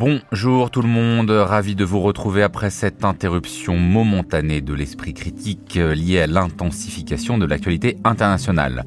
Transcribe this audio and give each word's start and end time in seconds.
Bonjour 0.00 0.70
tout 0.70 0.80
le 0.80 0.88
monde, 0.88 1.28
ravi 1.28 1.74
de 1.74 1.84
vous 1.84 2.00
retrouver 2.00 2.42
après 2.42 2.70
cette 2.70 3.04
interruption 3.04 3.76
momentanée 3.76 4.62
de 4.62 4.72
l'esprit 4.72 5.12
critique 5.12 5.76
euh, 5.76 5.94
liée 5.94 6.22
à 6.22 6.26
l'intensification 6.26 7.36
de 7.36 7.44
l'actualité 7.44 7.98
internationale. 8.02 8.86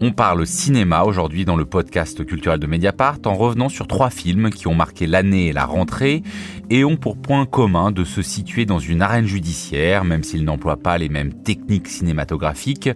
On 0.00 0.12
parle 0.12 0.46
cinéma 0.46 1.02
aujourd'hui 1.02 1.44
dans 1.44 1.56
le 1.56 1.64
podcast 1.64 2.24
culturel 2.24 2.60
de 2.60 2.68
Mediapart 2.68 3.18
en 3.24 3.34
revenant 3.34 3.68
sur 3.68 3.88
trois 3.88 4.10
films 4.10 4.50
qui 4.50 4.68
ont 4.68 4.74
marqué 4.74 5.08
l'année 5.08 5.48
et 5.48 5.52
la 5.52 5.66
rentrée 5.66 6.22
et 6.70 6.84
ont 6.84 6.96
pour 6.96 7.16
point 7.16 7.46
commun 7.46 7.90
de 7.90 8.04
se 8.04 8.22
situer 8.22 8.64
dans 8.64 8.78
une 8.78 9.02
arène 9.02 9.26
judiciaire, 9.26 10.04
même 10.04 10.22
s'ils 10.22 10.44
n'emploient 10.44 10.76
pas 10.76 10.98
les 10.98 11.08
mêmes 11.08 11.32
techniques 11.42 11.88
cinématographiques, 11.88 12.90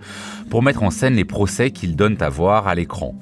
pour 0.49 0.63
mettre 0.63 0.85
en 0.85 0.91
scène 0.91 1.15
les 1.15 1.25
procès 1.25 1.73
qu'ils 1.73 1.97
donnent 1.97 2.23
à 2.23 2.29
voir 2.29 2.69
à 2.69 2.77
l'écran. 2.77 3.19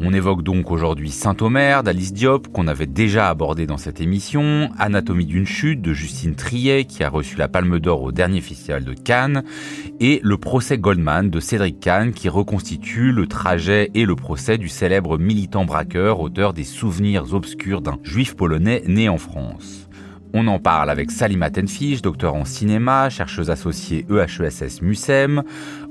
On 0.00 0.12
évoque 0.12 0.42
donc 0.42 0.72
aujourd'hui 0.72 1.10
Saint-Omer 1.10 1.84
d'Alice 1.84 2.12
Diop 2.12 2.48
qu'on 2.48 2.66
avait 2.66 2.86
déjà 2.86 3.28
abordé 3.28 3.66
dans 3.66 3.76
cette 3.76 4.00
émission, 4.00 4.70
Anatomie 4.78 5.26
d'une 5.26 5.46
chute 5.46 5.80
de 5.80 5.92
Justine 5.92 6.34
Triet 6.34 6.86
qui 6.86 7.04
a 7.04 7.08
reçu 7.08 7.36
la 7.36 7.46
Palme 7.46 7.78
d'Or 7.78 8.02
au 8.02 8.10
dernier 8.10 8.40
festival 8.40 8.84
de 8.84 8.94
Cannes 8.94 9.44
et 10.00 10.18
le 10.24 10.38
procès 10.38 10.76
Goldman 10.78 11.30
de 11.30 11.38
Cédric 11.38 11.78
Kahn 11.78 12.12
qui 12.12 12.28
reconstitue 12.28 13.11
le 13.12 13.26
trajet 13.26 13.90
et 13.94 14.04
le 14.04 14.16
procès 14.16 14.58
du 14.58 14.68
célèbre 14.68 15.18
militant 15.18 15.64
braqueur 15.64 16.20
auteur 16.20 16.52
des 16.52 16.64
souvenirs 16.64 17.34
obscurs 17.34 17.80
d'un 17.80 17.98
juif 18.02 18.34
polonais 18.34 18.82
né 18.86 19.08
en 19.08 19.18
France. 19.18 19.88
On 20.34 20.46
en 20.46 20.58
parle 20.58 20.88
avec 20.88 21.10
Salima 21.10 21.50
Tenfish, 21.50 22.00
docteur 22.00 22.34
en 22.34 22.46
cinéma, 22.46 23.10
chercheuse 23.10 23.50
associée 23.50 24.06
EHESS 24.10 24.80
MUSEM, 24.80 25.42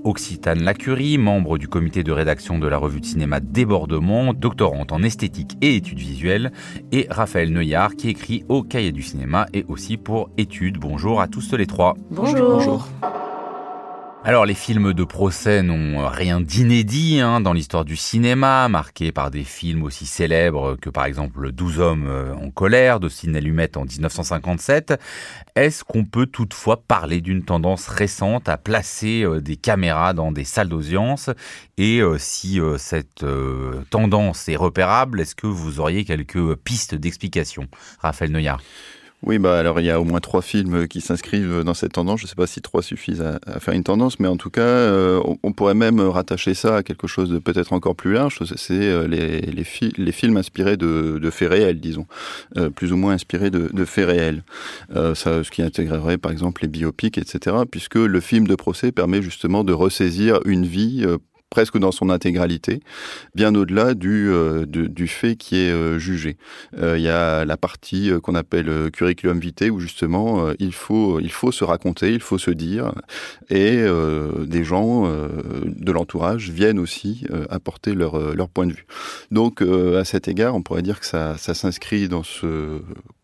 Occitane 0.03 0.63
Lacurie, 0.63 1.19
membre 1.19 1.59
du 1.59 1.67
comité 1.67 2.03
de 2.03 2.11
rédaction 2.11 2.57
de 2.57 2.67
la 2.67 2.77
revue 2.77 3.01
de 3.01 3.05
cinéma 3.05 3.39
Débordement, 3.39 4.33
doctorante 4.33 4.91
en 4.91 5.03
esthétique 5.03 5.57
et 5.61 5.75
études 5.75 5.99
visuelles, 5.99 6.51
et 6.91 7.05
Raphaël 7.11 7.53
Neuillard 7.53 7.95
qui 7.95 8.09
écrit 8.09 8.43
au 8.49 8.63
Cahier 8.63 8.91
du 8.91 9.03
cinéma 9.03 9.45
et 9.53 9.63
aussi 9.67 9.97
pour 9.97 10.31
études. 10.37 10.79
Bonjour 10.79 11.21
à 11.21 11.27
tous 11.27 11.53
les 11.53 11.67
trois. 11.67 11.95
Bonjour. 12.09 12.53
Bonjour. 12.53 12.87
Alors 14.23 14.45
les 14.45 14.53
films 14.53 14.93
de 14.93 15.03
procès 15.03 15.63
n'ont 15.63 16.07
rien 16.07 16.41
d'inédit 16.41 17.19
hein, 17.19 17.41
dans 17.41 17.53
l'histoire 17.53 17.85
du 17.85 17.95
cinéma, 17.95 18.67
marqués 18.69 19.11
par 19.11 19.31
des 19.31 19.43
films 19.43 19.81
aussi 19.81 20.05
célèbres 20.05 20.75
que 20.75 20.91
par 20.91 21.05
exemple 21.05 21.51
12 21.51 21.79
hommes 21.79 22.07
euh, 22.07 22.35
en 22.35 22.51
colère 22.51 22.99
de 22.99 23.09
Sidney 23.09 23.41
Lumet 23.41 23.75
en 23.79 23.83
1957. 23.83 24.93
Est-ce 25.55 25.83
qu'on 25.83 26.05
peut 26.05 26.27
toutefois 26.27 26.83
parler 26.83 27.19
d'une 27.19 27.43
tendance 27.43 27.87
récente 27.87 28.47
à 28.47 28.59
placer 28.59 29.23
euh, 29.23 29.41
des 29.41 29.55
caméras 29.55 30.13
dans 30.13 30.31
des 30.31 30.43
salles 30.43 30.69
d'audience? 30.69 31.31
Et 31.79 31.99
euh, 31.99 32.19
si 32.19 32.59
cette 32.77 33.25
tendance 33.89 34.47
est 34.47 34.55
repérable, 34.55 35.19
est-ce 35.19 35.33
que 35.33 35.47
vous 35.47 35.79
auriez 35.79 36.05
quelques 36.05 36.55
pistes 36.57 36.93
d'explication 36.93 37.67
Raphaël 37.99 38.31
Neuillard 38.31 38.61
oui, 39.23 39.37
bah 39.37 39.59
alors 39.59 39.79
il 39.79 39.85
y 39.85 39.91
a 39.91 40.01
au 40.01 40.03
moins 40.03 40.19
trois 40.19 40.41
films 40.41 40.87
qui 40.87 40.99
s'inscrivent 40.99 41.63
dans 41.63 41.75
cette 41.75 41.93
tendance. 41.93 42.19
Je 42.21 42.25
ne 42.25 42.29
sais 42.29 42.35
pas 42.35 42.47
si 42.47 42.59
trois 42.61 42.81
suffisent 42.81 43.21
à, 43.21 43.59
faire 43.59 43.75
une 43.75 43.83
tendance, 43.83 44.19
mais 44.19 44.27
en 44.27 44.35
tout 44.35 44.49
cas, 44.49 44.61
euh, 44.61 45.21
on, 45.43 45.53
pourrait 45.53 45.75
même 45.75 46.01
rattacher 46.01 46.55
ça 46.55 46.77
à 46.77 46.83
quelque 46.83 47.05
chose 47.05 47.29
de 47.29 47.37
peut-être 47.37 47.71
encore 47.73 47.95
plus 47.95 48.13
large. 48.13 48.39
C'est 48.55 48.73
euh, 48.73 49.07
les, 49.07 49.41
les, 49.41 50.11
films 50.11 50.37
inspirés 50.37 50.75
de, 50.75 51.29
faits 51.31 51.51
réels, 51.51 51.79
disons, 51.79 52.07
euh, 52.57 52.71
plus 52.71 52.91
ou 52.93 52.97
moins 52.97 53.13
inspirés 53.13 53.51
de, 53.51 53.85
faits 53.85 54.07
réels. 54.07 54.43
ce 54.91 55.49
qui 55.51 55.61
intégrerait 55.61 56.17
par 56.17 56.31
exemple 56.31 56.63
les 56.63 56.67
biopics, 56.67 57.19
etc., 57.19 57.57
puisque 57.69 57.95
le 57.95 58.19
film 58.21 58.47
de 58.47 58.55
procès 58.55 58.91
permet 58.91 59.21
justement 59.21 59.63
de 59.63 59.73
ressaisir 59.73 60.39
une 60.45 60.65
vie 60.65 61.05
presque 61.51 61.77
dans 61.77 61.91
son 61.91 62.09
intégralité, 62.09 62.79
bien 63.35 63.53
au-delà 63.53 63.93
du, 63.93 64.29
euh, 64.29 64.65
du 64.65 65.07
fait 65.07 65.35
qui 65.35 65.57
est 65.57 65.71
euh, 65.71 65.99
jugé. 65.99 66.37
Euh, 66.77 66.97
il 66.97 67.03
y 67.03 67.09
a 67.09 67.43
la 67.45 67.57
partie 67.57 68.09
qu'on 68.23 68.35
appelle 68.35 68.89
curriculum 68.91 69.39
vitae 69.39 69.69
où 69.69 69.79
justement 69.79 70.51
il 70.59 70.73
faut 70.73 71.19
il 71.19 71.31
faut 71.31 71.51
se 71.51 71.65
raconter, 71.65 72.13
il 72.13 72.21
faut 72.21 72.37
se 72.37 72.51
dire, 72.51 72.93
et 73.49 73.83
des 74.45 74.63
gens 74.63 75.11
de 75.65 75.91
l'entourage 75.91 76.49
viennent 76.49 76.79
aussi 76.79 77.25
apporter 77.49 77.93
leur 77.93 78.33
leur 78.33 78.47
point 78.47 78.65
de 78.65 78.71
vue. 78.71 78.85
Donc 79.29 79.61
à 79.61 80.05
cet 80.05 80.29
égard, 80.29 80.55
on 80.55 80.61
pourrait 80.61 80.81
dire 80.81 80.99
que 80.99 81.05
ça 81.05 81.37
ça 81.37 81.53
s'inscrit 81.53 82.07
dans 82.07 82.23
ce 82.23 82.79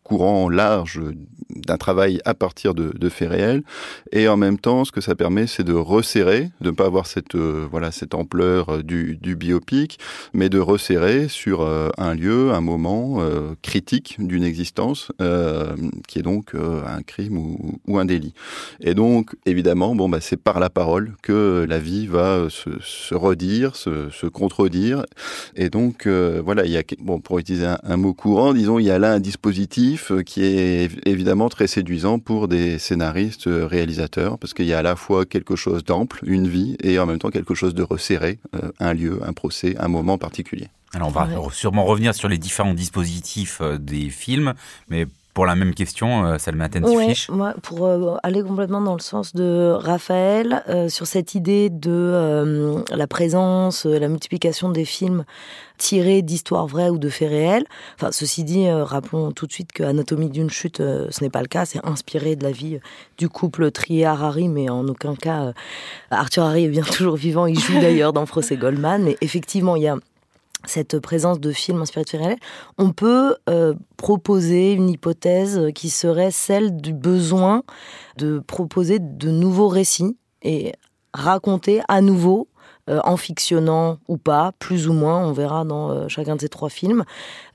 courant 0.07 0.47
large 0.47 1.01
d'un 1.50 1.78
travail 1.78 2.19
à 2.23 2.34
partir 2.34 2.73
de, 2.73 3.09
faits 3.09 3.29
réels. 3.29 3.63
Et 4.12 4.28
en 4.28 4.38
même 4.38 4.57
temps, 4.57 4.85
ce 4.85 4.91
que 4.91 5.01
ça 5.01 5.16
permet, 5.16 5.47
c'est 5.47 5.63
de 5.63 5.73
resserrer, 5.73 6.50
de 6.62 6.69
ne 6.69 6.75
pas 6.75 6.85
avoir 6.85 7.07
cette, 7.07 7.35
euh, 7.35 7.66
voilà, 7.69 7.91
cette 7.91 8.13
ampleur 8.13 8.69
euh, 8.69 8.84
du, 8.84 9.18
du, 9.22 9.35
biopic, 9.35 9.97
mais 10.34 10.50
de 10.50 10.59
resserrer 10.59 11.28
sur 11.28 11.62
euh, 11.62 11.90
un 11.97 12.13
lieu, 12.13 12.51
un 12.51 12.62
moment 12.62 13.19
critique 13.62 14.16
d'une 14.19 14.44
existence, 14.44 15.12
qui 16.07 16.19
est 16.19 16.24
donc 16.24 16.53
un 16.56 17.01
crime 17.01 17.38
ou, 17.38 17.97
un 17.97 18.06
délit. 18.06 18.34
Et 18.79 18.94
donc, 18.94 19.35
évidemment, 19.45 19.95
bon, 19.95 20.09
bah, 20.09 20.19
c'est 20.22 20.38
par 20.38 20.59
la 20.59 20.69
parole 20.69 21.16
que 21.24 21.66
la 21.68 21.79
vie 21.79 22.07
va 22.07 22.47
se, 22.50 23.16
redire, 23.16 23.75
se, 23.75 24.28
contredire. 24.28 25.03
Et 25.56 25.69
donc, 25.69 26.07
voilà, 26.07 26.66
il 26.66 26.72
y 26.72 26.78
a, 26.78 26.84
bon, 27.00 27.19
pour 27.19 27.39
utiliser 27.39 27.68
un 27.84 27.97
mot 27.97 28.13
courant, 28.13 28.53
disons, 28.53 28.79
il 28.79 28.85
y 28.85 28.91
a 28.91 29.00
là 29.00 29.13
un 29.13 29.19
dispositif 29.19 29.97
euh, 30.12 30.24
qui 30.24 30.44
est 30.44 30.90
évidemment 31.06 31.50
très 31.50 31.68
séduisant 31.68 32.19
pour 32.19 32.47
des 32.47 32.80
scénaristes, 32.80 33.47
euh, 33.47 33.66
réalisateurs, 33.66 34.38
parce 34.38 34.53
qu'il 34.53 34.66
y 34.66 34.74
a 34.74 34.80
à 34.80 34.81
la 34.81 34.96
fois 34.96 35.25
quelque 35.25 35.56
chose 35.56 35.84
d'ample, 35.84 36.19
une 36.24 36.47
vie, 36.47 36.78
et 36.81 37.00
en 37.00 37.06
même 37.06 37.19
temps 37.19 37.30
quelque 37.30 37.56
chose 37.56 37.74
de 37.74 37.84
resserré, 37.84 38.40
euh, 38.56 38.72
un 38.80 38.94
lieu, 38.94 39.19
un 39.24 39.34
procès, 39.34 39.75
un 39.80 39.88
moment 39.88 40.18
particulier. 40.18 40.68
Alors 40.94 41.09
on 41.09 41.12
va 41.12 41.28
sûrement 41.52 41.84
revenir 41.84 42.16
sur 42.16 42.30
les 42.30 42.38
différents 42.38 42.74
dispositifs 42.74 43.62
des 43.80 44.09
films, 44.09 44.53
mais 44.90 45.06
pour 45.38 45.46
la 45.46 45.53
même 45.53 45.75
question, 45.75 46.25
euh, 46.25 46.40
Salma 46.40 46.68
ouais, 46.81 47.14
moi, 47.30 47.53
Pour 47.62 47.86
euh, 47.86 48.16
aller 48.24 48.42
complètement 48.42 48.81
dans 48.81 48.96
le 48.96 49.00
sens 49.00 49.36
de 49.36 49.70
Raphaël, 49.70 50.64
euh, 50.68 50.90
sur 50.90 51.06
cette 51.06 51.36
idée 51.36 51.70
de 51.70 52.84
la 52.92 53.06
présence, 53.06 53.86
la 53.86 54.08
multiplication 54.08 54.72
des 54.72 54.84
films 54.84 55.25
tirés 55.78 56.24
d'histoires 56.24 56.66
vraies 56.66 56.90
ou 56.90 56.98
de 56.98 57.08
faits 57.08 57.30
réels. 57.30 57.66
Enfin, 58.00 58.12
ceci 58.12 58.44
dit, 58.44 58.68
rappelons 58.68 59.31
tout 59.31 59.46
de 59.46 59.52
suite 59.52 59.74
que 59.74 59.84
Anatomie 59.84 60.31
d'une 60.31 60.50
chute, 60.50 60.78
ce 60.78 61.24
n'est 61.24 61.30
pas 61.30 61.42
le 61.42 61.48
cas. 61.48 61.66
C'est 61.66 61.86
inspiré 61.86 62.36
de 62.36 62.44
la 62.44 62.52
vie 62.52 62.80
du 63.19 63.30
couple 63.30 63.69
Trier-Harari, 63.69 64.50
mais 64.50 64.72
en 64.72 64.88
aucun 64.88 65.14
cas, 65.14 65.54
Arthur 66.09 66.46
Harry 66.46 66.66
est 66.66 66.69
bien 66.69 66.81
toujours 66.98 67.16
vivant. 67.16 67.46
Il 67.46 67.59
joue 67.59 67.80
d'ailleurs 67.80 68.12
dans 68.12 68.25
Procès 68.25 68.58
Goldman. 68.58 69.04
Mais 69.04 69.18
effectivement, 69.22 69.75
il 69.75 69.84
y 69.84 69.88
a 69.88 69.98
cette 70.66 71.00
présence 71.00 71.40
de 71.40 71.51
films 71.51 71.81
inspirés 71.81 72.03
de 72.03 72.09
faits 72.09 72.40
on 72.78 72.91
peut 72.91 73.35
euh, 73.50 73.73
proposer 73.95 74.73
une 74.73 74.90
hypothèse 74.90 75.72
qui 75.75 75.90
serait 75.90 76.31
celle 76.31 76.78
du 76.78 76.94
besoin 76.94 77.63
de 78.18 78.40
proposer 78.40 79.00
de 79.00 79.29
nouveaux 79.29 79.68
récits 79.68 80.18
et 80.41 80.73
raconter 81.13 81.81
à 81.88 82.01
nouveau 82.01 82.47
euh, 82.90 83.01
en 83.03 83.18
fictionnant 83.18 83.97
ou 84.07 84.18
pas, 84.18 84.53
plus 84.59 84.88
ou 84.88 84.94
moins, 84.94 85.25
on 85.25 85.34
verra 85.34 85.66
dans 85.66 85.90
euh, 85.90 86.07
chacun 86.07 86.38
de 86.38 86.41
ces 86.41 86.47
trois 86.47 86.69
films, 86.69 87.03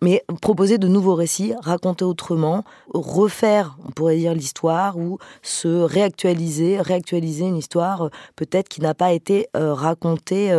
mais 0.02 0.22
proposer 0.42 0.76
de 0.76 0.88
nouveaux 0.88 1.14
récits, 1.14 1.54
raconter 1.62 2.04
autrement, 2.04 2.64
refaire, 2.92 3.78
on 3.86 3.92
pourrait 3.92 4.16
dire, 4.16 4.34
l'histoire 4.34 4.98
ou 4.98 5.18
se 5.40 5.68
réactualiser, 5.68 6.82
réactualiser 6.82 7.46
une 7.46 7.56
histoire 7.56 8.10
peut-être 8.36 8.68
qui 8.68 8.82
n'a 8.82 8.92
pas 8.92 9.12
été 9.12 9.48
racontée 9.54 10.52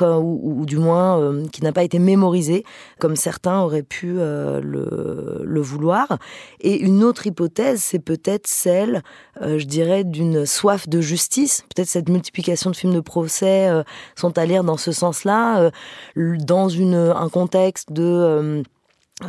ou, 0.00 0.64
du 0.66 0.78
moins 0.78 1.20
euh, 1.20 1.46
qui 1.48 1.62
n'a 1.62 1.72
pas 1.72 1.82
été 1.82 1.98
mémorisé, 1.98 2.64
comme 2.98 3.16
certains 3.16 3.60
auraient 3.60 3.82
pu 3.82 4.14
euh, 4.18 4.60
le, 4.62 5.60
vouloir. 5.60 6.18
Et 6.60 6.80
une 6.80 7.04
autre 7.04 7.26
hypothèse, 7.26 7.82
c'est 7.82 7.98
peut-être 7.98 8.46
celle, 8.46 9.02
euh, 9.42 9.58
je 9.58 9.66
dirais, 9.66 10.02
d'une 10.04 10.46
soif 10.46 10.88
de 10.88 11.00
justice. 11.00 11.64
Peut-être 11.74 11.88
cette 11.88 12.08
multiplication 12.08 12.70
de 12.70 12.76
films 12.76 12.94
de 12.94 13.00
procès 13.00 13.70
sont 14.16 14.36
à 14.38 14.44
lire 14.44 14.64
dans 14.64 14.76
ce 14.76 14.92
sens-là, 14.92 15.70
dans 16.16 16.68
un 16.92 17.28
contexte 17.28 17.92
de 17.92 18.62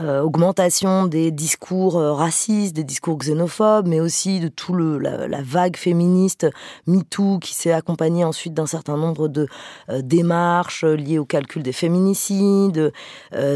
euh, 0.01 0.22
augmentation 0.22 1.06
des 1.06 1.30
discours 1.31 1.98
euh, 1.98 2.13
racistes, 2.13 2.75
des 2.75 2.84
discours 2.84 3.18
xénophobes, 3.18 3.88
mais 3.88 4.00
aussi 4.00 4.40
de 4.40 4.48
tout 4.48 4.74
le 4.74 4.98
la, 4.98 5.42
vague 5.42 5.78
féministe 5.78 6.48
MeToo 6.88 7.38
qui 7.40 7.54
s'est 7.54 7.72
accompagnée 7.72 8.24
ensuite 8.24 8.54
d'un 8.54 8.66
certain 8.66 8.98
nombre 8.98 9.28
de 9.28 9.48
euh, 9.90 10.01
démarches 10.01 10.84
liées 10.84 11.19
au 11.19 11.25
calcul 11.25 11.62
des 11.63 11.74
féminicides, 11.74 12.92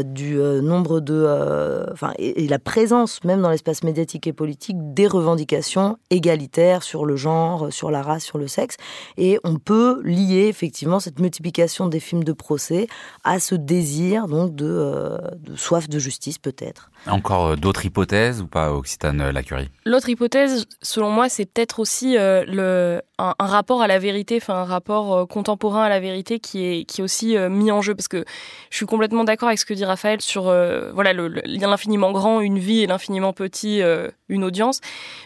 du 0.04 0.36
nombre 0.36 1.00
de, 1.00 1.86
enfin 1.92 2.12
et, 2.18 2.46
la 2.46 2.58
présence 2.58 3.24
même 3.24 3.40
dans 3.40 3.50
l'espace 3.50 3.82
médiatique 3.82 4.26
et 4.26 4.32
politique 4.32 4.76
des 4.94 5.06
revendications 5.06 5.98
égalitaires 6.10 6.82
sur 6.82 7.04
le 7.04 7.16
genre, 7.16 7.72
sur 7.72 7.90
la 7.90 8.02
race, 8.02 8.24
sur 8.24 8.38
le 8.38 8.48
sexe, 8.48 8.76
et 9.16 9.38
on 9.44 9.56
peut 9.56 10.00
lier 10.04 10.46
effectivement 10.48 11.00
cette 11.00 11.20
multiplication 11.20 11.86
des 11.86 12.00
films 12.00 12.24
de 12.24 12.32
procès 12.32 12.86
à 13.24 13.40
ce 13.40 13.54
désir 13.54 14.26
donc 14.28 14.54
de, 14.54 15.18
de 15.40 15.56
soif 15.56 15.88
de 15.88 15.98
justice 15.98 16.27
peut-être. 16.36 16.90
Encore 17.06 17.46
euh, 17.46 17.56
d'autres 17.56 17.86
hypothèses 17.86 18.42
ou 18.42 18.46
pas, 18.46 18.72
Occitane 18.72 19.20
euh, 19.20 19.32
Lacurie 19.32 19.70
L'autre 19.86 20.10
hypothèse, 20.10 20.66
selon 20.82 21.10
moi, 21.10 21.30
c'est 21.30 21.46
peut-être 21.46 21.78
aussi 21.78 22.18
euh, 22.18 22.44
le, 22.46 23.00
un, 23.18 23.34
rapport 23.38 23.80
à 23.80 23.86
la 23.86 23.98
vérité, 23.98 24.36
enfin 24.36 24.56
un 24.56 24.64
rapport 24.64 25.26
contemporain 25.28 25.84
à 25.84 25.88
la 25.88 26.00
vérité 26.00 26.40
qui 26.40 26.64
est, 26.64 26.84
qui 26.84 27.00
est 27.00 27.04
aussi 27.04 27.36
mis 27.48 27.70
en 27.70 27.80
jeu. 27.80 27.94
Parce 27.94 28.08
que 28.08 28.24
je 28.70 28.76
suis 28.76 28.86
complètement 28.86 29.24
d'accord 29.24 29.48
avec 29.48 29.58
ce 29.58 29.64
que 29.64 29.72
dit 29.72 29.84
Raphaël 29.84 30.20
sur 30.20 30.42
voilà, 30.42 31.12
l'infiniment 31.14 32.12
grand, 32.12 32.40
une 32.40 32.58
vie, 32.58 32.80
et 32.80 32.86
l'infiniment 32.86 33.32
petit, 33.32 33.80
une 34.28 34.44
audience. 34.44 34.80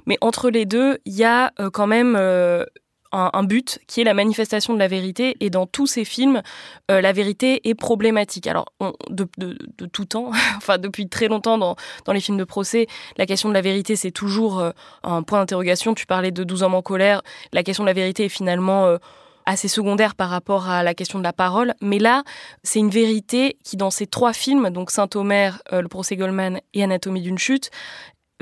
Mais 0.06 0.16
entre 0.20 0.50
les 0.50 0.64
deux, 0.64 0.98
il 1.04 1.14
y 1.14 1.24
a 1.24 1.52
quand 1.72 1.86
même 1.86 2.16
un, 3.12 3.44
but 3.44 3.78
qui 3.86 4.00
est 4.00 4.04
la 4.04 4.14
manifestation 4.14 4.74
de 4.74 4.78
la 4.78 4.88
vérité. 4.88 5.36
Et 5.40 5.50
dans 5.50 5.66
tous 5.66 5.86
ces 5.86 6.04
films, 6.04 6.42
euh, 6.90 7.00
la 7.00 7.12
vérité 7.12 7.68
est 7.68 7.74
problématique. 7.74 8.46
Alors, 8.46 8.66
de, 9.10 9.28
tout 9.92 10.04
temps, 10.06 10.30
enfin 10.56 10.78
depuis 10.78 11.08
très 11.08 11.28
longtemps 11.28 11.58
dans, 11.58 11.76
dans, 12.04 12.12
les 12.12 12.20
films 12.20 12.38
de 12.38 12.44
procès, 12.44 12.86
la 13.16 13.26
question 13.26 13.48
de 13.48 13.54
la 13.54 13.60
vérité, 13.60 13.96
c'est 13.96 14.10
toujours 14.10 14.60
euh, 14.60 14.70
un 15.02 15.22
point 15.22 15.40
d'interrogation. 15.40 15.94
Tu 15.94 16.06
parlais 16.06 16.30
de 16.30 16.44
12 16.44 16.62
hommes 16.62 16.74
en 16.74 16.82
colère. 16.82 17.22
La 17.52 17.62
question 17.62 17.84
de 17.84 17.88
la 17.88 17.94
vérité 17.94 18.24
est 18.24 18.30
finalement... 18.30 18.86
Euh, 18.86 18.98
assez 19.44 19.66
secondaire 19.66 20.14
par 20.14 20.30
rapport 20.30 20.68
à 20.68 20.84
la 20.84 20.94
question 20.94 21.18
de 21.18 21.24
la 21.24 21.32
parole. 21.32 21.74
Mais 21.80 21.98
là, 21.98 22.22
c'est 22.62 22.78
une 22.78 22.90
vérité 22.90 23.56
qui, 23.64 23.76
dans 23.76 23.90
ces 23.90 24.06
trois 24.06 24.32
films, 24.32 24.70
donc 24.70 24.92
Saint-Omer, 24.92 25.60
Le 25.72 25.88
procès 25.88 26.14
Goldman 26.14 26.60
et 26.74 26.84
Anatomie 26.84 27.22
d'une 27.22 27.38
chute, 27.38 27.72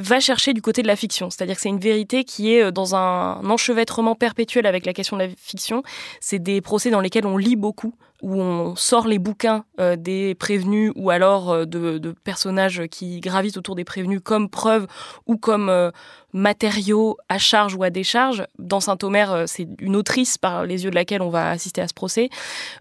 va 0.01 0.19
chercher 0.19 0.53
du 0.55 0.63
côté 0.63 0.83
de 0.83 0.87
la 0.87 0.97
fiction. 0.97 1.31
C'est-à-dire 1.31 1.57
que 1.57 1.61
c'est 1.61 1.69
une 1.69 1.79
vérité 1.79 2.25
qui 2.25 2.55
est 2.55 2.63
euh, 2.63 2.71
dans 2.71 2.95
un 2.95 3.49
enchevêtrement 3.49 4.15
perpétuel 4.15 4.67
avec 4.67 4.87
la 4.87 4.93
question 4.93 5.17
de 5.17 5.23
la 5.23 5.29
fiction. 5.37 5.83
C'est 6.21 6.39
des 6.39 6.61
procès 6.61 6.91
dans 6.91 7.01
lesquels 7.01 7.27
on 7.27 7.37
lit 7.37 7.57
beaucoup, 7.57 7.95
où 8.23 8.41
on 8.41 8.77
sort 8.77 9.07
les 9.07 9.19
bouquins 9.19 9.65
euh, 9.81 9.97
des 9.97 10.35
prévenus 10.35 10.93
ou 10.97 11.11
alors 11.11 11.51
euh, 11.51 11.65
de, 11.65 12.15
personnages 12.25 12.83
qui 12.91 13.21
gravitent 13.21 13.57
autour 13.57 13.75
des 13.75 13.85
prévenus 13.85 14.21
comme 14.23 14.49
preuve 14.49 14.87
ou 15.27 15.37
comme 15.37 15.91
matériaux 16.33 17.17
à 17.29 17.39
charge 17.39 17.75
ou 17.75 17.83
à 17.83 17.91
décharge. 17.91 18.45
Dans 18.59 18.81
Saint-Omer, 18.81 19.45
c'est 19.47 19.67
une 19.81 19.97
autrice 19.97 20.39
par 20.39 20.65
les 20.65 20.85
yeux 20.85 20.91
de 20.91 20.95
laquelle 20.95 21.23
on 21.23 21.29
va 21.29 21.51
assister 21.51 21.81
à 21.81 21.89
ce 21.89 21.95
procès. 21.95 22.31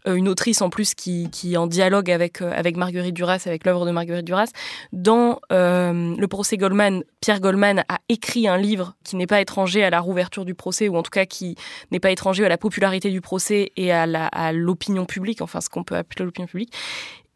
une 0.06 0.28
autrice 0.28 0.62
en 0.62 0.70
plus 0.70 0.94
qui, 0.94 1.30
qui 1.32 1.58
en 1.58 1.68
dialogue 1.68 2.12
avec, 2.12 2.42
avec 2.42 2.78
Marguerite 2.78 3.16
Duras, 3.16 3.44
avec 3.46 3.66
l'œuvre 3.66 3.86
de 3.86 3.92
Marguerite 3.92 4.26
Duras. 4.26 4.52
Dans 4.94 5.40
le 5.50 6.26
procès 6.28 6.58
Goldman, 6.58 7.04
Pierre 7.22 7.40
Goldman 7.40 7.84
a 7.88 7.98
écrit 8.08 8.48
un 8.48 8.58
livre 8.58 8.96
qui 9.04 9.16
n'est 9.16 9.28
pas 9.28 9.42
étranger 9.42 9.84
à 9.84 9.90
la 9.90 10.00
rouverture 10.00 10.46
du 10.46 10.54
procès, 10.54 10.88
ou 10.88 10.98
en 10.98 11.04
tout 11.04 11.12
cas 11.12 11.26
qui 11.26 11.56
n'est 11.92 12.00
pas 12.00 12.12
étranger 12.12 12.46
à 12.46 12.50
la 12.50 12.58
popularité 12.58 13.10
du 13.10 13.22
procès 13.22 13.72
et 13.76 13.92
à 13.92 14.52
l'opinion 14.52 15.06
publique, 15.06 15.29
enfin 15.42 15.62
ce 15.62 15.70
qu'on 15.70 15.84
peut 15.84 15.96
appeler 15.96 16.26
l'opinion 16.26 16.48
publique. 16.48 16.74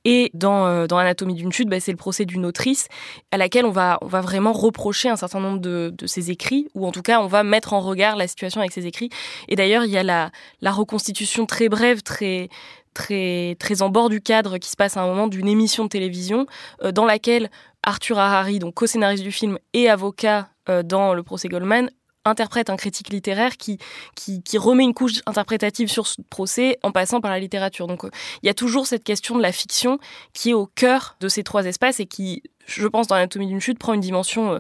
Et 0.06 0.32
dans, 0.34 0.66
euh, 0.68 0.86
Anatomie 0.92 1.34
d'une 1.34 1.54
chute, 1.54 1.70
bah, 1.70 1.80
c'est 1.80 1.92
le 1.92 1.98
procès 1.98 2.26
d'une 2.26 2.46
autrice 2.46 2.88
à 3.32 3.38
laquelle 3.38 3.66
on 3.66 3.72
va, 3.72 4.00
vraiment 4.02 4.52
reprocher 4.52 5.10
un 5.10 5.16
certain 5.16 5.40
nombre 5.40 5.60
de, 5.60 5.94
de, 5.98 6.08
ses 6.08 6.30
écrits, 6.30 6.68
ou 6.76 6.86
en 6.86 6.92
tout 6.92 7.02
cas 7.02 7.22
on 7.22 7.28
va 7.28 7.44
mettre 7.44 7.74
en 7.74 7.80
regard 7.80 8.18
la 8.18 8.28
situation 8.28 8.60
avec 8.60 8.74
ses 8.74 8.86
écrits. 8.86 9.10
Et 9.48 9.56
d'ailleurs, 9.56 9.86
il 9.86 9.92
y 9.92 9.98
a 9.98 10.04
la, 10.04 10.32
la 10.62 10.72
reconstitution 10.72 11.46
très 11.46 11.70
brève, 11.70 12.02
très, 12.02 12.50
très, 12.94 13.56
très 13.60 13.82
en 13.82 13.90
bord 13.90 14.10
du 14.10 14.22
cadre 14.22 14.58
qui 14.58 14.70
se 14.70 14.76
passe 14.76 14.98
à 14.98 15.02
un 15.02 15.08
moment 15.08 15.28
d'une 15.28 15.48
émission 15.48 15.86
de 15.86 15.90
télévision 15.90 16.46
euh, 16.84 16.92
dans 16.92 17.06
laquelle 17.06 17.50
Arthur 17.82 18.20
Harari, 18.20 18.60
donc 18.60 18.76
co-scénariste 18.76 19.24
du 19.24 19.32
film 19.32 19.58
et 19.74 19.90
avocat 19.90 20.50
euh, 20.70 20.84
dans 20.84 21.14
le 21.14 21.24
procès 21.24 21.48
Goldman, 21.48 21.90
interprète 22.26 22.70
un 22.70 22.78
critique 22.78 23.10
littéraire 23.10 23.58
qui, 23.58 23.78
qui, 24.16 24.58
remet 24.58 24.84
une 24.84 24.94
couche 24.94 25.22
interprétative 25.26 25.90
sur 25.90 26.08
ce 26.08 26.22
procès 26.30 26.78
en 26.84 26.92
passant 26.92 27.22
par 27.22 27.32
la 27.32 27.40
littérature. 27.40 27.88
Donc 27.88 28.06
euh, 28.06 28.10
il 28.42 28.48
y 28.48 28.50
a 28.50 28.54
toujours 28.54 28.88
cette 28.88 29.04
question 29.04 29.36
de 29.36 29.42
la 29.42 29.52
fiction 29.52 30.00
qui 30.34 30.52
est 30.52 30.54
au 30.54 30.68
cœur 30.68 31.16
de 31.20 31.28
ces 31.28 31.44
trois 31.44 31.66
espaces 31.66 32.00
et 32.00 32.06
qui, 32.06 32.44
je 32.66 32.88
pense, 32.88 33.08
dans 33.08 33.16
l'anatomie 33.16 33.48
d'une 33.48 33.62
chute, 33.62 33.80
prend 33.80 33.94
une 33.94 34.02
dimension 34.02 34.60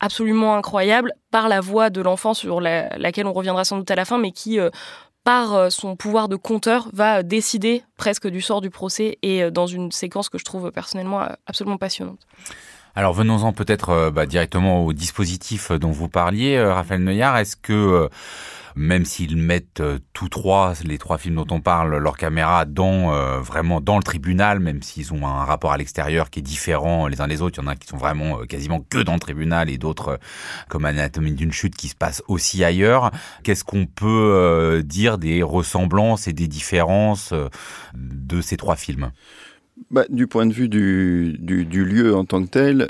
absolument 0.00 0.56
incroyable 0.56 1.12
par 1.30 1.48
la 1.48 1.60
voix 1.60 1.90
de 1.90 2.00
l'enfant 2.00 2.34
sur 2.34 2.60
laquelle 2.60 3.26
on 3.26 3.32
reviendra 3.32 3.64
sans 3.64 3.78
doute 3.78 3.90
à 3.90 3.94
la 3.94 4.04
fin, 4.04 4.18
mais 4.18 4.32
qui 4.32 4.58
par 5.26 5.54
euh, 5.54 5.70
son 5.70 5.96
pouvoir 5.96 6.28
de 6.28 6.36
compteur, 6.36 6.88
va 6.92 7.24
décider 7.24 7.82
presque 7.96 8.28
du 8.28 8.40
sort 8.40 8.60
du 8.60 8.70
procès 8.70 9.18
et 9.22 9.42
euh, 9.42 9.50
dans 9.50 9.66
une 9.66 9.90
séquence 9.90 10.28
que 10.28 10.38
je 10.38 10.44
trouve 10.44 10.70
personnellement 10.70 11.20
euh, 11.20 11.26
absolument 11.46 11.78
passionnante. 11.78 12.20
Alors 12.96 13.12
venons-en 13.12 13.52
peut-être 13.52 14.10
bah, 14.10 14.26
directement 14.26 14.84
au 14.84 14.92
dispositif 14.92 15.70
dont 15.70 15.90
vous 15.90 16.08
parliez, 16.08 16.60
Raphaël 16.60 17.04
Neuillard. 17.04 17.36
Est-ce 17.36 17.56
que 17.56 18.08
même 18.76 19.06
s'ils 19.06 19.38
mettent 19.38 19.80
euh, 19.80 19.98
tous 20.12 20.28
trois, 20.28 20.74
les 20.84 20.98
trois 20.98 21.16
films 21.16 21.36
dont 21.36 21.46
on 21.50 21.60
parle, 21.60 21.96
leur 21.96 22.16
caméra 22.16 22.66
dans 22.66 23.12
euh, 23.12 23.40
vraiment 23.40 23.80
dans 23.80 23.96
le 23.96 24.02
tribunal, 24.02 24.60
même 24.60 24.82
s'ils 24.82 25.14
ont 25.14 25.26
un 25.26 25.44
rapport 25.44 25.72
à 25.72 25.78
l'extérieur 25.78 26.28
qui 26.28 26.40
est 26.40 26.42
différent 26.42 27.06
les 27.06 27.22
uns 27.22 27.26
des 27.26 27.40
autres. 27.40 27.58
Il 27.58 27.64
y 27.64 27.66
en 27.66 27.70
a 27.70 27.74
qui 27.74 27.88
sont 27.88 27.96
vraiment 27.96 28.40
euh, 28.40 28.44
quasiment 28.44 28.80
que 28.80 28.98
dans 28.98 29.14
le 29.14 29.18
tribunal 29.18 29.70
et 29.70 29.78
d'autres, 29.78 30.20
comme 30.68 30.84
Anatomie 30.84 31.32
d'une 31.32 31.52
chute, 31.52 31.74
qui 31.74 31.88
se 31.88 31.94
passe 31.94 32.22
aussi 32.28 32.62
ailleurs. 32.62 33.10
Qu'est-ce 33.42 33.64
qu'on 33.64 33.86
peut 33.86 34.82
dire 34.84 35.16
des 35.16 35.42
ressemblances 35.42 36.28
et 36.28 36.34
des 36.34 36.48
différences 36.48 37.32
de 37.94 38.40
ces 38.42 38.58
trois 38.58 38.76
films? 38.76 39.10
Bah, 39.90 40.04
du 40.08 40.26
point 40.26 40.46
de 40.46 40.52
vue 40.52 40.68
du, 40.68 41.36
lieu 41.84 42.14
en 42.14 42.24
tant 42.24 42.42
que 42.42 42.48
tel, 42.48 42.88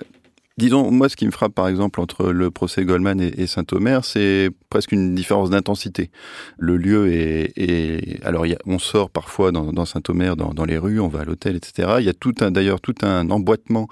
Disons, 0.58 0.90
moi, 0.90 1.10
ce 1.10 1.16
qui 1.16 1.26
me 1.26 1.30
frappe, 1.30 1.52
par 1.52 1.68
exemple, 1.68 2.00
entre 2.00 2.32
le 2.32 2.50
procès 2.50 2.86
Goldman 2.86 3.20
et, 3.20 3.46
Saint-Omer, 3.46 4.02
c'est 4.06 4.48
presque 4.70 4.92
une 4.92 5.14
différence 5.14 5.50
d'intensité. 5.50 6.10
Le 6.56 6.78
lieu 6.78 7.12
est, 7.12 8.24
alors, 8.24 8.46
on 8.64 8.78
sort 8.78 9.10
parfois 9.10 9.52
dans, 9.52 9.84
Saint-Omer, 9.84 10.34
dans, 10.34 10.64
les 10.64 10.78
rues, 10.78 10.98
on 10.98 11.08
va 11.08 11.20
à 11.20 11.24
l'hôtel, 11.24 11.56
etc. 11.56 11.96
Il 11.98 12.06
y 12.06 12.08
a 12.08 12.14
tout 12.14 12.32
d'ailleurs, 12.32 12.80
tout 12.80 12.94
un 13.02 13.28
emboîtement 13.28 13.86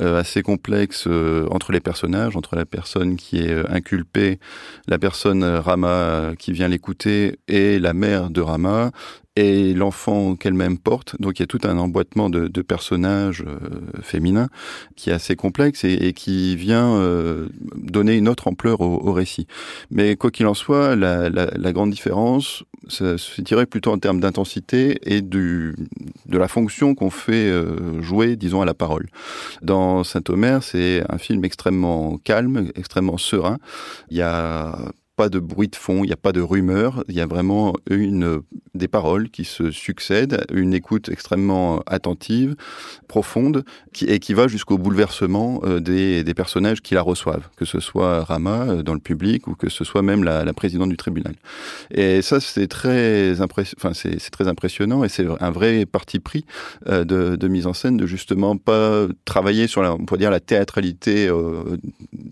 euh, 0.00 0.18
assez 0.18 0.40
complexe 0.40 1.04
euh, 1.06 1.46
entre 1.50 1.70
les 1.70 1.80
personnages, 1.80 2.34
entre 2.34 2.56
la 2.56 2.64
personne 2.64 3.16
qui 3.16 3.40
est 3.40 3.52
euh, 3.52 3.64
inculpée, 3.68 4.40
la 4.88 4.98
personne 4.98 5.44
Rama 5.44 6.32
qui 6.38 6.52
vient 6.52 6.68
l'écouter 6.68 7.38
et 7.46 7.78
la 7.78 7.92
mère 7.92 8.30
de 8.30 8.40
Rama, 8.40 8.90
et 9.36 9.74
l'enfant 9.74 10.34
qu'elle-même 10.34 10.78
porte. 10.78 11.14
Donc 11.20 11.38
il 11.38 11.42
y 11.42 11.44
a 11.44 11.46
tout 11.46 11.60
un 11.64 11.78
emboîtement 11.78 12.30
de, 12.30 12.48
de 12.48 12.62
personnages 12.62 13.44
euh, 13.46 13.58
féminins 14.02 14.48
qui 14.96 15.10
est 15.10 15.12
assez 15.12 15.36
complexe 15.36 15.84
et, 15.84 15.92
et 15.92 16.12
qui 16.12 16.56
vient 16.56 16.96
euh, 16.96 17.48
donner 17.76 18.16
une 18.16 18.28
autre 18.28 18.48
ampleur 18.48 18.80
au, 18.80 19.06
au 19.06 19.12
récit. 19.12 19.46
Mais 19.90 20.16
quoi 20.16 20.30
qu'il 20.30 20.46
en 20.46 20.54
soit, 20.54 20.96
la, 20.96 21.28
la, 21.28 21.46
la, 21.54 21.72
grande 21.72 21.90
différence 21.90 22.64
ça 22.88 23.18
se 23.18 23.64
plutôt 23.64 23.92
en 23.92 23.98
termes 23.98 24.20
d'intensité 24.20 24.98
et 25.02 25.20
du, 25.20 25.74
de 26.26 26.38
la 26.38 26.48
fonction 26.48 26.94
qu'on 26.94 27.10
fait 27.10 27.50
euh, 27.50 28.00
jouer, 28.00 28.36
disons, 28.36 28.60
à 28.60 28.64
la 28.64 28.74
parole. 28.74 29.08
Dans 29.62 30.04
Saint-Omer, 30.04 30.62
c'est 30.62 31.02
un 31.08 31.18
film 31.18 31.44
extrêmement 31.44 32.18
calme, 32.18 32.70
extrêmement 32.76 33.18
serein. 33.18 33.58
Il 34.10 34.16
y 34.16 34.22
a 34.22 34.78
pas 35.16 35.30
de 35.30 35.38
bruit 35.38 35.68
de 35.68 35.76
fond, 35.76 36.04
il 36.04 36.08
n'y 36.08 36.12
a 36.12 36.16
pas 36.16 36.32
de 36.32 36.42
rumeur, 36.42 37.02
il 37.08 37.14
y 37.14 37.22
a 37.22 37.26
vraiment 37.26 37.74
une, 37.88 38.42
des 38.74 38.86
paroles 38.86 39.30
qui 39.30 39.44
se 39.44 39.70
succèdent, 39.70 40.44
une 40.52 40.74
écoute 40.74 41.08
extrêmement 41.08 41.82
attentive, 41.86 42.54
profonde, 43.08 43.64
et 44.02 44.18
qui 44.18 44.34
va 44.34 44.46
jusqu'au 44.46 44.76
bouleversement 44.76 45.62
euh, 45.64 45.80
des, 45.80 46.22
des, 46.22 46.34
personnages 46.34 46.82
qui 46.82 46.94
la 46.94 47.00
reçoivent, 47.00 47.48
que 47.56 47.64
ce 47.64 47.80
soit 47.80 48.24
Rama 48.24 48.66
euh, 48.68 48.82
dans 48.82 48.92
le 48.92 49.00
public 49.00 49.48
ou 49.48 49.54
que 49.54 49.70
ce 49.70 49.84
soit 49.84 50.02
même 50.02 50.22
la, 50.22 50.44
la 50.44 50.52
présidente 50.52 50.90
du 50.90 50.98
tribunal. 50.98 51.34
Et 51.90 52.20
ça, 52.20 52.38
c'est 52.38 52.68
très, 52.68 53.40
impressionnant 53.40 55.02
et 55.02 55.08
c'est 55.08 55.26
un 55.40 55.50
vrai 55.50 55.86
parti 55.86 56.20
pris 56.20 56.44
euh, 56.88 57.04
de, 57.04 57.36
de, 57.36 57.48
mise 57.48 57.66
en 57.66 57.72
scène 57.72 57.96
de 57.96 58.06
justement 58.06 58.58
pas 58.58 59.06
travailler 59.24 59.66
sur 59.66 59.82
la, 59.82 59.94
on 59.94 60.04
pourrait 60.04 60.18
dire 60.18 60.30
la 60.30 60.40
théâtralité, 60.40 61.30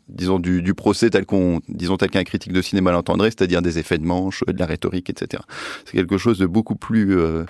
disons 0.09 0.39
du, 0.39 0.61
du 0.61 0.75
procès 0.75 1.09
tel 1.09 1.25
qu'on, 1.25 1.61
disons 1.69 1.97
tel 1.97 2.11
qu'un 2.11 2.25
critique 2.25 2.53
de 2.53 2.61
cinéma 2.61 2.74
cinéma 2.75 2.91
l'entendrait, 2.91 3.31
c'est-à-dire 3.31 3.63
des 3.63 3.79
effets 3.79 3.99
de 3.99 4.05
manche, 4.05 4.43
de 4.47 4.59
la 4.59 4.67
rhétorique, 4.67 5.09
etc. 5.09 5.43
C'est 5.85 5.97
quelque 5.97 6.19
chose 6.19 6.39
de 6.39 6.47
beaucoup 6.47 6.75
plus 6.75 7.17
euh, 7.17 7.45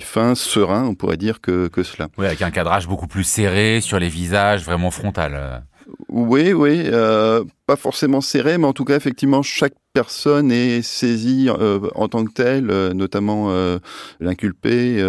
fin, 0.00 0.34
serein, 0.34 0.84
on 0.86 0.94
pourrait 0.94 1.18
dire, 1.18 1.42
que, 1.42 1.68
que 1.68 1.82
cela. 1.82 2.08
Oui, 2.16 2.24
avec 2.24 2.40
un 2.40 2.50
cadrage 2.50 2.88
beaucoup 2.88 3.06
plus 3.06 3.24
serré 3.24 3.80
sur 3.82 3.98
les 3.98 4.08
visages, 4.08 4.64
vraiment 4.64 4.90
frontal. 4.90 5.64
Oui, 6.08 6.52
oui, 6.52 6.84
euh, 6.86 7.44
pas 7.66 7.76
forcément 7.76 8.20
serré, 8.20 8.58
mais 8.58 8.66
en 8.66 8.72
tout 8.72 8.84
cas, 8.84 8.96
effectivement, 8.96 9.42
chaque 9.42 9.74
personne 9.92 10.52
est 10.52 10.82
saisie 10.82 11.48
euh, 11.48 11.80
en 11.94 12.08
tant 12.08 12.24
que 12.24 12.32
telle, 12.32 12.70
euh, 12.70 12.92
notamment 12.92 13.50
euh, 13.50 13.78
l'inculpé, 14.20 15.02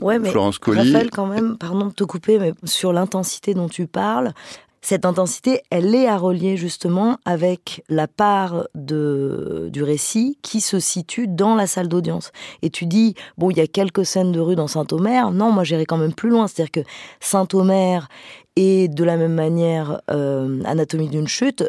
ouais, 0.00 0.18
mais 0.18 0.30
Florence 0.30 0.58
Colli. 0.58 0.92
Raphaël, 0.92 1.10
quand 1.10 1.26
même, 1.26 1.56
pardon 1.56 1.86
de 1.86 1.92
te 1.92 2.04
couper, 2.04 2.38
mais 2.38 2.52
sur 2.64 2.92
l'intensité 2.92 3.54
dont 3.54 3.68
tu 3.68 3.86
parles, 3.86 4.32
cette 4.82 5.06
intensité, 5.06 5.62
elle 5.70 5.94
est 5.94 6.08
à 6.08 6.18
relier 6.18 6.56
justement 6.56 7.16
avec 7.24 7.84
la 7.88 8.08
part 8.08 8.66
de, 8.74 9.68
du 9.72 9.84
récit 9.84 10.38
qui 10.42 10.60
se 10.60 10.80
situe 10.80 11.28
dans 11.28 11.54
la 11.54 11.68
salle 11.68 11.86
d'audience. 11.86 12.32
Et 12.62 12.70
tu 12.70 12.86
dis, 12.86 13.14
bon, 13.38 13.50
il 13.50 13.56
y 13.56 13.60
a 13.60 13.68
quelques 13.68 14.04
scènes 14.04 14.32
de 14.32 14.40
rue 14.40 14.56
dans 14.56 14.66
Saint-Omer. 14.66 15.30
Non, 15.30 15.52
moi 15.52 15.62
j'irais 15.62 15.86
quand 15.86 15.98
même 15.98 16.14
plus 16.14 16.30
loin. 16.30 16.48
C'est-à-dire 16.48 16.72
que 16.72 16.90
Saint-Omer 17.20 18.08
et 18.56 18.88
de 18.88 19.04
la 19.04 19.16
même 19.16 19.34
manière 19.34 20.02
euh, 20.10 20.60
Anatomie 20.64 21.08
d'une 21.08 21.28
chute, 21.28 21.64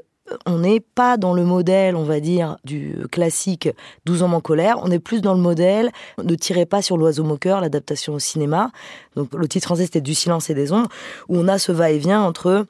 on 0.48 0.60
n'est 0.60 0.80
pas 0.80 1.18
dans 1.18 1.34
le 1.34 1.44
modèle, 1.44 1.96
on 1.96 2.04
va 2.04 2.20
dire, 2.20 2.58
du 2.64 2.98
classique 3.12 3.70
12 4.06 4.24
hommes 4.24 4.34
en 4.34 4.42
colère, 4.42 4.80
on 4.82 4.90
est 4.90 5.00
plus 5.00 5.22
dans 5.22 5.34
le 5.34 5.40
modèle 5.40 5.92
Ne 6.24 6.36
tirez 6.36 6.66
pas 6.66 6.82
sur 6.82 6.98
l'oiseau 6.98 7.24
moqueur, 7.24 7.62
l'adaptation 7.62 8.14
au 8.14 8.20
cinéma. 8.20 8.72
Donc 9.16 9.34
le 9.34 9.48
titre 9.48 9.68
français 9.68 9.84
c'était 9.84 10.02
Du 10.02 10.16
silence 10.16 10.50
et 10.50 10.56
des 10.56 10.72
ombres, 10.72 10.90
où 11.28 11.38
on 11.38 11.48
a 11.48 11.60
ce 11.60 11.72
va-et-vient 11.72 12.22
entre 12.22 12.66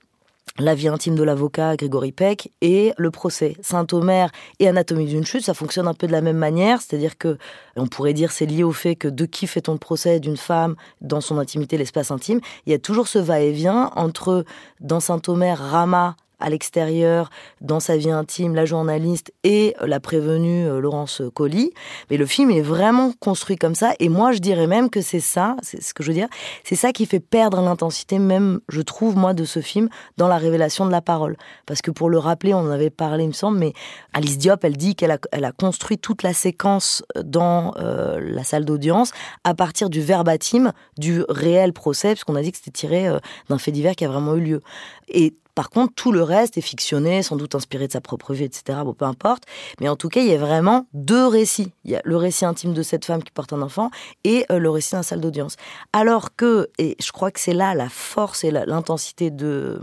la 0.59 0.75
vie 0.75 0.87
intime 0.87 1.15
de 1.15 1.23
l'avocat 1.23 1.75
Grégory 1.75 2.11
Peck 2.11 2.51
et 2.61 2.93
le 2.97 3.09
procès. 3.09 3.55
Saint-Omer 3.61 4.29
et 4.59 4.67
Anatomie 4.67 5.05
d'une 5.05 5.25
chute, 5.25 5.43
ça 5.43 5.53
fonctionne 5.53 5.87
un 5.87 5.93
peu 5.93 6.05
de 6.05 6.11
la 6.11 6.21
même 6.21 6.37
manière, 6.37 6.81
c'est-à-dire 6.81 7.17
que 7.17 7.37
on 7.75 7.87
pourrait 7.87 8.13
dire 8.13 8.31
c'est 8.31 8.45
lié 8.45 8.63
au 8.63 8.71
fait 8.71 8.95
que 8.95 9.07
de 9.07 9.25
qui 9.25 9.47
fait-on 9.47 9.73
le 9.73 9.79
procès 9.79 10.19
d'une 10.19 10.37
femme 10.37 10.75
dans 11.01 11.21
son 11.21 11.39
intimité, 11.39 11.77
l'espace 11.77 12.11
intime. 12.11 12.39
Il 12.65 12.71
y 12.71 12.75
a 12.75 12.79
toujours 12.79 13.07
ce 13.07 13.19
va-et-vient 13.19 13.91
entre 13.95 14.45
dans 14.79 14.99
Saint-Omer, 14.99 15.57
Rama 15.57 16.15
à 16.39 16.49
l'extérieur, 16.49 17.29
dans 17.61 17.79
sa 17.79 17.97
vie 17.97 18.11
intime, 18.11 18.55
la 18.55 18.65
journaliste 18.65 19.33
et 19.43 19.75
la 19.81 19.99
prévenue 19.99 20.67
euh, 20.67 20.79
Laurence 20.79 21.21
Colli. 21.33 21.71
Mais 22.09 22.17
le 22.17 22.25
film 22.25 22.51
est 22.51 22.61
vraiment 22.61 23.13
construit 23.19 23.55
comme 23.55 23.75
ça. 23.75 23.93
Et 23.99 24.09
moi, 24.09 24.31
je 24.31 24.39
dirais 24.39 24.67
même 24.67 24.89
que 24.89 25.01
c'est 25.01 25.19
ça, 25.19 25.55
c'est 25.61 25.81
ce 25.81 25.93
que 25.93 26.03
je 26.03 26.09
veux 26.09 26.13
dire, 26.13 26.27
c'est 26.63 26.75
ça 26.75 26.91
qui 26.91 27.05
fait 27.05 27.19
perdre 27.19 27.61
l'intensité, 27.61 28.19
même, 28.19 28.59
je 28.69 28.81
trouve, 28.81 29.15
moi, 29.15 29.33
de 29.33 29.45
ce 29.45 29.61
film, 29.61 29.89
dans 30.17 30.27
la 30.27 30.37
révélation 30.37 30.85
de 30.85 30.91
la 30.91 31.01
parole. 31.01 31.37
Parce 31.65 31.81
que 31.81 31.91
pour 31.91 32.09
le 32.09 32.17
rappeler, 32.17 32.53
on 32.53 32.59
en 32.59 32.71
avait 32.71 32.89
parlé, 32.89 33.23
il 33.23 33.27
me 33.27 33.33
semble, 33.33 33.57
mais 33.57 33.73
Alice 34.13 34.37
Diop, 34.37 34.63
elle 34.63 34.77
dit 34.77 34.95
qu'elle 34.95 35.11
a, 35.11 35.51
construit 35.51 35.97
toute 35.97 36.23
la 36.23 36.33
séquence 36.33 37.03
dans 37.23 37.73
euh, 37.77 38.19
la 38.21 38.43
salle 38.43 38.65
d'audience 38.65 39.11
à 39.43 39.53
partir 39.53 39.89
du 39.89 40.01
verbatim 40.01 40.73
du 40.97 41.23
réel 41.29 41.73
procès, 41.73 42.09
puisqu'on 42.09 42.35
a 42.35 42.41
dit 42.41 42.51
que 42.51 42.57
c'était 42.57 42.71
tiré 42.71 43.07
euh, 43.07 43.19
d'un 43.49 43.57
fait 43.57 43.71
divers 43.71 43.95
qui 43.95 44.05
a 44.05 44.07
vraiment 44.07 44.35
eu 44.35 44.41
lieu. 44.41 44.61
Et 45.07 45.35
par 45.55 45.69
contre, 45.69 45.93
tout 45.93 46.11
le 46.11 46.23
reste 46.23 46.57
est 46.57 46.61
fictionné, 46.61 47.21
sans 47.21 47.35
doute 47.35 47.53
inspiré 47.55 47.87
de 47.87 47.91
sa 47.91 48.01
propre 48.01 48.33
vie, 48.33 48.45
etc. 48.45 48.79
Bon, 48.83 48.93
peu 48.93 49.05
importe. 49.05 49.43
Mais 49.79 49.87
en 49.87 49.95
tout 49.95 50.09
cas, 50.09 50.21
il 50.21 50.27
y 50.27 50.33
a 50.33 50.37
vraiment 50.37 50.87
deux 50.93 51.27
récits. 51.27 51.71
Il 51.85 51.91
y 51.91 51.95
a 51.95 52.01
le 52.03 52.17
récit 52.17 52.45
intime 52.45 52.73
de 52.73 52.81
cette 52.81 53.05
femme 53.05 53.23
qui 53.23 53.31
porte 53.31 53.53
un 53.53 53.61
enfant 53.61 53.91
et 54.23 54.45
euh, 54.51 54.57
le 54.57 54.69
récit 54.69 54.91
d'un 54.91 55.03
salle 55.03 55.21
d'audience. 55.21 55.55
Alors 55.91 56.35
que, 56.35 56.69
et 56.79 56.95
je 56.99 57.11
crois 57.11 57.29
que 57.31 57.39
c'est 57.39 57.53
là 57.53 57.75
la 57.75 57.89
force 57.89 58.43
et 58.43 58.51
l'intensité 58.51 59.29
de, 59.29 59.79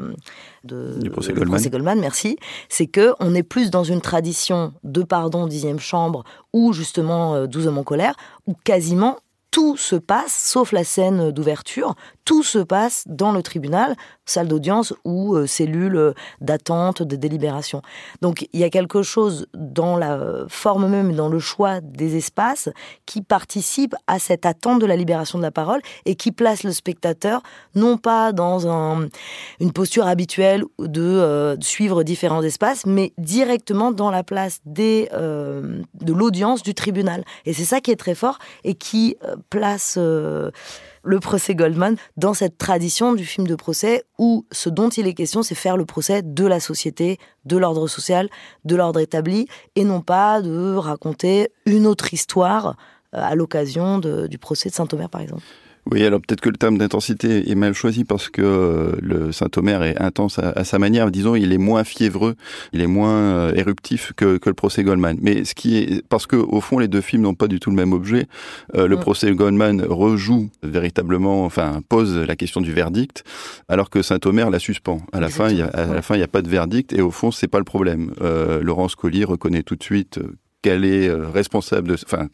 de, 0.65 0.99
du 0.99 1.11
procès 1.11 1.33
Goldman. 1.33 1.61
Goldman, 1.71 2.01
merci, 2.01 2.37
c'est 2.69 2.87
que 2.87 3.15
on 3.21 3.35
est 3.35 3.43
plus 3.43 3.71
dans 3.71 3.85
une 3.85 4.01
tradition 4.01 4.73
de 4.83 5.03
pardon 5.03 5.47
dixième 5.47 5.79
chambre 5.79 6.25
ou 6.53 6.73
justement 6.73 7.47
12 7.47 7.67
euh, 7.67 7.69
hommes 7.69 7.79
en 7.79 7.85
colère, 7.85 8.15
où 8.47 8.55
quasiment 8.65 9.19
tout 9.51 9.77
se 9.77 9.97
passe, 9.97 10.33
sauf 10.33 10.73
la 10.73 10.85
scène 10.85 11.33
d'ouverture, 11.33 11.95
tout 12.31 12.45
se 12.45 12.61
passe 12.61 13.03
dans 13.09 13.33
le 13.33 13.43
tribunal, 13.43 13.97
salle 14.25 14.47
d'audience 14.47 14.95
ou 15.05 15.35
euh, 15.35 15.49
cellule 15.49 15.97
euh, 15.97 16.13
d'attente, 16.41 17.03
de 17.03 17.17
délibération. 17.17 17.83
Donc 18.23 18.47
il 18.53 18.61
y 18.61 18.63
a 18.63 18.71
quelque 18.71 19.03
chose 19.03 19.49
dans 19.53 19.97
la 19.97 20.45
forme 20.47 20.87
même, 20.87 21.13
dans 21.17 21.29
le 21.29 21.41
choix 21.41 21.81
des 21.81 22.17
espaces, 22.17 22.69
qui 23.05 23.21
participe 23.21 23.97
à 24.07 24.21
cette 24.21 24.47
attente 24.47 24.81
de 24.81 24.87
la 24.87 24.95
libération 24.95 25.39
de 25.39 25.43
la 25.43 25.51
parole 25.51 25.81
et 26.05 26.15
qui 26.15 26.31
place 26.31 26.63
le 26.63 26.71
spectateur 26.71 27.43
non 27.75 27.99
pas 27.99 28.31
dans 28.31 28.61
une 29.59 29.73
posture 29.73 30.07
habituelle 30.07 30.63
de 30.79 31.03
euh, 31.03 31.57
suivre 31.61 32.05
différents 32.05 32.45
espaces, 32.45 32.87
mais 32.87 33.13
directement 33.19 33.91
dans 33.91 34.13
la 34.13 34.23
place 34.23 34.61
de 34.65 35.09
l'audience 36.07 36.63
du 36.63 36.75
tribunal. 36.75 37.25
Et 37.45 37.53
c'est 37.53 37.65
ça 37.65 37.81
qui 37.81 37.91
est 37.91 37.97
très 37.97 38.15
fort 38.15 38.39
et 38.63 38.77
qui 38.77 39.17
place 39.49 39.99
le 41.03 41.21
procès 41.21 41.55
Goldman 41.55 41.97
dans 42.17 42.35
cette 42.35 42.59
tradition 42.59 43.15
du 43.15 43.25
film 43.25 43.47
de 43.47 43.55
procès 43.55 44.05
où 44.19 44.47
ce 44.53 44.69
dont 44.69 44.89
il 44.89 45.07
est 45.07 45.15
question, 45.15 45.43
c'est 45.43 45.55
faire 45.55 45.77
le 45.77 45.85
procès 45.85 46.23
de 46.23 46.47
la 46.47 46.61
société, 46.61 47.19
de 47.45 47.57
l'ordre 47.57 47.89
social, 47.89 48.29
de 48.65 48.77
l'ordre 48.77 49.01
établi, 49.01 49.47
et 49.77 49.85
non 49.85 50.01
pas 50.01 50.43
de 50.43 50.75
raconter 50.75 51.49
une 51.67 51.87
autre 51.87 52.13
histoire 52.13 52.77
euh, 53.15 53.23
à 53.23 53.35
l'occasion 53.35 53.99
du 53.99 54.39
procès 54.39 54.69
de 54.69 54.75
Saint-Omer, 54.75 55.09
par 55.09 55.21
exemple. 55.21 55.43
Oui, 55.87 56.05
alors 56.05 56.21
peut-être 56.21 56.41
que 56.41 56.51
le 56.51 56.57
terme 56.57 56.79
d'intensité 56.79 57.51
est 57.51 57.55
mal 57.55 57.73
choisi 57.73 58.05
parce 58.05 58.29
que 58.29 58.43
euh, 58.43 58.93
le 59.01 59.33
Saint-Omer 59.33 59.83
est 59.83 60.01
intense 60.01 60.39
à, 60.39 60.65
sa 60.65 60.79
manière. 60.79 61.11
Disons, 61.11 61.35
il 61.35 61.53
est 61.53 61.59
moins 61.59 61.85
fiévreux, 61.85 62.37
il 62.73 62.83
est 62.83 62.87
moins 62.87 63.11
euh, 63.11 63.55
éruptif 63.55 64.13
que, 64.15 64.37
que, 64.37 64.51
le 64.51 64.55
procès 64.55 64.85
Goldman. 64.85 65.17
Mais 65.23 65.45
ce 65.45 65.55
qui 65.55 65.79
est 65.79 66.07
parce 66.09 66.27
que 66.27 66.37
au 66.37 66.61
fond, 66.61 66.79
les 66.79 66.89
deux 66.89 67.01
films 67.01 67.23
n'ont 67.23 67.35
pas 67.35 67.49
du 67.49 67.61
tout 67.61 67.71
le 67.71 67.77
même 67.77 67.93
objet. 67.93 68.27
Euh, 68.75 68.87
le 68.87 68.97
procès 68.99 69.33
Goldman 69.33 69.83
rejoue 69.83 70.51
véritablement, 70.63 71.45
enfin 71.45 71.81
pose 71.89 72.17
la 72.17 72.37
question 72.37 72.61
du 72.61 72.73
verdict, 72.73 73.25
alors 73.69 73.89
que 73.89 74.03
Saint-Omer 74.03 74.51
la 74.51 74.59
suspend. 74.59 75.01
À 75.13 75.21
la 75.21 75.29
fin, 75.29 75.49
il 75.49 75.59
y 75.59 75.63
a, 75.63 75.67
à 75.67 75.87
la 75.87 76.03
fin, 76.03 76.15
il 76.15 76.19
n'y 76.19 76.25
a 76.25 76.29
pas 76.29 76.43
de 76.43 76.49
verdict 76.49 76.93
et 76.93 77.01
au 77.01 77.11
fond, 77.11 77.31
c'est 77.31 77.49
pas 77.49 77.59
le 77.59 77.65
problème. 77.65 78.13
Laurence 78.63 78.95
Collier 78.95 79.25
reconnaît 79.25 79.63
tout 79.63 79.77
de 79.77 79.83
suite 79.83 80.21
qu'elle 80.63 80.85
est 80.85 81.11
responsable 81.11 81.89
de, 81.89 81.95
enfin, 82.05 82.29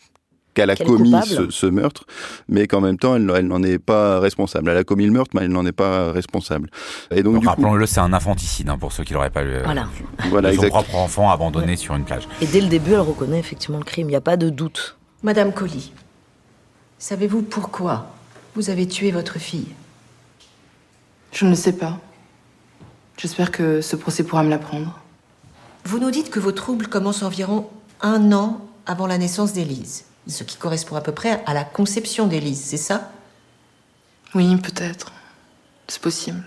qu'elle 0.57 0.71
a 0.71 0.77
commis 0.77 1.13
ce, 1.51 1.67
meurtre, 1.67 2.05
mais 2.49 2.67
qu'en 2.67 2.81
même 2.81 2.99
temps, 2.99 3.15
elle, 3.15 3.47
n'en 3.47 3.63
est 3.63 3.79
pas 3.79 4.19
responsable. 4.19 4.71
Elle 4.71 4.79
a 4.79 4.85
commis 4.85 5.05
le 5.05 5.13
meurtre, 5.13 5.31
mais 5.35 5.43
elle 5.43 5.53
n'en 5.53 5.67
est 5.67 5.73
pas 5.73 6.11
responsable. 6.11 6.71
Et 7.11 7.23
donc, 7.23 7.45
rappelons-le, 7.45 7.87
c'est 7.87 8.01
un 8.01 8.13
infanticide 8.13 8.71
hein, 8.71 8.79
pour 8.79 8.93
ceux 8.93 9.05
qui 9.05 9.13
l'auraient 9.13 9.31
pas 9.31 9.45
lu. 9.45 9.53
Voilà. 9.65 9.87
voilà 10.31 10.55
son 10.55 10.69
propre 10.69 10.97
enfant 10.97 11.31
abandonné 11.31 11.77
sur 11.77 11.95
une 11.95 12.05
plage. 12.05 12.27
Et 12.41 12.47
dès 12.47 12.63
le 12.63 12.69
début, 12.69 12.93
elle 12.93 13.01
reconnaît 13.01 13.39
effectivement 13.39 13.79
le 13.79 13.85
crime. 13.85 14.09
Il 14.09 14.13
n'y 14.13 14.17
a 14.17 14.23
pas 14.23 14.39
de 14.39 14.49
doute. 14.49 14.97
Madame 15.23 15.53
Colli, 15.53 15.93
savez-vous 16.99 17.43
pourquoi 17.43 18.07
vous 18.55 18.71
avez 18.71 18.89
tué 18.89 19.11
votre 19.11 19.39
fille? 19.39 19.69
Je 21.33 21.45
ne 21.45 21.51
le 21.51 21.57
sais 21.57 21.75
pas. 21.75 21.99
J'espère 23.19 23.51
que 23.51 23.83
ce 23.83 23.95
procès 23.95 24.25
pourra 24.25 24.43
me 24.43 24.51
l'apprendre. 24.51 24.99
Vous 25.85 25.99
nous 25.99 26.11
dites 26.11 26.31
que 26.31 26.41
vos 26.41 26.53
troubles 26.53 26.89
commencent 26.89 27.23
environ 27.23 27.69
un 28.01 28.33
an 28.33 28.67
avant 28.87 29.07
la 29.07 29.19
naissance 29.19 29.53
d'Élise 29.53 30.06
ce 30.27 30.45
qui 30.45 30.57
correspond 30.57 30.97
à 30.97 31.01
peu 31.01 31.13
près 31.13 31.43
à 31.47 31.55
la 31.55 31.65
conception 31.65 32.27
d'Élise, 32.27 32.63
c'est 32.63 32.77
ça? 32.77 33.11
Oui, 34.35 34.57
peut-être. 34.57 35.13
C'est 35.89 36.03
possible. 36.03 36.43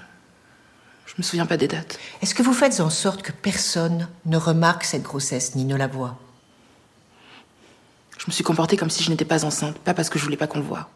Je 1.06 1.14
me 1.18 1.24
souviens 1.24 1.46
pas 1.46 1.58
des 1.58 1.68
dates. 1.68 1.98
Est-ce 2.22 2.36
que 2.36 2.44
vous 2.44 2.54
faites 2.54 2.80
en 2.82 2.90
sorte 2.90 3.22
que 3.22 3.32
personne 3.32 4.08
ne 4.26 4.38
remarque 4.38 4.84
cette 4.84 5.04
grossesse 5.04 5.56
ni 5.56 5.66
ne 5.66 5.76
la 5.76 5.88
voit? 5.88 6.18
Je 8.18 8.26
me 8.28 8.32
suis 8.32 8.44
comportée 8.44 8.76
comme 8.78 8.90
si 8.90 9.02
je 9.04 9.10
n'étais 9.10 9.26
pas 9.26 9.46
enceinte, 9.46 9.80
pas 9.80 9.94
parce 9.94 10.10
que 10.10 10.20
je 10.20 10.24
voulais 10.26 10.38
pas 10.38 10.48
qu'on 10.48 10.60
le 10.60 10.66
voie. 10.66 10.90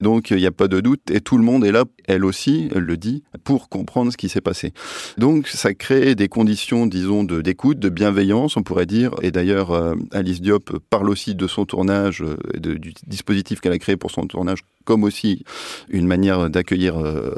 Donc 0.00 0.30
il 0.30 0.36
n'y 0.36 0.46
a 0.46 0.52
pas 0.52 0.68
de 0.68 0.80
doute 0.80 1.10
et 1.10 1.20
tout 1.20 1.36
le 1.36 1.44
monde 1.44 1.64
est 1.64 1.72
là, 1.72 1.84
elle 2.06 2.24
aussi, 2.24 2.68
elle 2.74 2.84
le 2.84 2.96
dit, 2.96 3.24
pour 3.42 3.68
comprendre 3.68 4.12
ce 4.12 4.16
qui 4.16 4.28
s'est 4.28 4.40
passé. 4.40 4.72
Donc 5.16 5.48
ça 5.48 5.74
crée 5.74 6.14
des 6.14 6.28
conditions, 6.28 6.86
disons, 6.86 7.24
de 7.24 7.40
d'écoute, 7.40 7.78
de 7.78 7.88
bienveillance, 7.88 8.56
on 8.56 8.62
pourrait 8.62 8.86
dire. 8.86 9.14
Et 9.22 9.30
d'ailleurs, 9.30 9.72
euh, 9.72 9.94
Alice 10.12 10.40
Diop 10.40 10.78
parle 10.90 11.10
aussi 11.10 11.34
de 11.34 11.46
son 11.46 11.64
tournage, 11.64 12.22
euh, 12.22 12.36
du 12.58 12.92
dispositif 13.06 13.60
qu'elle 13.60 13.72
a 13.72 13.78
créé 13.78 13.96
pour 13.96 14.10
son 14.12 14.26
tournage, 14.26 14.60
comme 14.84 15.02
aussi 15.02 15.44
une 15.88 16.06
manière 16.06 16.48
d'accueillir 16.48 16.98
euh, 16.98 17.34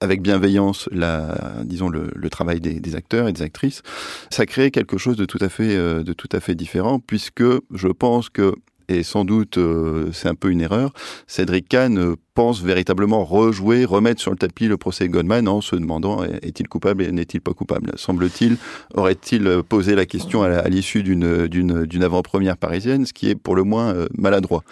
avec 0.00 0.22
bienveillance 0.22 0.88
la, 0.92 1.62
disons 1.64 1.88
le, 1.88 2.28
travail 2.30 2.60
des, 2.60 2.78
des, 2.78 2.94
acteurs 2.94 3.26
et 3.26 3.32
des 3.32 3.42
actrices, 3.42 3.82
ça 4.30 4.44
crée 4.44 4.70
quelque 4.70 4.98
chose 4.98 5.16
de 5.16 5.24
tout 5.24 5.38
à 5.40 5.48
fait, 5.48 5.76
de 5.76 6.12
tout 6.12 6.28
à 6.32 6.40
fait 6.40 6.54
différent, 6.54 6.98
puisque 6.98 7.44
je 7.72 7.88
pense 7.88 8.28
que 8.28 8.54
et 8.88 9.02
sans 9.02 9.24
doute 9.24 9.58
euh, 9.58 10.10
c'est 10.12 10.28
un 10.28 10.34
peu 10.34 10.50
une 10.50 10.60
erreur, 10.60 10.92
Cédric 11.26 11.68
Kahn 11.68 11.98
euh, 11.98 12.16
pense 12.34 12.62
véritablement 12.62 13.24
rejouer, 13.24 13.84
remettre 13.84 14.20
sur 14.20 14.30
le 14.30 14.36
tapis 14.36 14.66
le 14.66 14.76
procès 14.76 15.08
Goldman 15.08 15.48
en 15.48 15.60
se 15.60 15.76
demandant 15.76 16.24
est-il 16.24 16.68
coupable 16.68 17.04
et 17.04 17.12
n'est-il 17.12 17.40
pas 17.40 17.52
coupable? 17.52 17.92
Semble-t-il, 17.96 18.56
aurait-il 18.94 19.62
posé 19.68 19.94
la 19.94 20.04
question 20.04 20.42
à 20.42 20.68
l'issue 20.68 21.02
d'une, 21.02 21.46
d'une, 21.46 21.86
d'une 21.86 22.02
avant-première 22.02 22.56
parisienne, 22.56 23.06
ce 23.06 23.12
qui 23.12 23.30
est 23.30 23.34
pour 23.34 23.54
le 23.54 23.62
moins 23.62 23.94
euh, 23.94 24.06
maladroit. 24.16 24.64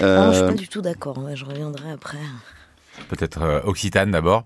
Euh... 0.00 0.32
je 0.32 0.36
suis 0.36 0.46
pas 0.46 0.52
du 0.52 0.68
tout 0.68 0.82
d'accord, 0.82 1.18
je 1.34 1.44
reviendrai 1.44 1.90
après. 1.90 2.18
Peut-être 3.08 3.42
euh, 3.42 3.60
Occitane 3.64 4.10
d'abord. 4.10 4.44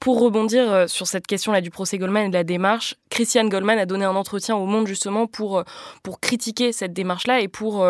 Pour 0.00 0.20
rebondir 0.20 0.70
euh, 0.70 0.86
sur 0.86 1.06
cette 1.06 1.26
question-là 1.26 1.60
du 1.60 1.70
procès 1.70 1.98
Goldman 1.98 2.26
et 2.26 2.28
de 2.28 2.34
la 2.34 2.44
démarche, 2.44 2.96
Christiane 3.10 3.48
Goldman 3.48 3.78
a 3.78 3.86
donné 3.86 4.04
un 4.04 4.14
entretien 4.14 4.56
au 4.56 4.66
Monde 4.66 4.86
justement 4.86 5.26
pour, 5.26 5.58
euh, 5.58 5.64
pour 6.02 6.20
critiquer 6.20 6.72
cette 6.72 6.92
démarche-là 6.92 7.40
et 7.40 7.48
pour... 7.48 7.86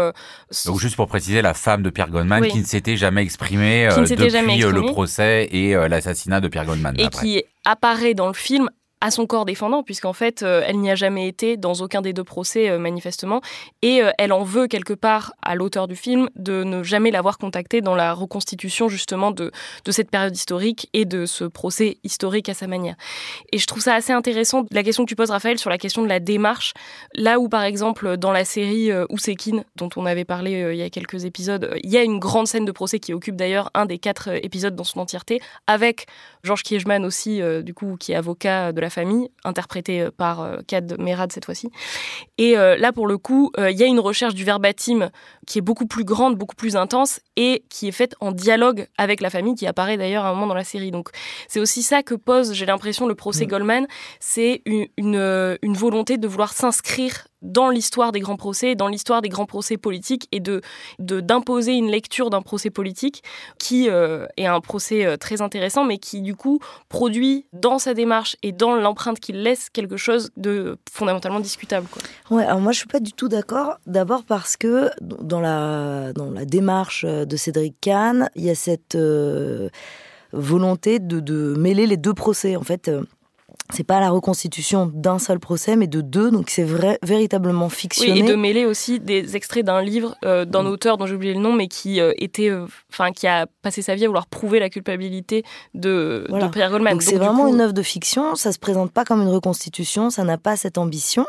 Donc 0.66 0.78
juste 0.78 0.96
pour 0.96 1.08
préciser, 1.08 1.42
la 1.42 1.54
femme 1.54 1.82
de 1.82 1.90
Pierre 1.90 2.10
Goldman 2.10 2.46
qui 2.46 2.58
ne 2.58 2.64
s'était 2.64 2.96
jamais 2.96 3.22
exprimée 3.22 3.88
depuis 3.96 4.30
jamais 4.30 4.58
le 4.58 4.86
procès 4.86 5.48
et 5.50 5.74
l'assassinat 5.88 6.40
de 6.40 6.48
Pierre 6.48 6.66
Goldman. 6.66 6.94
Et 6.98 7.08
qui 7.08 7.42
apparaît 7.64 8.14
dans 8.14 8.28
le 8.28 8.34
film 8.34 8.68
à 9.04 9.10
son 9.10 9.26
corps 9.26 9.44
défendant, 9.44 9.82
puisqu'en 9.82 10.14
fait, 10.14 10.42
euh, 10.42 10.62
elle 10.66 10.78
n'y 10.78 10.90
a 10.90 10.94
jamais 10.94 11.28
été 11.28 11.58
dans 11.58 11.74
aucun 11.74 12.00
des 12.00 12.14
deux 12.14 12.24
procès, 12.24 12.70
euh, 12.70 12.78
manifestement. 12.78 13.42
Et 13.82 14.02
euh, 14.02 14.10
elle 14.16 14.32
en 14.32 14.44
veut 14.44 14.66
quelque 14.66 14.94
part 14.94 15.34
à 15.42 15.54
l'auteur 15.54 15.88
du 15.88 15.94
film 15.94 16.30
de 16.36 16.64
ne 16.64 16.82
jamais 16.82 17.10
l'avoir 17.10 17.36
contacté 17.36 17.82
dans 17.82 17.94
la 17.94 18.14
reconstitution, 18.14 18.88
justement, 18.88 19.30
de, 19.30 19.52
de 19.84 19.92
cette 19.92 20.10
période 20.10 20.34
historique 20.34 20.88
et 20.94 21.04
de 21.04 21.26
ce 21.26 21.44
procès 21.44 21.98
historique 22.02 22.48
à 22.48 22.54
sa 22.54 22.66
manière. 22.66 22.94
Et 23.52 23.58
je 23.58 23.66
trouve 23.66 23.82
ça 23.82 23.92
assez 23.92 24.14
intéressant, 24.14 24.64
la 24.70 24.82
question 24.82 25.04
que 25.04 25.10
tu 25.10 25.16
poses, 25.16 25.30
Raphaël, 25.30 25.58
sur 25.58 25.68
la 25.68 25.76
question 25.76 26.02
de 26.02 26.08
la 26.08 26.18
démarche. 26.18 26.72
Là 27.12 27.38
où, 27.38 27.50
par 27.50 27.64
exemple, 27.64 28.16
dans 28.16 28.32
la 28.32 28.46
série 28.46 28.90
Oussekine, 29.10 29.64
dont 29.76 29.90
on 29.96 30.06
avait 30.06 30.24
parlé 30.24 30.66
il 30.72 30.78
y 30.78 30.82
a 30.82 30.88
quelques 30.88 31.26
épisodes, 31.26 31.76
il 31.84 31.90
y 31.90 31.98
a 31.98 32.02
une 32.02 32.18
grande 32.18 32.46
scène 32.46 32.64
de 32.64 32.72
procès 32.72 33.00
qui 33.00 33.12
occupe 33.12 33.36
d'ailleurs 33.36 33.70
un 33.74 33.84
des 33.84 33.98
quatre 33.98 34.30
épisodes 34.42 34.74
dans 34.74 34.84
son 34.84 35.00
entièreté, 35.00 35.42
avec 35.66 36.06
Georges 36.42 36.62
Kiechman 36.62 37.04
aussi, 37.04 37.42
du 37.62 37.74
coup, 37.74 37.96
qui 38.00 38.12
est 38.12 38.16
avocat 38.16 38.72
de 38.72 38.80
la 38.80 38.93
famille, 38.94 39.28
interprété 39.44 40.00
euh, 40.00 40.10
par 40.10 40.40
euh, 40.40 40.58
Kad 40.66 40.98
Merad 40.98 41.30
cette 41.32 41.44
fois-ci. 41.44 41.70
Et 42.38 42.56
euh, 42.56 42.76
là, 42.76 42.92
pour 42.92 43.06
le 43.06 43.18
coup, 43.18 43.50
il 43.58 43.76
y 43.76 43.82
a 43.82 43.86
une 43.86 44.00
recherche 44.00 44.34
du 44.34 44.44
verbatim 44.44 45.10
qui 45.46 45.58
est 45.58 45.62
beaucoup 45.62 45.86
plus 45.86 46.04
grande, 46.04 46.36
beaucoup 46.36 46.56
plus 46.56 46.76
intense 46.76 47.20
et 47.36 47.64
qui 47.68 47.88
est 47.88 47.92
faite 47.92 48.14
en 48.20 48.32
dialogue 48.32 48.86
avec 48.96 49.20
la 49.20 49.30
famille, 49.30 49.54
qui 49.54 49.66
apparaît 49.66 49.96
d'ailleurs 49.96 50.24
à 50.24 50.28
un 50.28 50.34
moment 50.34 50.46
dans 50.46 50.54
la 50.54 50.64
série. 50.64 50.90
Donc, 50.90 51.10
c'est 51.48 51.60
aussi 51.60 51.82
ça 51.82 52.02
que 52.02 52.14
pose, 52.14 52.54
j'ai 52.54 52.66
l'impression, 52.66 53.06
le 53.06 53.14
procès 53.14 53.44
mm. 53.44 53.48
Goldman. 53.48 53.86
C'est 54.20 54.62
une, 54.64 54.86
une, 54.96 55.74
volonté 55.74 56.16
de 56.16 56.28
vouloir 56.28 56.52
s'inscrire 56.52 57.26
dans 57.44 57.70
l'histoire 57.70 58.10
des 58.10 58.20
grands 58.20 58.36
procès, 58.36 58.74
dans 58.74 58.88
l'histoire 58.88 59.22
des 59.22 59.28
grands 59.28 59.46
procès 59.46 59.76
politiques 59.76 60.28
et 60.32 60.40
de 60.40 60.60
d'imposer 60.98 61.74
une 61.74 61.90
lecture 61.90 62.30
d'un 62.30 62.42
procès 62.42 62.70
politique 62.70 63.22
qui 63.58 63.86
est 63.86 64.46
un 64.46 64.60
procès 64.60 65.16
très 65.18 65.42
intéressant, 65.42 65.84
mais 65.84 65.98
qui 65.98 66.22
du 66.22 66.34
coup 66.34 66.58
produit 66.88 67.46
dans 67.52 67.78
sa 67.78 67.94
démarche 67.94 68.36
et 68.42 68.52
dans 68.52 68.74
l'empreinte 68.76 69.20
qu'il 69.20 69.42
laisse 69.42 69.70
quelque 69.70 69.96
chose 69.96 70.30
de 70.36 70.78
fondamentalement 70.90 71.40
discutable. 71.40 71.86
Quoi. 71.90 72.02
Ouais, 72.36 72.44
alors 72.44 72.60
moi 72.60 72.72
je 72.72 72.78
suis 72.78 72.88
pas 72.88 73.00
du 73.00 73.12
tout 73.12 73.28
d'accord. 73.28 73.78
D'abord 73.86 74.24
parce 74.24 74.56
que 74.56 74.90
dans 75.00 75.40
la, 75.40 76.12
dans 76.12 76.30
la 76.30 76.44
démarche 76.44 77.04
de 77.04 77.36
Cédric 77.36 77.76
Kahn, 77.80 78.30
il 78.34 78.44
y 78.44 78.50
a 78.50 78.54
cette 78.54 78.94
euh, 78.94 79.68
volonté 80.32 80.98
de, 80.98 81.20
de, 81.20 81.54
mêler 81.58 81.86
les 81.86 81.96
deux 81.96 82.14
procès. 82.14 82.56
En 82.56 82.62
fait, 82.62 82.88
euh, 82.88 83.02
c'est 83.72 83.84
pas 83.84 83.98
la 83.98 84.10
reconstitution 84.10 84.90
d'un 84.92 85.18
seul 85.18 85.40
procès, 85.40 85.74
mais 85.74 85.86
de 85.86 86.02
deux, 86.02 86.30
donc 86.30 86.50
c'est 86.50 86.64
vrai, 86.64 86.98
véritablement 87.02 87.70
fictionné. 87.70 88.12
Oui, 88.12 88.18
et 88.18 88.22
de 88.22 88.34
mêler 88.34 88.66
aussi 88.66 89.00
des 89.00 89.36
extraits 89.36 89.64
d'un 89.64 89.80
livre 89.80 90.16
euh, 90.24 90.44
d'un 90.44 90.64
mm. 90.64 90.66
auteur 90.66 90.98
dont 90.98 91.06
j'ai 91.06 91.14
oublié 91.14 91.32
le 91.32 91.40
nom, 91.40 91.52
mais 91.52 91.66
qui 91.66 92.00
euh, 92.00 92.12
était, 92.18 92.50
euh, 92.50 92.66
enfin, 92.92 93.10
qui 93.12 93.26
a 93.26 93.46
passé 93.62 93.80
sa 93.80 93.94
vie 93.94 94.04
à 94.04 94.08
vouloir 94.08 94.26
prouver 94.26 94.60
la 94.60 94.68
culpabilité 94.68 95.44
de, 95.72 96.26
Pierre 96.52 96.70
Goldman. 96.70 96.92
Donc 96.92 97.02
c'est 97.02 97.16
vraiment 97.16 97.46
une 97.46 97.60
œuvre 97.60 97.72
de 97.72 97.82
fiction. 97.82 98.34
Ça 98.34 98.52
se 98.52 98.58
présente 98.58 98.92
pas 98.92 99.04
comme 99.04 99.22
une 99.22 99.28
reconstitution, 99.28 100.10
ça 100.10 100.24
n'a 100.24 100.36
pas 100.36 100.56
cette 100.56 100.76
ambition. 100.76 101.26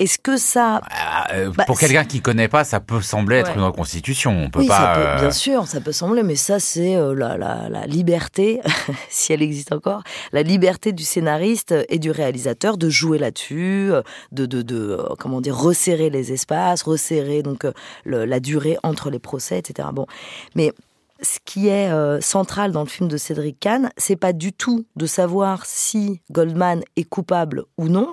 Est-ce 0.00 0.18
que 0.18 0.38
ça... 0.38 0.80
Ah, 0.90 1.28
euh, 1.34 1.52
bah, 1.54 1.64
pour 1.66 1.78
quelqu'un 1.78 2.06
qui 2.06 2.22
connaît 2.22 2.48
pas, 2.48 2.64
ça 2.64 2.80
peut 2.80 3.02
sembler 3.02 3.36
être 3.36 3.54
une 3.54 3.62
reconstitution. 3.62 4.30
On 4.30 4.48
peut 4.48 4.60
oui, 4.60 4.66
pas, 4.66 4.78
ça 4.78 4.92
peut, 4.94 5.06
euh, 5.06 5.20
bien 5.20 5.30
sûr, 5.30 5.66
ça 5.66 5.82
peut 5.82 5.92
sembler, 5.92 6.22
mais 6.22 6.36
ça 6.36 6.58
c'est 6.58 6.96
euh, 6.96 7.14
la, 7.14 7.36
la, 7.36 7.68
la, 7.68 7.84
liberté, 7.84 8.62
si 9.10 9.34
elle 9.34 9.42
existe 9.42 9.72
encore, 9.72 10.02
la 10.32 10.42
liberté 10.42 10.92
du 10.92 11.02
scénariste 11.02 11.74
et 11.90 11.98
du 11.98 12.10
réalisateur 12.10 12.78
de 12.78 12.88
jouer 12.88 13.18
là-dessus, 13.18 13.90
de, 14.32 14.46
de, 14.46 14.62
de, 14.62 14.98
comment 15.18 15.42
dire, 15.42 15.54
resserrer 15.54 16.08
les 16.08 16.32
espaces, 16.32 16.82
resserrer 16.82 17.42
donc 17.42 17.66
la 18.06 18.40
durée 18.40 18.78
entre 18.82 19.10
les 19.10 19.18
procès, 19.18 19.58
etc. 19.58 19.88
Bon, 19.92 20.06
mais 20.54 20.72
ce 21.20 21.38
qui 21.44 21.68
est 21.68 21.90
central 22.22 22.72
dans 22.72 22.80
le 22.80 22.88
film 22.88 23.08
de 23.08 23.18
Cédric 23.18 23.60
Kahn, 23.60 23.90
c'est 23.98 24.16
pas 24.16 24.32
du 24.32 24.54
tout 24.54 24.86
de 24.96 25.04
savoir 25.04 25.66
si 25.66 26.22
Goldman 26.30 26.82
est 26.96 27.04
coupable 27.04 27.64
ou 27.76 27.88
non, 27.88 28.10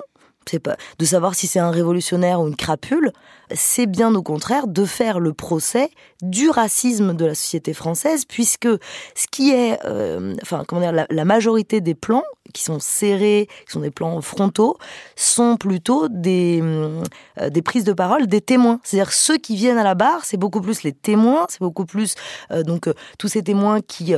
de 0.54 1.06
savoir 1.06 1.36
si 1.36 1.48
c'est 1.48 1.60
un 1.60 1.72
révolutionnaire 1.72 2.42
ou 2.42 2.48
une 2.48 2.56
crapule, 2.56 3.12
c'est 3.54 3.86
bien 3.86 4.14
au 4.16 4.22
contraire 4.22 4.68
de 4.68 4.86
faire 4.86 5.20
le 5.20 5.34
procès 5.34 5.90
du 6.22 6.50
racisme 6.50 7.14
de 7.16 7.26
la 7.26 7.36
société 7.36 7.74
française, 7.74 8.26
puisque 8.26 8.68
ce 8.68 9.28
qui 9.32 9.52
est, 9.52 9.80
euh, 9.86 10.34
enfin 10.42 10.64
comment 10.68 10.82
dire, 10.82 11.06
la, 11.10 11.26
majorité 11.26 11.82
des 11.82 11.94
plans 11.94 12.24
qui 12.54 12.64
sont 12.64 12.80
serrés, 12.80 13.48
qui 13.66 13.74
sont 13.74 13.82
des 13.82 13.92
plans 13.92 14.22
frontaux, 14.22 14.78
sont 15.16 15.58
plutôt 15.58 16.08
des 16.08 16.62
euh, 16.64 17.04
des 17.50 17.62
prises 17.62 17.84
de 17.84 17.94
parole 17.94 18.28
des 18.28 18.42
témoins. 18.42 18.80
C'est-à-dire 18.84 19.14
ceux 19.14 19.38
qui 19.38 19.56
viennent 19.56 19.78
à 19.78 19.84
la 19.84 19.96
barre, 19.96 20.24
c'est 20.24 20.38
beaucoup 20.38 20.62
plus 20.62 20.84
les 20.84 20.94
témoins, 20.94 21.46
c'est 21.50 21.60
beaucoup 21.60 21.86
plus 21.86 22.16
euh, 22.52 22.64
donc 22.64 22.90
tous 23.20 23.28
ces 23.28 23.44
témoins 23.44 23.82
qui 23.82 24.16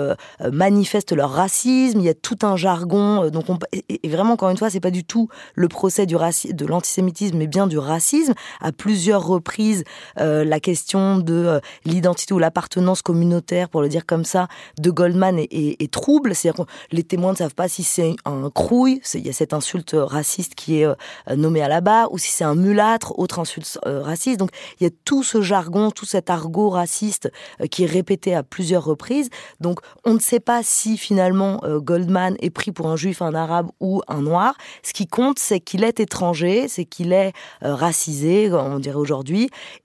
manifestent 0.51 1.11
leur 1.11 1.31
racisme. 1.31 1.99
Il 1.99 2.05
y 2.05 2.09
a 2.09 2.13
tout 2.13 2.37
un 2.43 2.55
jargon. 2.55 3.29
donc 3.29 3.49
on, 3.49 3.57
et, 3.73 4.07
vraiment 4.07 4.33
encore 4.33 4.49
une 4.49 4.57
fois, 4.57 4.69
c'est 4.69 4.79
pas 4.79 4.91
du 4.91 5.03
tout 5.03 5.27
le 5.55 5.67
procès 5.67 6.05
du 6.05 6.15
de 6.15 6.65
l'antisémitisme, 6.65 7.37
mais 7.37 7.47
bien 7.47 7.67
du 7.67 7.77
racisme 7.77 8.33
à 8.61 8.71
plusieurs 8.71 9.18
reprise 9.19 9.83
euh, 10.19 10.43
la 10.43 10.59
question 10.59 11.17
de 11.17 11.33
euh, 11.33 11.59
l'identité 11.85 12.33
ou 12.33 12.39
l'appartenance 12.39 13.01
communautaire, 13.01 13.69
pour 13.69 13.81
le 13.81 13.89
dire 13.89 14.05
comme 14.05 14.25
ça, 14.25 14.47
de 14.79 14.91
Goldman 14.91 15.39
est, 15.39 15.91
trouble. 15.91 16.35
C'est-à-dire 16.35 16.65
que 16.65 16.71
les 16.91 17.03
témoins 17.03 17.31
ne 17.31 17.37
savent 17.37 17.55
pas 17.55 17.67
si 17.67 17.83
c'est 17.83 18.15
un 18.25 18.49
crouille, 18.49 19.01
il 19.13 19.25
y 19.25 19.29
a 19.29 19.33
cette 19.33 19.53
insulte 19.53 19.95
raciste 19.95 20.55
qui 20.55 20.81
est 20.81 20.85
euh, 20.85 20.95
nommée 21.35 21.61
à 21.61 21.67
la 21.67 21.81
barre, 21.81 22.11
ou 22.13 22.17
si 22.17 22.31
c'est 22.31 22.43
un 22.43 22.55
mulâtre, 22.55 23.17
autre 23.17 23.39
insulte 23.39 23.79
raciste. 23.85 24.39
Donc 24.39 24.51
il 24.79 24.83
y 24.83 24.87
a 24.87 24.91
tout 25.05 25.23
ce 25.23 25.41
jargon, 25.41 25.91
tout 25.91 26.05
cet 26.05 26.29
argot 26.29 26.69
raciste 26.69 27.31
qui 27.71 27.83
est 27.83 27.87
répété 27.87 28.35
à 28.35 28.43
plusieurs 28.43 28.83
reprises. 28.83 29.29
Donc 29.59 29.79
on 30.05 30.13
ne 30.13 30.19
sait 30.19 30.39
pas 30.39 30.61
si 30.63 30.97
finalement 30.97 31.61
Goldman 31.65 32.35
est 32.39 32.49
pris 32.49 32.71
pour 32.71 32.87
un 32.87 32.95
juif, 32.95 33.21
un 33.21 33.33
arabe 33.33 33.69
ou 33.79 34.01
un 34.07 34.21
noir. 34.21 34.55
Ce 34.83 34.93
qui 34.93 35.07
compte, 35.07 35.39
c'est 35.39 35.59
qu'il 35.59 35.83
est 35.83 35.99
étranger, 35.99 36.67
c'est 36.67 36.85
qu'il 36.85 37.13
est 37.13 37.33
racisé, 37.61 38.51
on 38.51 38.79
dirait 38.79 38.95
aujourd'hui, 38.95 39.08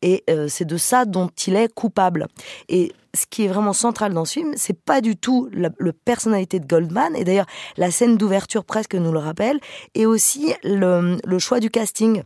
et 0.03 0.25
euh, 0.31 0.49
c'est 0.49 0.65
de 0.65 0.77
ça 0.77 1.05
dont 1.05 1.31
il 1.47 1.57
est 1.57 1.73
coupable. 1.73 2.29
Et 2.69 2.93
ce 3.15 3.27
qui 3.29 3.45
est 3.45 3.49
vraiment 3.49 3.73
central 3.73 4.13
dans 4.13 4.25
ce 4.25 4.35
film, 4.35 4.53
c'est 4.57 4.79
pas 4.79 5.01
du 5.01 5.17
tout 5.17 5.49
la, 5.53 5.71
personnalité 6.05 6.59
de 6.59 6.67
Goldman, 6.67 7.15
et 7.17 7.25
d'ailleurs 7.25 7.47
la 7.77 7.91
scène 7.91 8.17
d'ouverture 8.17 8.65
presque 8.65 8.95
nous 8.95 9.13
le 9.13 9.19
rappelle, 9.19 9.61
et 9.95 10.07
aussi 10.07 10.55
le, 10.63 11.39
choix 11.39 11.61
du 11.61 11.71
casting. 11.71 12.23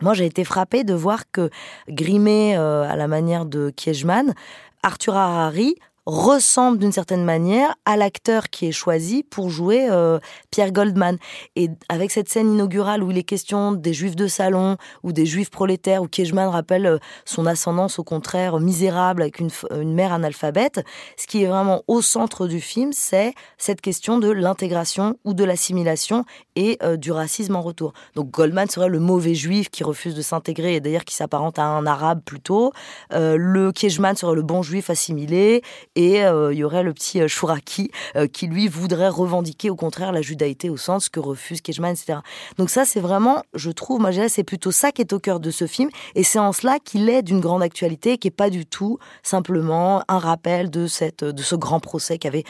Moi, 0.00 0.14
j'ai 0.14 0.26
été 0.26 0.44
frappée 0.44 0.82
de 0.82 0.94
voir 0.94 1.30
que 1.30 1.50
grimé 1.88 2.56
euh, 2.56 2.82
à 2.82 2.96
la 2.96 3.06
manière 3.06 3.46
de 3.46 3.70
Kiechman, 3.70 4.34
Arthur 4.82 5.14
Harari 5.14 5.76
ressemble 6.06 6.78
d'une 6.78 6.92
certaine 6.92 7.24
manière 7.24 7.74
à 7.84 7.96
l'acteur 7.96 8.50
qui 8.50 8.66
est 8.66 8.72
choisi 8.72 9.22
pour 9.22 9.48
jouer 9.48 9.88
euh, 9.90 10.18
Pierre 10.50 10.72
Goldman. 10.72 11.16
Et 11.56 11.70
avec 11.88 12.10
cette 12.10 12.28
scène 12.28 12.52
inaugurale 12.52 13.02
où 13.02 13.10
il 13.10 13.18
est 13.18 13.22
question 13.22 13.72
des 13.72 13.94
juifs 13.94 14.16
de 14.16 14.26
salon 14.26 14.76
ou 15.02 15.12
des 15.12 15.24
juifs 15.24 15.50
prolétaires, 15.50 16.02
où 16.02 16.08
Kiechman 16.08 16.50
rappelle 16.50 16.86
euh, 16.86 16.98
son 17.24 17.46
ascendance 17.46 17.98
au 17.98 18.04
contraire 18.04 18.60
misérable 18.60 19.22
avec 19.22 19.38
une, 19.38 19.50
une 19.70 19.94
mère 19.94 20.12
analphabète, 20.12 20.84
ce 21.16 21.26
qui 21.26 21.42
est 21.42 21.46
vraiment 21.46 21.82
au 21.88 22.02
centre 22.02 22.46
du 22.46 22.60
film, 22.60 22.92
c'est 22.92 23.34
cette 23.56 23.80
question 23.80 24.18
de 24.18 24.30
l'intégration 24.30 25.16
ou 25.24 25.32
de 25.32 25.44
l'assimilation 25.44 26.24
et 26.54 26.76
euh, 26.82 26.96
du 26.96 27.12
racisme 27.12 27.56
en 27.56 27.62
retour. 27.62 27.94
Donc 28.14 28.30
Goldman 28.30 28.68
serait 28.68 28.88
le 28.88 29.00
mauvais 29.00 29.34
juif 29.34 29.70
qui 29.70 29.84
refuse 29.84 30.14
de 30.14 30.22
s'intégrer 30.22 30.74
et 30.74 30.80
d'ailleurs 30.80 31.04
qui 31.04 31.14
s'apparente 31.14 31.58
à 31.58 31.64
un 31.64 31.86
arabe 31.86 32.20
plutôt. 32.24 32.72
le 33.10 33.72
Kiechman 33.72 34.16
serait 34.16 34.34
le 34.34 34.42
bon 34.42 34.62
juif 34.62 34.90
assimilé 34.90 35.62
et 35.96 36.24
euh, 36.24 36.52
il 36.52 36.58
y 36.58 36.64
aurait 36.64 36.82
le 36.82 36.92
petit 36.92 37.20
euh, 37.20 37.28
Chouraki 37.28 37.90
euh, 38.16 38.26
qui 38.26 38.46
lui 38.46 38.68
voudrait 38.68 39.08
revendiquer 39.08 39.70
au 39.70 39.76
contraire 39.76 40.12
la 40.12 40.22
judaïté 40.22 40.70
au 40.70 40.76
sens 40.76 41.08
que 41.08 41.20
refuse 41.20 41.60
Kejman, 41.60 41.92
etc. 41.92 42.18
Donc 42.58 42.70
ça 42.70 42.84
c'est 42.84 43.00
vraiment, 43.00 43.42
je 43.54 43.70
trouve, 43.70 44.00
moi 44.00 44.10
c'est 44.28 44.44
plutôt 44.44 44.70
ça 44.70 44.92
qui 44.92 45.02
est 45.02 45.12
au 45.12 45.18
cœur 45.18 45.40
de 45.40 45.50
ce 45.50 45.66
film 45.66 45.90
et 46.14 46.22
c'est 46.22 46.38
en 46.38 46.52
cela 46.52 46.78
qu'il 46.84 47.08
est 47.08 47.22
d'une 47.22 47.40
grande 47.40 47.62
actualité, 47.62 48.18
qui 48.18 48.28
est 48.28 48.32
pas 48.32 48.50
du 48.50 48.66
tout 48.66 48.98
simplement 49.22 50.02
un 50.08 50.18
rappel 50.18 50.70
de 50.70 50.86
cette 50.86 51.24
de 51.24 51.42
ce 51.42 51.54
grand 51.54 51.80
procès 51.80 52.18
qui 52.18 52.28
avait 52.28 52.44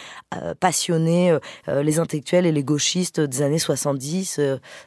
passionné 0.60 1.36
les 1.68 1.98
intellectuels 1.98 2.46
et 2.46 2.52
les 2.52 2.64
gauchistes 2.64 3.20
des 3.20 3.42
années 3.42 3.58
70 3.58 4.40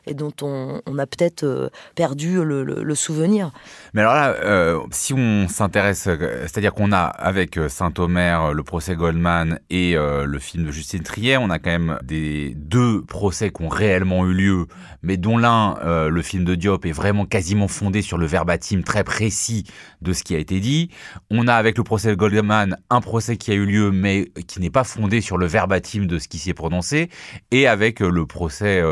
et 0.05 0.13
dont 0.13 0.33
on, 0.41 0.81
a 0.97 1.05
peut-être 1.05 1.71
perdu 1.95 2.43
le, 2.43 2.95
souvenir. 2.95 3.51
Mais 3.93 4.01
alors 4.01 4.13
là, 4.13 4.79
si 4.91 5.13
on 5.13 5.47
s'intéresse, 5.47 6.03
c'est-à-dire 6.03 6.73
qu'on 6.73 6.91
a 6.91 7.03
avec 7.03 7.59
Saint-Omer 7.69 8.46
euh, 8.47 8.53
le 8.53 8.63
procès 8.63 8.95
Goldman 8.95 9.60
et 9.69 9.95
euh, 9.95 10.25
le 10.25 10.39
film 10.39 10.65
de 10.65 10.71
Justine 10.71 11.03
Trier, 11.03 11.38
on 11.38 11.49
a 11.49 11.60
quand 11.60 11.71
même 11.71 11.99
des 12.03 12.53
deux 12.55 13.03
procès 13.03 13.51
qui 13.51 13.62
ont 13.62 13.69
réellement 13.69 14.25
eu 14.25 14.33
lieu, 14.33 14.65
mais 15.01 15.17
dont 15.17 15.38
l'un, 15.38 15.77
euh, 15.83 16.10
le 16.10 16.21
film 16.21 16.43
de 16.43 16.55
Diop, 16.55 16.86
est 16.86 16.91
vraiment 16.91 17.25
quasiment 17.25 17.67
fondé 17.67 18.01
sur 18.01 18.17
le 18.17 18.25
verbatim 18.25 18.81
très 18.81 19.03
précis 19.03 19.65
de 20.01 20.13
ce 20.13 20.23
qui 20.23 20.36
a 20.36 20.38
été 20.38 20.60
dit. 20.60 20.89
On 21.29 21.47
a 21.47 21.55
avec 21.55 21.77
le 21.77 21.83
procès 21.83 22.15
Goldman 22.15 22.77
un 22.89 23.01
procès 23.01 23.38
qui 23.38 23.51
a 23.51 23.53
eu 23.53 23.65
lieu, 23.65 23.91
mais 23.91 24.31
qui 24.47 24.60
n'est 24.60 24.69
pas 24.69 24.83
fondé 24.83 25.21
sur 25.21 25.38
le 25.38 25.45
verbatim 25.45 26.05
de 26.05 26.19
ce 26.19 26.27
qui 26.27 26.38
s'y 26.38 26.49
est 26.49 26.53
prononcé, 26.53 27.10
et 27.51 27.67
avec 27.67 27.99
le 27.99 28.25
procès 28.25 28.83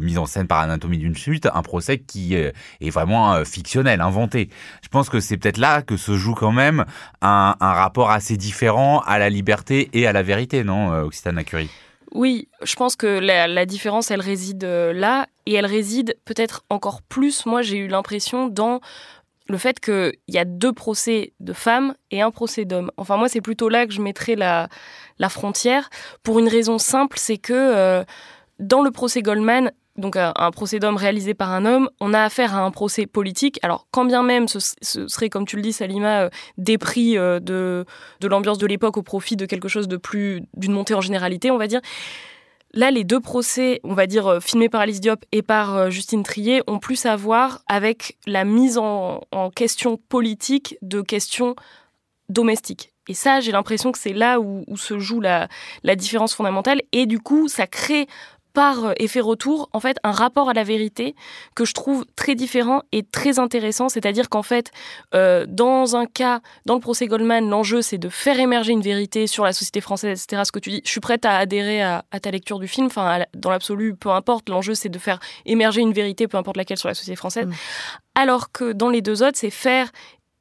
mis 0.00 0.18
en 0.18 0.26
scène 0.26 0.46
par 0.46 0.60
Anatomie 0.60 0.98
d'une 0.98 1.16
suite, 1.16 1.48
un 1.52 1.62
procès 1.62 1.98
qui 1.98 2.34
est 2.34 2.90
vraiment 2.90 3.44
fictionnel, 3.44 4.00
inventé. 4.00 4.48
Je 4.82 4.88
pense 4.88 5.08
que 5.08 5.20
c'est 5.20 5.36
peut-être 5.36 5.58
là 5.58 5.82
que 5.82 5.96
se 5.96 6.16
joue 6.16 6.34
quand 6.34 6.52
même 6.52 6.84
un 7.20 7.54
rapport 7.60 8.10
assez 8.10 8.36
différent 8.36 8.91
à 9.00 9.18
la 9.18 9.30
liberté 9.30 9.90
et 9.92 10.06
à 10.06 10.12
la 10.12 10.22
vérité, 10.22 10.64
non, 10.64 10.92
euh, 10.92 11.02
Occitane 11.02 11.42
Curie 11.44 11.70
Oui, 12.12 12.48
je 12.62 12.74
pense 12.76 12.96
que 12.96 13.06
la, 13.06 13.66
différence, 13.66 14.10
elle 14.10 14.20
réside 14.20 14.64
euh, 14.64 14.92
là, 14.92 15.26
et 15.46 15.54
elle 15.54 15.66
réside 15.66 16.16
peut-être 16.24 16.64
encore 16.70 17.02
plus, 17.02 17.46
moi 17.46 17.62
j'ai 17.62 17.78
eu 17.78 17.88
l'impression, 17.88 18.48
dans 18.48 18.80
le 19.48 19.58
fait 19.58 19.80
qu'il 19.80 20.12
y 20.28 20.38
a 20.38 20.44
deux 20.44 20.72
procès 20.72 21.32
de 21.40 21.52
femmes 21.52 21.94
et 22.10 22.22
un 22.22 22.30
procès 22.30 22.64
d'hommes. 22.64 22.90
Enfin, 22.96 23.16
moi, 23.16 23.28
c'est 23.28 23.40
plutôt 23.40 23.68
là 23.68 23.86
que 23.86 23.92
je 23.92 24.00
mettrais 24.00 24.36
la, 24.36 24.68
frontière, 25.28 25.90
pour 26.22 26.38
une 26.38 26.48
raison 26.48 26.78
simple, 26.78 27.18
c'est 27.18 27.38
que 27.38 27.52
euh, 27.52 28.04
dans 28.58 28.82
le 28.82 28.90
procès 28.90 29.22
Goldman, 29.22 29.72
donc 29.96 30.16
un, 30.16 30.50
procès 30.52 30.78
d'homme 30.78 30.96
réalisé 30.96 31.34
par 31.34 31.52
un 31.52 31.66
homme, 31.66 31.90
on 32.00 32.14
a 32.14 32.22
affaire 32.22 32.56
à 32.56 32.60
un 32.60 32.70
procès 32.70 33.06
politique. 33.06 33.58
Alors, 33.62 33.86
quand 33.90 34.06
bien 34.06 34.22
même 34.22 34.48
ce, 34.48 34.58
serait, 34.80 35.28
comme 35.28 35.46
tu 35.46 35.56
le 35.56 35.62
dis, 35.62 35.72
Salima, 35.72 36.22
euh, 36.22 36.30
euh, 36.58 37.40
de, 37.40 37.84
de 38.20 38.28
l'ambiance 38.28 38.58
de 38.58 38.66
l'époque 38.66 38.96
au 38.96 39.02
profit 39.02 39.36
de 39.36 39.44
quelque 39.44 39.68
chose 39.68 39.88
de 39.88 39.98
plus, 39.98 40.42
d'une 40.54 40.72
montée 40.72 40.94
en 40.94 41.02
généralité, 41.02 41.50
on 41.50 41.58
va 41.58 41.66
dire. 41.66 41.80
Là, 42.72 42.90
les 42.90 43.04
deux 43.04 43.20
procès, 43.20 43.80
on 43.84 43.92
va 43.92 44.06
dire, 44.06 44.26
euh, 44.26 44.40
filmés 44.40 44.70
par 44.70 44.80
Alice 44.80 45.00
Diop 45.00 45.26
et 45.30 45.42
par 45.42 45.90
Justine 45.90 46.22
Trier, 46.22 46.62
ont 46.66 46.78
plus 46.78 47.04
à 47.04 47.14
voir 47.14 47.60
avec 47.68 48.16
la 48.26 48.44
mise 48.44 48.78
en, 48.78 49.20
question 49.54 49.98
politique 50.08 50.78
de 50.80 51.02
questions 51.02 51.54
domestiques. 52.30 52.92
Et 53.08 53.14
ça, 53.14 53.40
j'ai 53.40 53.52
l'impression 53.52 53.92
que 53.92 53.98
c'est 53.98 54.14
là 54.14 54.40
où, 54.40 54.64
se 54.76 54.98
joue 54.98 55.20
la, 55.20 55.48
différence 55.96 56.34
fondamentale. 56.34 56.80
Et 56.92 57.04
du 57.04 57.18
coup, 57.18 57.48
ça 57.48 57.66
crée 57.66 58.06
par 58.52 58.84
euh, 58.84 58.92
effet 58.98 59.20
retour, 59.20 59.68
en 59.72 59.80
fait, 59.80 59.96
un 60.02 60.12
rapport 60.12 60.48
à 60.48 60.52
la 60.52 60.64
vérité 60.64 61.14
que 61.54 61.64
je 61.64 61.72
trouve 61.72 62.04
très 62.16 62.34
différent 62.34 62.82
et 62.92 63.02
très 63.02 63.38
intéressant. 63.38 63.88
C'est-à-dire 63.88 64.28
qu'en 64.28 64.42
fait, 64.42 64.70
euh, 65.14 65.46
dans 65.48 65.96
un 65.96 66.06
cas, 66.06 66.40
dans 66.66 66.74
le 66.74 66.80
procès 66.80 67.06
Goldman, 67.06 67.48
l'enjeu, 67.48 67.82
c'est 67.82 67.98
de 67.98 68.08
faire 68.08 68.38
émerger 68.38 68.72
une 68.72 68.82
vérité 68.82 69.26
sur 69.26 69.44
la 69.44 69.52
société 69.52 69.80
française, 69.80 70.22
etc. 70.22 70.42
Ce 70.44 70.52
que 70.52 70.58
tu 70.58 70.70
dis, 70.70 70.82
je 70.84 70.90
suis 70.90 71.00
prête 71.00 71.24
à 71.24 71.36
adhérer 71.36 71.82
à, 71.82 72.02
ta 72.20 72.30
lecture 72.30 72.58
du 72.58 72.68
film. 72.68 72.86
Enfin, 72.86 73.24
dans 73.34 73.50
l'absolu, 73.50 73.94
peu 73.94 74.10
importe. 74.10 74.48
L'enjeu, 74.48 74.74
c'est 74.74 74.88
de 74.88 74.98
faire 74.98 75.18
émerger 75.46 75.80
une 75.80 75.92
vérité, 75.92 76.28
peu 76.28 76.36
importe 76.36 76.56
laquelle, 76.56 76.78
sur 76.78 76.88
la 76.88 76.94
société 76.94 77.16
française. 77.16 77.46
Mm. 77.46 77.52
Alors 78.14 78.52
que 78.52 78.72
dans 78.72 78.90
les 78.90 79.00
deux 79.00 79.22
autres, 79.22 79.38
c'est 79.38 79.50
faire 79.50 79.90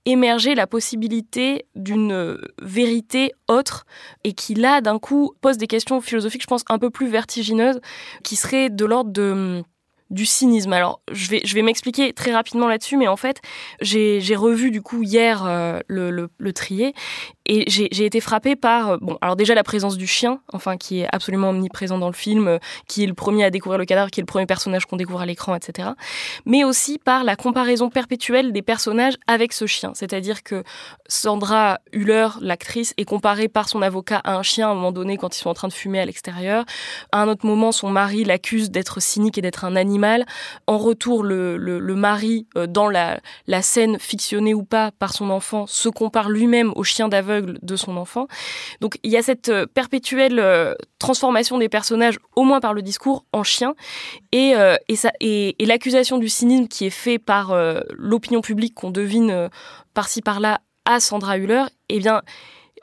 émerger 0.06 0.56
la 0.56 0.68
possibilité 0.68 1.66
d'une 1.76 2.12
euh, 2.12 2.42
vérité 2.62 3.34
autre 3.48 3.86
et 4.24 4.34
qui 4.34 4.56
là 4.56 4.82
d'un 4.82 5.00
coup 5.00 5.34
pose 5.42 5.58
des 5.58 5.68
questions 5.68 6.02
philosophiques 6.02 6.42
je 6.42 6.48
pense 6.48 6.64
un 6.70 6.80
peu 6.80 6.90
plus 6.90 7.08
vertigineuses 7.08 7.80
qui 8.24 8.36
seraient 8.36 8.70
de 8.70 8.86
l'ordre 8.86 9.12
de 9.12 9.32
hum, 9.32 9.64
du 10.12 10.26
cynisme. 10.26 10.74
Alors, 10.74 11.02
je 11.12 11.30
vais, 11.30 11.42
je 11.44 11.56
vais 11.56 11.62
m'expliquer 11.62 12.14
très 12.14 12.34
rapidement 12.34 12.68
là-dessus, 12.68 12.98
mais 12.98 13.08
en 13.08 13.16
fait, 13.16 13.42
j'ai 13.80 14.36
revu 14.36 14.70
du 14.70 14.82
coup 14.82 15.02
hier 15.02 15.46
euh, 15.46 15.80
le, 15.88 16.12
le, 16.12 16.30
le, 16.38 16.54
trier 16.54 16.94
et 17.48 17.66
j'ai 17.68 18.06
été 18.06 18.22
frappée 18.22 18.56
par, 18.56 18.92
euh, 18.92 18.98
bon, 19.02 19.18
alors 19.20 19.36
déjà 19.36 19.56
la 19.56 19.64
présence 19.64 19.98
du 19.98 20.06
chien, 20.06 20.40
enfin, 20.54 20.78
qui 20.78 21.02
est 21.02 21.08
absolument 21.12 21.50
omniprésent 21.50 21.98
dans 21.98 22.08
le 22.08 22.14
film, 22.14 22.48
euh, 22.48 22.60
qui 22.88 23.04
est 23.04 23.08
le 23.08 23.16
premier 23.16 23.44
à 23.44 23.50
découvrir 23.50 23.80
le 23.80 23.86
cadavre, 23.86 24.12
qui 24.12 24.20
est 24.20 24.24
le 24.24 24.28
premier 24.28 24.46
personnage 24.46 24.86
qu'on 24.86 24.96
découvre 24.96 25.22
à 25.22 25.26
l'écran, 25.26 25.56
etc. 25.56 25.90
Mais 26.46 26.64
aussi 26.64 27.00
par 27.00 27.24
la 27.24 27.36
comparaison 27.36 27.90
perpétuelle 27.90 28.52
des 28.52 28.62
personnages 28.62 29.16
avec 29.28 29.54
ce 29.54 29.66
chien. 29.66 29.92
C'est-à-dire 29.96 30.44
que 30.44 30.64
Sandra 31.08 31.80
Hüller, 31.94 32.28
l'actrice, 32.42 32.94
est 32.98 33.06
comparée 33.06 33.48
par 33.48 33.70
son 33.70 33.82
avocat 33.82 34.22
à 34.24 34.36
un 34.36 34.44
chien 34.44 34.68
à 34.68 34.72
un 34.72 34.76
moment 34.76 34.92
donné 34.92 35.18
quand 35.18 35.36
ils 35.36 35.40
sont 35.40 35.50
en 35.50 35.56
train 35.56 35.68
de 35.68 35.74
fumer 35.74 36.00
à 36.00 36.06
l'extérieur. 36.06 36.64
À 37.12 37.24
un 37.24 37.28
autre 37.28 37.48
moment, 37.48 37.72
son 37.72 37.90
mari 37.90 38.24
l'accuse 38.24 38.70
d'être 38.70 39.02
cynique 39.02 39.40
et 39.40 39.42
d'être 39.42 39.66
un 39.66 39.76
animal. 39.76 40.26
En 40.68 40.78
retour, 40.78 41.24
le, 41.24 41.58
le, 41.58 41.96
mari, 41.96 42.46
euh, 42.56 42.68
dans 42.68 42.88
la, 42.88 43.20
la 43.48 43.62
scène 43.64 43.98
fictionnée 44.00 44.54
ou 44.54 44.64
pas 44.64 44.92
par 44.92 45.14
son 45.14 45.32
enfant, 45.32 45.66
se 45.66 45.90
compare 45.90 46.30
lui-même 46.30 46.72
au 46.76 46.84
chien 46.84 47.10
d'aveugle 47.10 47.31
de 47.40 47.76
son 47.76 47.98
enfant. 47.98 48.28
Donc 48.82 49.00
il 49.04 49.12
y 49.12 49.18
a 49.18 49.22
cette 49.22 49.50
euh, 49.50 49.66
perpétuelle 49.66 50.40
euh, 50.40 50.74
transformation 51.00 51.58
des 51.58 51.70
personnages, 51.70 52.18
au 52.36 52.44
moins 52.44 52.60
par 52.60 52.74
le 52.74 52.82
discours, 52.82 53.26
en 53.32 53.44
chien. 53.44 53.76
Et, 54.32 54.56
euh, 54.56 54.76
et, 54.88 55.56
et, 55.62 55.66
l'accusation 55.66 56.18
du 56.18 56.30
cynisme 56.30 56.68
qui 56.68 56.86
est 56.86 56.90
fait 56.90 57.20
par 57.20 57.56
l'opinion 57.98 58.42
publique 58.42 58.74
qu'on 58.74 58.92
devine 58.92 59.50
par-ci 59.94 60.22
par-là 60.22 60.62
à 60.86 61.00
Sandra 61.00 61.38
Hüller, 61.38 61.66
eh 61.90 62.00
bien 62.00 62.22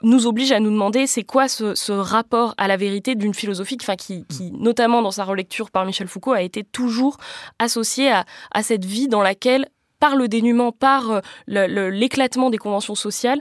nous 0.03 0.27
oblige 0.27 0.53
à 0.53 0.61
nous 0.61 0.71
demander 0.71 1.09
c'est 1.09 1.25
quoi 1.25 1.49
ce, 1.49 1.91
rapport 1.91 2.55
à 2.57 2.69
la 2.69 2.77
vérité 2.77 3.17
d'une 3.17 3.35
philosophie 3.35 3.77
enfin, 3.81 3.97
qui, 3.97 4.25
notamment 4.53 5.03
dans 5.03 5.11
sa 5.11 5.25
relecture 5.25 5.71
par 5.71 5.85
Michel 5.85 6.07
Foucault, 6.07 6.33
a 6.33 6.43
été 6.43 6.63
toujours 6.63 7.17
associée 7.59 8.11
à, 8.11 8.25
à 8.53 8.63
cette 8.63 8.85
vie 8.85 9.09
dans 9.09 9.23
laquelle 9.23 9.69
par 9.99 10.15
le 10.15 10.29
dénuement, 10.29 10.73
par 10.73 11.23
l'éclatement 11.47 12.51
des 12.51 12.59
conventions 12.59 12.95
sociales, 12.95 13.41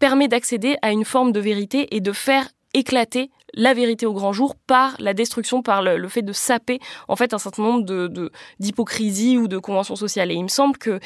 permet 0.00 0.26
d'accéder 0.26 0.76
à 0.82 0.90
une 0.90 1.04
forme 1.04 1.30
de 1.30 1.38
vérité 1.38 1.94
et 1.94 2.00
de 2.00 2.10
faire 2.10 2.48
éclater 2.74 3.30
la 3.54 3.74
vérité 3.74 4.06
au 4.06 4.12
grand 4.12 4.32
jour 4.32 4.54
par 4.54 4.96
la 5.00 5.12
destruction, 5.14 5.62
par 5.62 5.82
le, 5.82 6.08
fait 6.08 6.22
de 6.22 6.32
saper 6.32 6.78
en 7.08 7.16
fait 7.16 7.34
un 7.34 7.38
certain 7.38 7.62
nombre 7.62 7.84
de 7.84 8.30
d'hypocrisie 8.58 9.38
ou 9.38 9.48
de 9.48 9.58
conventions 9.58 9.96
sociales. 9.96 10.30
Et 10.30 10.34
il 10.34 10.42
me 10.42 10.48
semble 10.48 10.78
que 10.78 11.00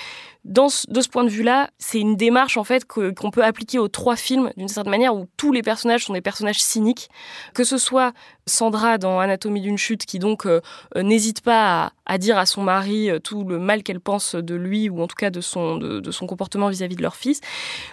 dans 0.44 0.66
de 0.88 1.00
ce 1.00 1.08
point 1.08 1.24
de 1.24 1.30
vue-là, 1.30 1.70
c'est 1.78 1.98
une 1.98 2.16
démarche 2.16 2.58
en 2.58 2.64
fait 2.64 2.84
qu'on 2.84 3.30
peut 3.30 3.42
appliquer 3.42 3.78
aux 3.78 3.88
trois 3.88 4.16
films 4.16 4.52
d'une 4.56 4.68
certaine 4.68 4.90
manière 4.90 5.14
où 5.14 5.26
tous 5.38 5.52
les 5.52 5.62
personnages 5.62 6.04
sont 6.04 6.12
des 6.12 6.20
personnages 6.20 6.62
cyniques, 6.62 7.08
que 7.54 7.64
ce 7.64 7.78
soit 7.78 8.12
Sandra 8.46 8.98
dans 8.98 9.20
Anatomie 9.20 9.62
d'une 9.62 9.78
chute 9.78 10.04
qui 10.04 10.18
donc 10.18 10.46
euh, 10.46 10.60
euh, 10.96 11.02
n'hésite 11.02 11.40
pas 11.40 11.92
à, 12.04 12.18
dire 12.18 12.36
à 12.36 12.44
son 12.44 12.62
mari 12.62 13.10
euh, 13.10 13.18
tout 13.18 13.44
le 13.44 13.58
mal 13.58 13.82
qu'elle 13.82 14.00
pense 14.00 14.34
de 14.34 14.54
lui 14.54 14.90
ou 14.90 15.00
en 15.00 15.06
tout 15.06 15.16
cas 15.16 15.30
de 15.30 15.40
son, 15.40 15.78
de, 15.78 16.10
son 16.10 16.26
comportement 16.26 16.68
vis-à-vis 16.68 16.96
de 16.96 17.02
leur 17.02 17.16
fils. 17.16 17.40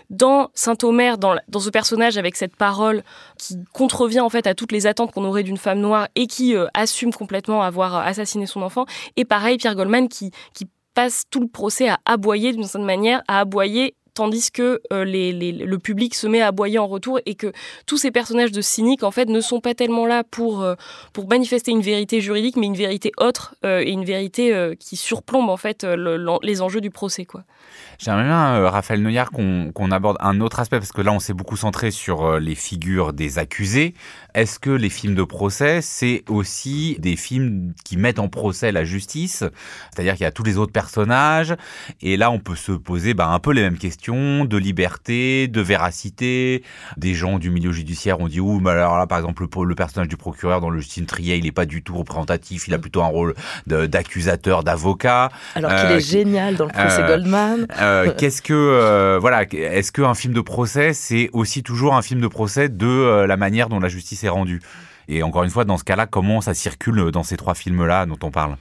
Dans 0.10 0.50
Saint-Omer, 0.54 1.18
dans, 1.18 1.38
dans 1.48 1.60
ce 1.62 1.70
personnage 1.70 2.18
avec 2.18 2.36
cette 2.36 2.58
parole 2.58 3.04
qui 3.38 3.60
contrevient 3.72 4.20
en 4.20 4.30
fait 4.30 4.46
à 4.46 4.56
toutes 4.56 4.74
les 4.74 4.88
attentes 4.88 5.14
qu'on 5.14 5.24
aurait 5.24 5.44
d'une 5.44 5.58
femme 5.58 5.80
noire 5.80 6.10
et 6.16 6.28
qui 6.28 6.54
assume 6.74 7.14
complètement 7.14 7.62
avoir 7.62 7.96
assassiné 7.96 8.46
son 8.46 8.62
enfant. 8.62 8.86
Et 9.16 9.24
pareil, 9.24 9.58
Pierre 9.58 9.76
Goldman 9.76 10.10
qui, 10.10 10.32
qui 10.54 10.68
passe 10.94 11.24
tout 11.30 11.40
le 11.40 11.48
procès 11.48 11.90
à 11.90 12.00
aboyer 12.06 12.52
d'une 12.54 12.64
certaine 12.64 12.86
manière, 12.86 13.22
à 13.28 13.40
aboyer 13.40 13.96
tandis 14.14 14.52
que 14.52 14.82
euh, 14.92 15.06
le 15.06 15.78
public 15.78 16.16
se 16.16 16.28
met 16.28 16.42
à 16.42 16.48
aboyer 16.48 16.80
en 16.80 16.88
retour 16.88 17.20
et 17.26 17.36
que 17.36 17.52
tous 17.86 17.98
ces 17.98 18.12
personnages 18.12 18.52
de 18.52 18.62
cyniques 18.62 19.04
en 19.04 19.12
fait 19.12 19.28
ne 19.28 19.42
sont 19.42 19.62
pas 19.62 19.74
tellement 19.74 20.06
là 20.06 20.24
pour 20.24 20.62
euh, 20.62 20.76
pour 21.14 21.30
manifester 21.30 21.72
une 21.72 21.82
vérité 21.82 22.22
juridique 22.22 22.56
mais 22.58 22.68
une 22.68 22.76
vérité 22.76 23.12
autre 23.18 23.56
euh, 23.66 23.80
et 23.80 23.92
une 23.92 24.06
vérité 24.06 24.76
qui 24.80 24.96
surplombe 24.96 25.50
en 25.50 25.58
fait 25.58 25.84
les 25.86 26.62
enjeux 26.62 26.82
du 26.82 26.92
procès 26.92 27.26
quoi. 27.26 27.44
J'aimerais 28.00 28.24
bien 28.24 28.70
Raphaël 28.70 29.02
Neuillard 29.02 29.32
qu'on 29.32 29.92
aborde 29.92 30.18
un 30.20 30.42
autre 30.42 30.60
aspect 30.60 30.80
parce 30.80 30.92
que 30.92 31.02
là 31.02 31.12
on 31.12 31.20
s'est 31.20 31.34
beaucoup 31.34 31.58
centré 31.58 31.92
sur 31.92 32.40
les 32.40 32.56
figures 32.56 33.14
des 33.14 33.40
accusés. 33.40 33.94
Est-ce 34.34 34.60
que 34.60 34.70
les 34.70 34.90
films 34.90 35.16
de 35.16 35.24
procès 35.24 35.82
c'est 35.82 36.24
aussi 36.30 36.98
des 37.00 37.16
films 37.16 37.74
qui 37.86 37.98
mettent 37.98 38.20
en 38.20 38.28
procès 38.28 38.72
la 38.72 38.84
justice? 38.84 39.44
C'est-à-dire 39.94 40.14
qu'il 40.14 40.24
y 40.24 40.28
a 40.28 40.32
tous 40.32 40.44
les 40.44 40.58
autres 40.58 40.72
personnages 40.72 41.56
et 42.02 42.18
là 42.18 42.32
on 42.32 42.40
peut 42.40 42.56
se 42.56 42.72
poser 42.72 43.14
bah, 43.14 43.28
un 43.28 43.40
peu 43.40 43.52
les 43.52 43.62
mêmes 43.62 43.78
questions 43.78 44.46
de 44.46 44.58
liberté, 44.58 45.48
de 45.48 45.62
véracité. 45.62 46.64
Des 46.98 47.14
gens 47.14 47.40
du 47.40 47.50
milieu 47.50 47.72
judiciaire 47.72 48.20
ont 48.20 48.28
dit 48.28 48.40
ouh, 48.40 48.60
mais 48.60 48.72
alors 48.72 48.98
là, 48.98 49.08
par 49.08 49.18
exemple, 49.18 49.44
le, 49.44 49.64
le 49.66 49.76
personnage 49.76 50.08
du 50.08 50.18
procureur 50.18 50.62
dans 50.62 50.70
le 50.70 50.80
Justine 50.80 51.06
Trier, 51.06 51.36
il 51.38 51.44
n'est 51.44 51.52
pas 51.52 51.66
du 51.66 51.84
tout 51.84 51.98
représentatif. 51.98 52.68
Il 52.68 52.74
a 52.74 52.80
plutôt 52.80 53.02
un 53.02 53.08
rôle 53.08 53.36
d'accusateur, 53.68 54.64
d'avocat. 54.64 55.30
Alors 55.56 55.72
qu'il 55.72 55.92
est 55.92 55.96
euh, 55.96 56.00
génial 56.00 56.56
dans 56.56 56.66
le 56.66 56.72
procès 56.72 57.02
euh, 57.02 57.08
Goldman. 57.08 57.68
Euh, 57.80 58.14
qu'est-ce 58.18 58.42
que 58.42 59.18
voilà, 59.20 59.44
est-ce 59.44 59.92
qu'un 59.92 60.14
film 60.14 60.34
de 60.34 60.42
procès, 60.42 60.94
c'est 60.94 61.30
aussi 61.34 61.64
toujours 61.64 61.96
un 61.96 62.02
film 62.02 62.22
de 62.22 62.28
procès 62.28 62.70
de 62.70 63.26
la 63.26 63.38
manière 63.38 63.70
dont 63.70 63.80
la 63.80 63.90
justice 63.90 64.21
est 64.24 64.30
rendue 64.30 64.62
Et 65.08 65.24
encore 65.24 65.44
une 65.44 65.50
fois, 65.50 65.66
dans 65.66 65.78
ce 65.78 65.84
cas-là, 65.84 66.08
comment 66.08 66.42
ça 66.42 66.54
circule 66.54 67.12
dans 67.12 67.24
ces 67.24 67.38
trois 67.38 67.56
films-là 67.56 68.06
dont 68.06 68.20
on 68.24 68.32
parle? 68.32 68.58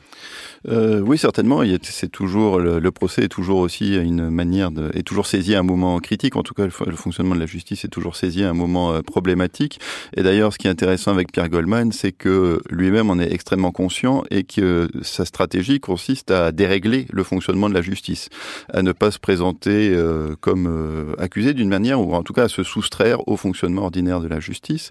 Euh, 0.68 1.00
oui, 1.00 1.16
certainement. 1.16 1.62
C'est 1.82 2.10
toujours 2.10 2.58
le, 2.58 2.90
procès 2.90 3.24
est 3.24 3.28
toujours 3.28 3.58
aussi 3.58 3.96
une 3.96 4.28
manière 4.28 4.70
de 4.70 4.90
est 4.94 5.02
toujours 5.02 5.26
saisi 5.26 5.54
à 5.54 5.60
un 5.60 5.62
moment 5.62 5.98
critique. 6.00 6.36
En 6.36 6.42
tout 6.42 6.54
cas, 6.54 6.64
le, 6.64 6.96
fonctionnement 6.96 7.34
de 7.34 7.40
la 7.40 7.46
justice 7.46 7.84
est 7.84 7.88
toujours 7.88 8.16
saisi 8.16 8.44
à 8.44 8.50
un 8.50 8.54
moment 8.54 8.92
euh, 8.92 9.00
problématique. 9.00 9.80
Et 10.16 10.22
d'ailleurs, 10.22 10.52
ce 10.52 10.58
qui 10.58 10.66
est 10.66 10.70
intéressant 10.70 11.12
avec 11.12 11.32
Pierre 11.32 11.48
Goldman, 11.48 11.92
c'est 11.92 12.12
que 12.12 12.60
lui-même 12.68 13.10
en 13.10 13.18
est 13.18 13.32
extrêmement 13.32 13.72
conscient 13.72 14.22
et 14.30 14.44
que 14.44 14.88
sa 15.02 15.24
stratégie 15.24 15.80
consiste 15.80 16.30
à 16.30 16.52
dérégler 16.52 17.06
le 17.10 17.22
fonctionnement 17.22 17.68
de 17.68 17.74
la 17.74 17.82
justice, 17.82 18.28
à 18.72 18.82
ne 18.82 18.92
pas 18.92 19.10
se 19.10 19.18
présenter 19.18 19.90
euh, 19.90 20.34
comme 20.40 21.14
accusé 21.18 21.54
d'une 21.54 21.68
manière 21.68 22.00
ou 22.00 22.14
en 22.14 22.22
tout 22.22 22.32
cas 22.32 22.44
à 22.44 22.48
se 22.48 22.62
soustraire 22.62 23.26
au 23.28 23.36
fonctionnement 23.36 23.82
ordinaire 23.82 24.20
de 24.20 24.28
la 24.28 24.40
justice 24.40 24.90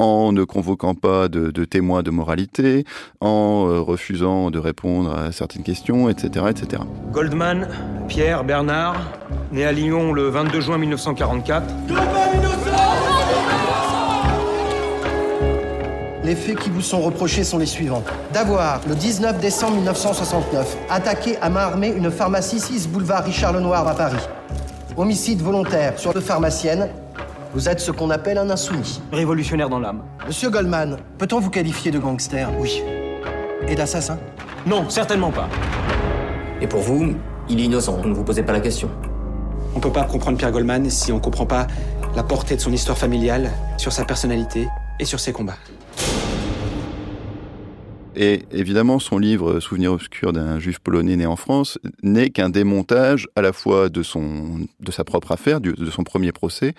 en 0.00 0.32
ne 0.32 0.44
convoquant 0.44 0.94
pas 0.94 1.28
de, 1.28 1.64
témoins 1.64 2.02
de 2.02 2.10
moralité, 2.10 2.84
en 3.20 3.66
euh, 3.68 3.80
refusant 3.80 4.50
de 4.50 4.58
répondre 4.58 5.14
à 5.14 5.30
certaines 5.30 5.62
questions, 5.62 6.08
etc., 6.08 6.46
etc. 6.48 6.82
Goldman, 7.12 7.68
Pierre 8.08 8.42
Bernard, 8.42 8.96
né 9.52 9.66
à 9.66 9.72
Lyon 9.72 10.12
le 10.12 10.28
22 10.30 10.60
juin 10.60 10.78
1944. 10.78 11.64
Les 16.24 16.34
faits 16.34 16.58
qui 16.58 16.70
vous 16.70 16.80
sont 16.80 17.00
reprochés 17.02 17.44
sont 17.44 17.58
les 17.58 17.66
suivants. 17.66 18.02
D'avoir, 18.32 18.80
le 18.88 18.94
19 18.94 19.38
décembre 19.38 19.76
1969, 19.76 20.78
attaqué 20.88 21.36
à 21.42 21.50
main 21.50 21.60
armée 21.60 21.92
une 21.94 22.10
pharmacie 22.10 22.58
6 22.58 22.88
boulevard 22.88 23.24
Richard 23.24 23.52
Lenoir 23.52 23.86
à 23.86 23.94
Paris. 23.94 24.26
Homicide 24.96 25.42
volontaire 25.42 25.98
sur 25.98 26.14
deux 26.14 26.20
pharmaciennes 26.20 26.88
Vous 27.52 27.68
êtes 27.68 27.80
ce 27.80 27.90
qu'on 27.90 28.10
appelle 28.10 28.38
un 28.38 28.48
insoumis. 28.48 29.00
Révolutionnaire 29.10 29.68
dans 29.68 29.80
l'âme. 29.80 30.04
Monsieur 30.24 30.50
Goldman, 30.50 30.98
peut-on 31.18 31.40
vous 31.40 31.50
qualifier 31.50 31.90
de 31.90 31.98
gangster? 31.98 32.48
Oui. 32.60 32.80
Et 33.66 33.74
d'assassin? 33.74 34.18
Non, 34.66 34.88
certainement 34.88 35.32
pas. 35.32 35.48
Et 36.60 36.68
pour 36.68 36.80
vous, 36.80 37.16
il 37.48 37.58
est 37.58 37.64
innocent, 37.64 37.98
ne 38.04 38.14
vous 38.14 38.22
posez 38.22 38.44
pas 38.44 38.52
la 38.52 38.60
question. 38.60 38.88
On 39.74 39.80
peut 39.80 39.90
pas 39.90 40.04
comprendre 40.04 40.38
Pierre 40.38 40.52
Goldman 40.52 40.88
si 40.90 41.10
on 41.10 41.18
comprend 41.18 41.46
pas 41.46 41.66
la 42.14 42.22
portée 42.22 42.54
de 42.54 42.60
son 42.60 42.72
histoire 42.72 42.96
familiale, 42.96 43.50
sur 43.78 43.92
sa 43.92 44.04
personnalité 44.04 44.68
et 45.00 45.04
sur 45.04 45.18
ses 45.18 45.32
combats. 45.32 45.58
Et 48.16 48.42
évidemment, 48.50 48.98
son 48.98 49.18
livre 49.18 49.60
Souvenir 49.60 49.92
obscur 49.92 50.32
d'un 50.32 50.58
juif 50.58 50.78
polonais 50.78 51.16
né 51.16 51.26
en 51.26 51.36
France 51.36 51.78
n'est 52.02 52.30
qu'un 52.30 52.50
démontage 52.50 53.28
à 53.36 53.42
la 53.42 53.52
fois 53.52 53.88
de 53.88 54.02
son 54.02 54.66
de 54.80 54.90
sa 54.90 55.04
propre 55.04 55.32
affaire, 55.32 55.60
de 55.60 55.90
son 55.90 56.02
premier 56.02 56.32
procès, 56.32 56.74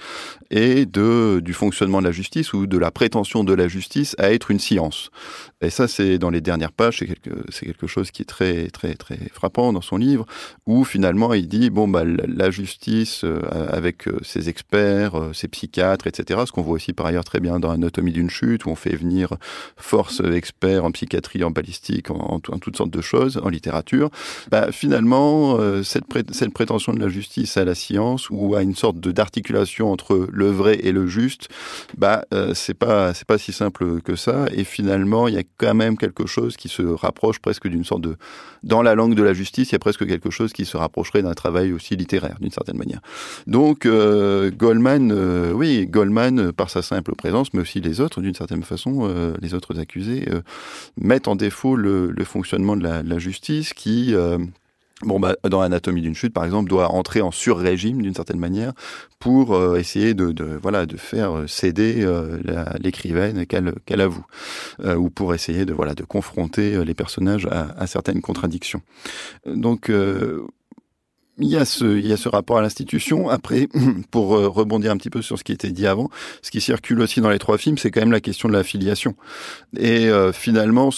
et 0.49 0.85
de 0.85 1.39
du 1.43 1.53
fonctionnement 1.53 1.99
de 1.99 2.05
la 2.05 2.11
justice 2.11 2.53
ou 2.53 2.67
de 2.67 2.77
la 2.77 2.91
prétention 2.91 3.43
de 3.43 3.53
la 3.53 3.67
justice 3.67 4.15
à 4.19 4.31
être 4.31 4.51
une 4.51 4.59
science. 4.59 5.09
Et 5.61 5.69
ça, 5.69 5.87
c'est 5.87 6.17
dans 6.17 6.29
les 6.29 6.41
dernières 6.41 6.71
pages, 6.71 6.99
c'est 6.99 7.07
quelque 7.07 7.29
quelque 7.61 7.87
chose 7.87 8.11
qui 8.11 8.21
est 8.21 8.25
très 8.25 8.67
très 8.69 8.95
très 8.95 9.17
frappant 9.31 9.73
dans 9.73 9.81
son 9.81 9.97
livre, 9.97 10.25
où 10.65 10.83
finalement 10.83 11.33
il 11.33 11.47
dit 11.47 11.69
bon 11.69 11.87
bah 11.87 12.03
la 12.05 12.51
justice 12.51 13.23
euh, 13.23 13.41
avec 13.69 14.07
euh, 14.07 14.17
ses 14.23 14.49
experts, 14.49 15.15
euh, 15.15 15.33
ses 15.33 15.47
psychiatres, 15.47 16.07
etc. 16.07 16.41
Ce 16.45 16.51
qu'on 16.51 16.61
voit 16.61 16.75
aussi 16.75 16.93
par 16.93 17.05
ailleurs 17.05 17.23
très 17.23 17.39
bien 17.39 17.59
dans 17.59 17.69
Anatomie 17.69 18.11
d'une 18.11 18.29
chute, 18.29 18.65
où 18.65 18.69
on 18.69 18.75
fait 18.75 18.95
venir 18.95 19.33
force 19.77 20.21
experts 20.21 20.83
en 20.83 20.91
psychiatrie 20.91 21.43
en 21.43 21.51
balistique, 21.51 22.09
en, 22.11 22.39
toutes 22.39 22.77
sortes 22.77 22.91
de 22.91 23.01
choses, 23.01 23.39
en 23.43 23.49
littérature, 23.49 24.09
bah, 24.49 24.71
finalement, 24.71 25.57
cette, 25.83 26.05
pré 26.05 26.23
cette, 26.31 26.53
prétention 26.53 26.93
de 26.93 26.99
la 26.99 27.09
justice 27.09 27.57
à 27.57 27.65
la 27.65 27.75
science 27.75 28.29
ou 28.29 28.55
à 28.55 28.61
une 28.61 28.75
sorte 28.75 28.99
d'articulation 28.99 29.91
entre 29.91 30.27
le 30.31 30.49
vrai 30.49 30.79
et 30.83 30.91
le 30.91 31.07
juste, 31.07 31.49
bah, 31.97 32.25
c'est 32.53 32.73
pas 32.73 33.13
pas 33.27 33.37
si 33.37 33.51
simple 33.51 34.01
que 34.01 34.15
ça. 34.15 34.45
Et 34.53 34.63
finalement, 34.63 35.27
il 35.27 35.35
y 35.35 35.37
a 35.37 35.43
quand 35.57 35.73
même 35.73 35.97
quelque 35.97 36.25
chose 36.25 36.57
qui 36.57 36.69
se 36.69 36.81
rapproche 36.81 37.39
presque 37.39 37.67
d'une 37.67 37.83
sorte 37.83 38.01
de 38.01 38.15
dans 38.63 38.81
la 38.81 38.93
langue 38.93 39.15
de 39.15 39.23
la 39.23 39.33
justice, 39.33 39.69
il 39.69 39.73
y 39.73 39.75
a 39.75 39.79
presque 39.79 40.05
quelque 40.05 40.29
chose 40.29 40.53
qui 40.53 40.65
se 40.65 40.77
rapprocherait 40.77 41.23
d'un 41.23 41.33
travail 41.33 41.73
aussi 41.73 41.95
littéraire 41.95 42.37
d'une 42.39 42.51
certaine 42.51 42.77
manière. 42.77 43.01
Donc 43.47 43.85
euh, 43.85 44.51
Goldman, 44.51 45.11
euh, 45.11 45.51
oui, 45.51 45.87
Goldman 45.87 46.51
par 46.51 46.69
sa 46.69 46.81
simple 46.81 47.15
présence, 47.15 47.53
mais 47.53 47.61
aussi 47.61 47.81
les 47.81 48.01
autres 48.01 48.21
d'une 48.21 48.35
certaine 48.35 48.63
façon, 48.63 49.07
euh, 49.09 49.33
les 49.41 49.53
autres 49.53 49.79
accusés 49.79 50.27
mettent 50.97 51.27
en 51.27 51.35
défaut 51.35 51.75
le, 51.75 52.11
le 52.11 52.23
fonctionnement 52.23 52.75
de 52.75 52.83
la, 52.83 53.03
de 53.03 53.09
la 53.09 53.19
justice 53.19 53.73
qui 53.73 54.13
euh, 54.13 54.37
Bon, 55.03 55.19
bah, 55.19 55.35
dans 55.49 55.61
Anatomie 55.61 56.01
d'une 56.01 56.13
chute, 56.15 56.33
par 56.33 56.45
exemple, 56.45 56.69
doit 56.69 56.91
entrer 56.91 57.21
en 57.21 57.31
sur-régime 57.31 58.01
d'une 58.01 58.13
certaine 58.13 58.39
manière 58.39 58.73
pour 59.19 59.55
euh, 59.55 59.77
essayer 59.77 60.13
de, 60.13 60.33
voilà 60.61 60.85
de 60.85 60.97
faire 60.97 61.43
céder 61.47 61.97
euh, 61.99 62.37
l'écrivaine 62.79 63.45
qu'elle 63.45 63.73
qu'elle 63.85 64.01
avoue, 64.01 64.25
euh, 64.83 64.95
ou 64.95 65.09
pour 65.09 65.33
essayer 65.33 65.65
de 65.65 65.73
voilà 65.73 65.93
de 65.95 66.03
confronter 66.03 66.83
les 66.83 66.93
personnages 66.93 67.47
à, 67.47 67.69
à 67.77 67.87
certaines 67.87 68.21
contradictions. 68.21 68.81
Donc 69.45 69.91
il 71.41 71.49
y 71.49 71.57
a 71.57 71.65
ce, 71.65 71.97
il 71.97 72.07
y 72.07 72.13
a 72.13 72.17
ce 72.17 72.29
rapport 72.29 72.57
à 72.57 72.61
l'institution. 72.61 73.29
Après, 73.29 73.67
pour 74.11 74.35
euh, 74.35 74.47
rebondir 74.47 74.91
un 74.91 74.97
petit 74.97 75.09
peu 75.09 75.21
sur 75.21 75.37
ce 75.37 75.43
qui 75.43 75.51
était 75.51 75.71
dit 75.71 75.87
avant, 75.87 76.09
ce 76.41 76.51
qui 76.51 76.61
circule 76.61 77.01
aussi 77.01 77.21
dans 77.21 77.29
les 77.29 77.39
trois 77.39 77.57
films, 77.57 77.77
c'est 77.77 77.91
quand 77.91 78.01
même 78.01 78.11
la 78.11 78.21
question 78.21 78.47
de 78.47 78.53
la 78.53 78.63
filiation. 78.63 79.15
Et 79.77 80.09
euh, 80.09 80.31
finalement, 80.31 80.89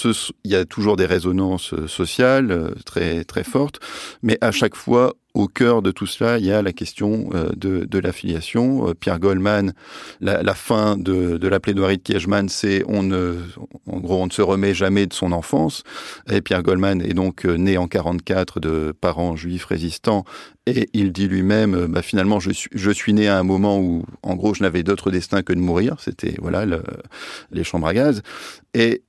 il 0.43 0.51
y 0.51 0.55
a 0.55 0.65
toujours 0.65 0.95
des 0.97 1.05
résonances 1.05 1.73
euh, 1.73 1.87
sociales 1.87 2.73
très 2.85 3.23
très 3.23 3.43
fortes, 3.43 3.79
mais 4.21 4.37
à 4.41 4.51
chaque 4.51 4.75
fois, 4.75 5.13
au 5.33 5.47
cœur 5.47 5.81
de 5.81 5.91
tout 5.91 6.05
cela, 6.05 6.37
il 6.37 6.45
y 6.45 6.51
a 6.51 6.61
la 6.61 6.73
question 6.73 7.29
euh, 7.33 7.49
de, 7.55 7.85
de 7.85 7.99
l'affiliation. 7.99 8.89
Euh, 8.89 8.93
Pierre 8.93 9.19
Goldman, 9.19 9.73
la, 10.21 10.43
la 10.43 10.53
fin 10.53 10.95
de, 10.95 11.37
de, 11.37 11.47
la 11.47 11.59
plaidoirie 11.59 11.97
de 11.97 12.03
Kiechman, 12.03 12.49
c'est 12.49 12.83
on 12.87 13.01
ne, 13.01 13.37
en 13.87 13.99
gros, 13.99 14.21
on 14.21 14.27
ne 14.27 14.31
se 14.31 14.43
remet 14.43 14.75
jamais 14.75 15.07
de 15.07 15.13
son 15.13 15.31
enfance. 15.31 15.83
Et 16.29 16.41
Pierre 16.41 16.61
Goldman 16.61 17.01
est 17.01 17.13
donc 17.13 17.45
euh, 17.45 17.55
né 17.55 17.77
en 17.77 17.87
44 17.87 18.59
de 18.59 18.93
parents 18.99 19.35
juifs 19.35 19.65
résistants. 19.65 20.23
Et 20.67 20.89
il 20.93 21.11
dit 21.11 21.27
lui-même, 21.27 21.87
bah, 21.87 22.01
finalement, 22.01 22.39
je 22.39 22.51
suis, 22.51 22.69
je 22.73 22.91
suis 22.91 23.13
né 23.13 23.27
à 23.27 23.37
un 23.39 23.43
moment 23.43 23.79
où, 23.79 24.05
en 24.21 24.35
gros, 24.35 24.53
je 24.53 24.61
n'avais 24.61 24.83
d'autre 24.83 25.09
destin 25.09 25.41
que 25.41 25.51
de 25.51 25.59
mourir. 25.59 25.95
C'était 25.99 26.35
voilà 26.39 26.65
le, 26.65 26.83
les 27.51 27.63
chambres 27.63 27.87
à 27.87 27.93
gaz. 27.93 28.21
Et 28.73 29.03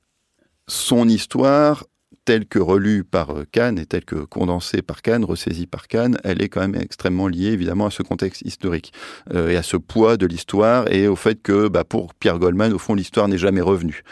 son 0.66 1.08
histoire 1.08 1.84
telle 2.24 2.46
que 2.46 2.58
relue 2.58 3.04
par 3.04 3.34
Kahn 3.52 3.78
et 3.78 3.86
telle 3.86 4.04
que 4.04 4.16
condensée 4.16 4.82
par 4.82 5.02
Kahn, 5.02 5.24
ressaisie 5.24 5.66
par 5.66 5.88
Kahn, 5.88 6.18
elle 6.24 6.42
est 6.42 6.48
quand 6.48 6.60
même 6.60 6.74
extrêmement 6.74 7.28
liée 7.28 7.52
évidemment 7.52 7.86
à 7.86 7.90
ce 7.90 8.02
contexte 8.02 8.42
historique 8.42 8.92
euh, 9.32 9.50
et 9.50 9.56
à 9.56 9.62
ce 9.62 9.76
poids 9.76 10.16
de 10.16 10.26
l'histoire 10.26 10.90
et 10.92 11.08
au 11.08 11.16
fait 11.16 11.42
que 11.42 11.68
bah, 11.68 11.84
pour 11.84 12.14
Pierre 12.14 12.38
Goldman, 12.38 12.72
au 12.72 12.78
fond, 12.78 12.94
l'histoire 12.94 13.28
n'est 13.28 13.38
jamais 13.38 13.60
revenue 13.60 14.02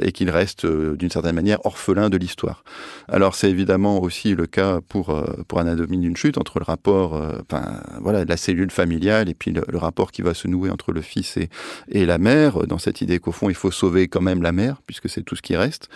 et 0.00 0.12
qu'il 0.12 0.30
reste 0.30 0.64
euh, 0.64 0.96
d'une 0.96 1.10
certaine 1.10 1.34
manière 1.34 1.64
orphelin 1.66 2.08
de 2.08 2.16
l'histoire. 2.16 2.64
Alors 3.08 3.34
c'est 3.34 3.50
évidemment 3.50 4.00
aussi 4.00 4.34
le 4.34 4.46
cas 4.46 4.80
pour 4.88 5.10
euh, 5.10 5.24
pour 5.48 5.60
Anatomie 5.60 5.98
d'une 5.98 6.16
chute 6.16 6.38
entre 6.38 6.58
le 6.58 6.64
rapport, 6.64 7.14
euh, 7.14 7.38
enfin 7.42 7.80
voilà, 8.00 8.24
de 8.24 8.28
la 8.28 8.36
cellule 8.36 8.70
familiale 8.70 9.28
et 9.28 9.34
puis 9.34 9.52
le, 9.52 9.62
le, 9.68 9.78
rapport 9.78 10.12
qui 10.12 10.22
va 10.22 10.34
se 10.34 10.48
nouer 10.48 10.70
entre 10.70 10.92
le 10.92 11.02
fils 11.02 11.36
et 11.36 11.48
et 11.88 12.06
la 12.06 12.18
mère 12.18 12.66
dans 12.66 12.78
cette 12.78 13.00
idée 13.00 13.18
qu'au 13.18 13.32
fond 13.32 13.48
il 13.48 13.54
faut 13.54 13.70
sauver 13.70 14.08
quand 14.08 14.20
même 14.20 14.42
la 14.42 14.52
mère 14.52 14.80
puisque 14.86 15.08
c'est 15.08 15.22
tout 15.22 15.36
ce 15.36 15.42
qui 15.42 15.56
reste 15.56 15.88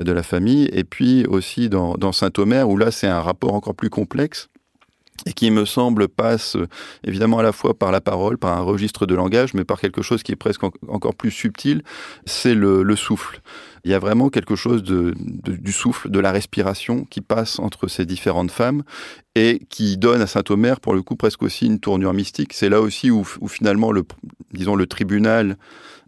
de 0.00 0.12
la 0.12 0.22
famille 0.22 0.68
et 0.72 0.84
puis 0.84 1.13
aussi 1.28 1.68
dans, 1.68 2.12
Saint-Omer, 2.12 2.68
où 2.68 2.76
là 2.76 2.90
c'est 2.90 3.06
un 3.06 3.20
rapport 3.20 3.54
encore 3.54 3.74
plus 3.74 3.90
complexe 3.90 4.48
et 5.26 5.32
qui 5.32 5.50
me 5.50 5.64
semble 5.64 6.08
passe 6.08 6.56
évidemment 7.04 7.38
à 7.38 7.42
la 7.42 7.52
fois 7.52 7.78
par 7.78 7.92
la 7.92 8.00
parole, 8.00 8.36
par 8.36 8.58
un 8.58 8.62
registre 8.62 9.06
de 9.06 9.14
langage, 9.14 9.54
mais 9.54 9.64
par 9.64 9.80
quelque 9.80 10.02
chose 10.02 10.22
qui 10.22 10.32
est 10.32 10.36
presque 10.36 10.64
en 10.64 10.72
encore 10.88 11.14
plus 11.14 11.30
subtil, 11.30 11.82
c'est 12.26 12.54
le, 12.54 12.82
le, 12.82 12.96
souffle. 12.96 13.40
Il 13.84 13.90
y 13.90 13.94
a 13.94 13.98
vraiment 13.98 14.28
quelque 14.28 14.56
chose 14.56 14.82
de, 14.82 15.14
du 15.16 15.72
souffle, 15.72 16.10
de 16.10 16.18
la 16.18 16.32
respiration 16.32 17.04
qui 17.04 17.20
passe 17.20 17.58
entre 17.58 17.86
ces 17.88 18.06
différentes 18.06 18.50
femmes 18.50 18.82
et 19.34 19.60
qui 19.70 19.96
donne 19.96 20.20
à 20.20 20.26
Saint-Omer, 20.26 20.80
pour 20.80 20.94
le 20.94 21.02
coup, 21.02 21.16
presque 21.16 21.42
aussi 21.42 21.66
une 21.66 21.78
tournure 21.78 22.12
mystique. 22.12 22.52
C'est 22.52 22.68
là 22.68 22.80
aussi 22.80 23.10
où, 23.10 23.26
où 23.40 23.48
finalement, 23.48 23.92
le, 23.92 24.02
disons, 24.52 24.74
le 24.74 24.86
tribunal 24.86 25.56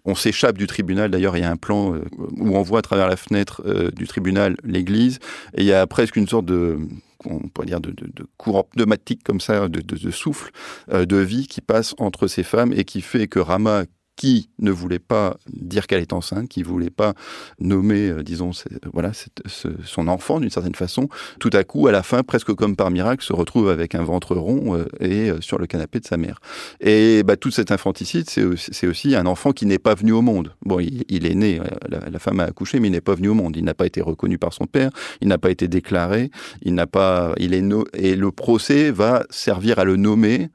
on 0.07 0.15
s'échappe 0.15 0.57
du 0.57 0.67
tribunal. 0.67 1.11
D'ailleurs, 1.11 1.37
il 1.37 1.41
y 1.41 1.45
a 1.45 1.51
un 1.51 1.57
plan 1.57 1.95
euh, 1.95 2.05
où 2.39 2.57
on 2.57 2.63
voit 2.63 2.79
à 2.79 2.83
travers 2.83 3.09
la 3.09 3.17
fenêtre 3.17 3.63
euh, 3.67 3.91
du 3.91 4.07
tribunal 4.07 4.57
l'église, 4.65 5.19
et 5.55 5.63
il 5.63 5.67
y 5.67 5.73
a 5.73 5.87
presque 5.87 6.17
une 6.17 6.29
sorte 6.29 6.47
de 6.47 6.79
on 7.25 7.41
pourrait 7.49 7.67
dire 7.67 7.81
de, 7.81 7.95
courant 8.37 8.65
pneumatique 8.65 9.25
comme 9.25 9.41
ça, 9.41 9.69
de 9.69 10.11
souffle, 10.11 10.53
euh, 10.93 11.07
de 11.07 11.17
vie 11.17 11.49
qui 11.49 11.61
passe 11.61 11.95
entre 11.99 12.29
ces 12.29 12.43
femmes 12.43 12.73
et 12.73 12.85
qui 12.85 13.01
fait 13.01 13.27
que 13.27 13.41
Rama, 13.41 13.85
qui 14.17 14.49
ne 14.59 14.71
voulait 14.71 14.99
pas 14.99 15.37
dire 15.53 15.87
qu'elle 15.87 16.01
est 16.01 16.13
enceinte, 16.13 16.49
qui 16.49 16.63
voulait 16.63 16.91
pas 16.91 17.15
nommer, 17.61 18.09
euh, 18.09 18.23
disons, 18.23 18.51
voilà, 18.93 19.13
ce, 19.13 19.69
son 19.85 20.09
enfant 20.09 20.41
d'une 20.41 20.51
certaine 20.51 20.75
façon, 20.75 21.09
tout 21.39 21.51
à 21.53 21.65
coup, 21.65 21.87
à 21.87 21.93
la 21.93 22.03
fin, 22.03 22.23
presque 22.23 22.53
comme 22.55 22.77
par 22.77 22.91
miracle, 22.91 23.23
se 23.23 23.33
retrouve 23.33 23.69
avec 23.69 23.95
un 23.95 24.03
ventre 24.03 24.35
rond 24.35 24.75
euh, 24.75 24.87
et 25.01 25.31
euh, 25.31 25.41
sur 25.41 25.59
le 25.59 25.67
canapé 25.67 26.01
de 26.01 26.07
sa 26.07 26.17
mère. 26.17 26.41
Et 26.81 27.23
bah, 27.23 27.37
tout 27.37 27.51
cet 27.51 27.71
infanticide, 27.71 28.29
c'est 28.31 28.87
aussi, 28.87 29.15
un 29.15 29.27
enfant 29.27 29.53
qui 29.53 29.67
n'est 29.67 29.79
pas 29.79 29.95
venu 29.95 30.13
au 30.13 30.23
monde. 30.23 30.55
Bon, 30.63 30.81
il, 30.81 31.27
est 31.27 31.35
né, 31.35 31.61
la, 31.89 32.19
femme 32.19 32.41
a 32.41 32.45
accouché, 32.45 32.81
mais 32.81 32.89
il 32.89 32.93
n'est 32.93 33.01
pas 33.01 33.15
venu 33.15 33.29
au 33.29 33.35
monde. 33.35 33.57
Il 33.57 33.65
n'a 33.65 33.75
pas 33.75 33.87
été 33.87 34.01
reconnu 34.01 34.39
par 34.39 34.53
son 34.53 34.65
père, 34.65 34.91
il 35.21 35.29
n'a 35.29 35.39
pas 35.39 35.51
été 35.51 35.69
déclaré, 35.69 36.31
il 36.63 36.75
n'a 36.75 36.87
pas, 36.87 37.35
il 37.39 37.55
est 37.55 37.63
et 37.95 38.17
le 38.17 38.31
procès 38.31 38.91
va 38.91 39.25
servir 39.31 39.79
à 39.79 39.85
le 39.85 39.97
nommer 39.97 40.51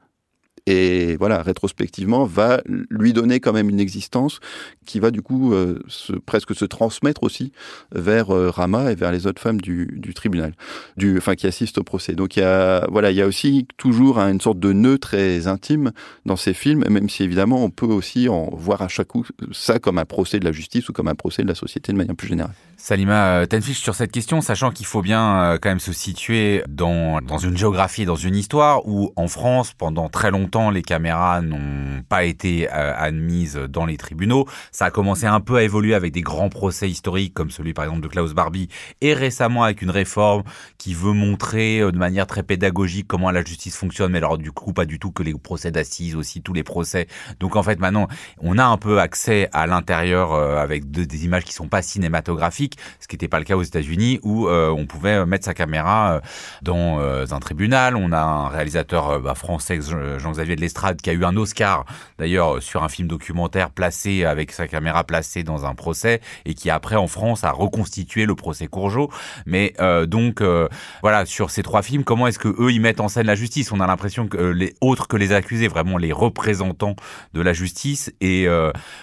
et 0.66 1.16
voilà, 1.16 1.42
rétrospectivement, 1.42 2.24
va 2.24 2.62
lui 2.66 3.12
donner 3.12 3.40
quand 3.40 3.52
même 3.52 3.68
une 3.68 3.80
existence 3.80 4.38
qui 4.86 5.00
va 5.00 5.10
du 5.10 5.20
coup 5.20 5.52
euh, 5.52 5.80
se, 5.88 6.12
presque 6.12 6.54
se 6.54 6.64
transmettre 6.64 7.24
aussi 7.24 7.52
vers 7.90 8.30
euh, 8.30 8.48
Rama 8.48 8.92
et 8.92 8.94
vers 8.94 9.10
les 9.10 9.26
autres 9.26 9.42
femmes 9.42 9.60
du, 9.60 10.00
tribunal, 10.14 10.54
du, 10.96 11.18
enfin 11.18 11.34
qui 11.34 11.48
assistent 11.48 11.78
au 11.78 11.82
procès. 11.82 12.14
Donc 12.14 12.36
il 12.36 12.40
y 12.40 12.44
a, 12.44 12.86
voilà, 12.90 13.10
il 13.10 13.16
y 13.16 13.22
a 13.22 13.26
aussi 13.26 13.66
toujours 13.76 14.18
une 14.18 14.40
sorte 14.40 14.60
de 14.60 14.72
nœud 14.72 14.98
très 14.98 15.48
intime 15.48 15.90
dans 16.26 16.36
ces 16.36 16.54
films, 16.54 16.84
même 16.88 17.08
si 17.08 17.24
évidemment 17.24 17.64
on 17.64 17.70
peut 17.70 17.86
aussi 17.86 18.28
en 18.28 18.50
voir 18.52 18.82
à 18.82 18.88
chaque 18.88 19.08
coup 19.08 19.26
ça 19.50 19.80
comme 19.80 19.98
un 19.98 20.04
procès 20.04 20.38
de 20.38 20.44
la 20.44 20.52
justice 20.52 20.88
ou 20.88 20.92
comme 20.92 21.08
un 21.08 21.16
procès 21.16 21.42
de 21.42 21.48
la 21.48 21.56
société 21.56 21.92
de 21.92 21.98
manière 21.98 22.14
plus 22.14 22.28
générale. 22.28 22.54
Salima 22.76 23.46
Tenfish 23.46 23.78
sur 23.78 23.94
cette 23.94 24.10
question, 24.10 24.40
sachant 24.40 24.70
qu'il 24.70 24.86
faut 24.86 25.02
bien 25.02 25.42
euh, 25.42 25.58
quand 25.60 25.68
même 25.68 25.80
se 25.80 25.92
situer 25.92 26.64
dans, 26.68 27.20
dans 27.20 27.38
une 27.38 27.56
géographie, 27.56 28.04
dans 28.04 28.16
une 28.16 28.34
histoire 28.34 28.86
où 28.88 29.12
en 29.14 29.28
France, 29.28 29.72
pendant 29.72 30.08
très 30.08 30.30
longtemps 30.30 30.51
longtemps 30.52 30.70
les 30.70 30.82
caméras 30.82 31.40
n'ont 31.40 32.02
pas 32.08 32.24
été 32.24 32.68
euh, 32.70 32.94
admises 32.96 33.56
dans 33.56 33.86
les 33.86 33.96
tribunaux. 33.96 34.46
Ça 34.70 34.86
a 34.86 34.90
commencé 34.90 35.26
un 35.26 35.40
peu 35.40 35.56
à 35.56 35.62
évoluer 35.62 35.94
avec 35.94 36.12
des 36.12 36.20
grands 36.20 36.50
procès 36.50 36.90
historiques 36.90 37.32
comme 37.32 37.50
celui 37.50 37.72
par 37.72 37.84
exemple 37.86 38.02
de 38.02 38.08
Klaus 38.08 38.34
Barbie 38.34 38.68
et 39.00 39.14
récemment 39.14 39.64
avec 39.64 39.80
une 39.80 39.90
réforme 39.90 40.42
qui 40.76 40.92
veut 40.92 41.12
montrer 41.12 41.80
euh, 41.80 41.90
de 41.90 41.96
manière 41.98 42.26
très 42.26 42.42
pédagogique 42.42 43.06
comment 43.08 43.30
la 43.30 43.42
justice 43.42 43.76
fonctionne 43.76 44.12
mais 44.12 44.18
alors 44.18 44.36
du 44.36 44.52
coup 44.52 44.74
pas 44.74 44.84
du 44.84 44.98
tout 44.98 45.10
que 45.10 45.22
les 45.22 45.32
procès 45.32 45.70
d'assises 45.70 46.16
aussi 46.16 46.42
tous 46.42 46.52
les 46.52 46.64
procès. 46.64 47.06
Donc 47.40 47.56
en 47.56 47.62
fait 47.62 47.80
maintenant 47.80 48.08
on 48.38 48.58
a 48.58 48.64
un 48.64 48.76
peu 48.76 49.00
accès 49.00 49.48
à 49.52 49.66
l'intérieur 49.66 50.32
euh, 50.32 50.58
avec 50.58 50.90
de, 50.90 51.04
des 51.04 51.24
images 51.24 51.44
qui 51.44 51.54
sont 51.54 51.68
pas 51.68 51.80
cinématographiques, 51.80 52.76
ce 53.00 53.08
qui 53.08 53.14
n'était 53.14 53.28
pas 53.28 53.38
le 53.38 53.44
cas 53.44 53.56
aux 53.56 53.62
États-Unis 53.62 54.20
où 54.22 54.48
on 54.48 54.86
pouvait 54.86 55.24
mettre 55.26 55.44
sa 55.44 55.54
caméra 55.54 56.20
dans 56.62 56.98
un 57.00 57.40
tribunal. 57.40 57.96
On 57.96 58.12
a 58.12 58.20
un 58.20 58.48
réalisateur 58.48 59.20
bah, 59.20 59.34
français 59.34 59.80
Jean 60.18 60.32
Xavier 60.42 60.56
de 60.56 60.60
l'Estrade, 60.60 61.00
qui 61.00 61.08
a 61.08 61.12
eu 61.12 61.24
un 61.24 61.36
Oscar 61.36 61.84
d'ailleurs 62.18 62.60
sur 62.60 62.82
un 62.82 62.88
film 62.88 63.06
documentaire 63.06 63.70
placé 63.70 64.24
avec 64.24 64.50
sa 64.50 64.66
caméra 64.66 65.04
placée 65.04 65.44
dans 65.44 65.66
un 65.66 65.74
procès 65.76 66.20
et 66.44 66.54
qui 66.54 66.68
après 66.68 66.96
en 66.96 67.06
France 67.06 67.44
a 67.44 67.52
reconstitué 67.52 68.26
le 68.26 68.34
procès 68.34 68.66
Courgeot. 68.66 69.08
Mais 69.46 69.72
euh, 69.78 70.04
donc 70.04 70.40
euh, 70.40 70.68
voilà, 71.00 71.26
sur 71.26 71.50
ces 71.50 71.62
trois 71.62 71.82
films, 71.82 72.02
comment 72.02 72.26
est-ce 72.26 72.40
que 72.40 72.48
eux 72.48 72.72
ils 72.72 72.80
mettent 72.80 73.00
en 73.00 73.08
scène 73.08 73.26
la 73.26 73.36
justice? 73.36 73.70
On 73.70 73.78
a 73.78 73.86
l'impression 73.86 74.26
que 74.26 74.36
les 74.36 74.74
autres 74.80 75.06
que 75.06 75.16
les 75.16 75.32
accusés, 75.32 75.68
vraiment 75.68 75.96
les 75.96 76.12
représentants 76.12 76.96
de 77.34 77.40
la 77.40 77.52
justice. 77.52 78.12
Et 78.20 78.48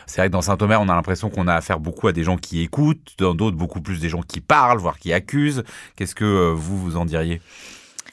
c'est 0.06 0.18
vrai 0.18 0.28
que 0.28 0.34
dans 0.34 0.42
Saint-Omer, 0.42 0.82
on 0.82 0.90
a 0.90 0.96
l'impression 0.96 1.30
qu'on 1.30 1.48
a 1.48 1.54
affaire 1.54 1.80
beaucoup 1.80 2.08
à 2.10 2.12
des 2.12 2.24
gens 2.24 2.36
qui 2.36 2.62
écoutent, 2.62 3.16
dans 3.18 3.34
d'autres 3.34 3.58
beaucoup 3.58 3.82
plus 3.82 4.00
des 4.00 4.10
gens 4.10 4.22
qui 4.22 4.42
parlent, 4.42 4.80
voire 4.80 5.00
qui 5.00 5.14
accusent. 5.14 5.64
Qu'est-ce 5.96 6.16
que 6.16 6.52
vous 6.52 6.78
vous 6.78 6.98
en 6.98 7.06
diriez? 7.06 7.42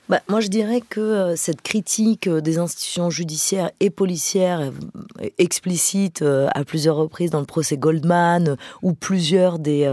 Bah, 0.08 0.20
moi, 0.28 0.40
je 0.40 0.46
dirais 0.48 0.80
que 0.80 1.00
euh, 1.00 1.36
cette 1.36 1.62
critique 1.62 2.28
euh, 2.28 2.40
des 2.40 2.58
institutions 2.58 3.10
judiciaires 3.10 3.72
et 3.80 3.90
policières 3.90 4.60
euh, 4.60 5.28
explicite 5.38 6.22
à 6.22 6.64
plusieurs 6.64 6.96
reprises 6.96 7.30
dans 7.30 7.40
le 7.40 7.46
procès 7.46 7.76
Goldman, 7.76 8.56
où 8.82 8.92
plusieurs 8.92 9.58
des, 9.58 9.86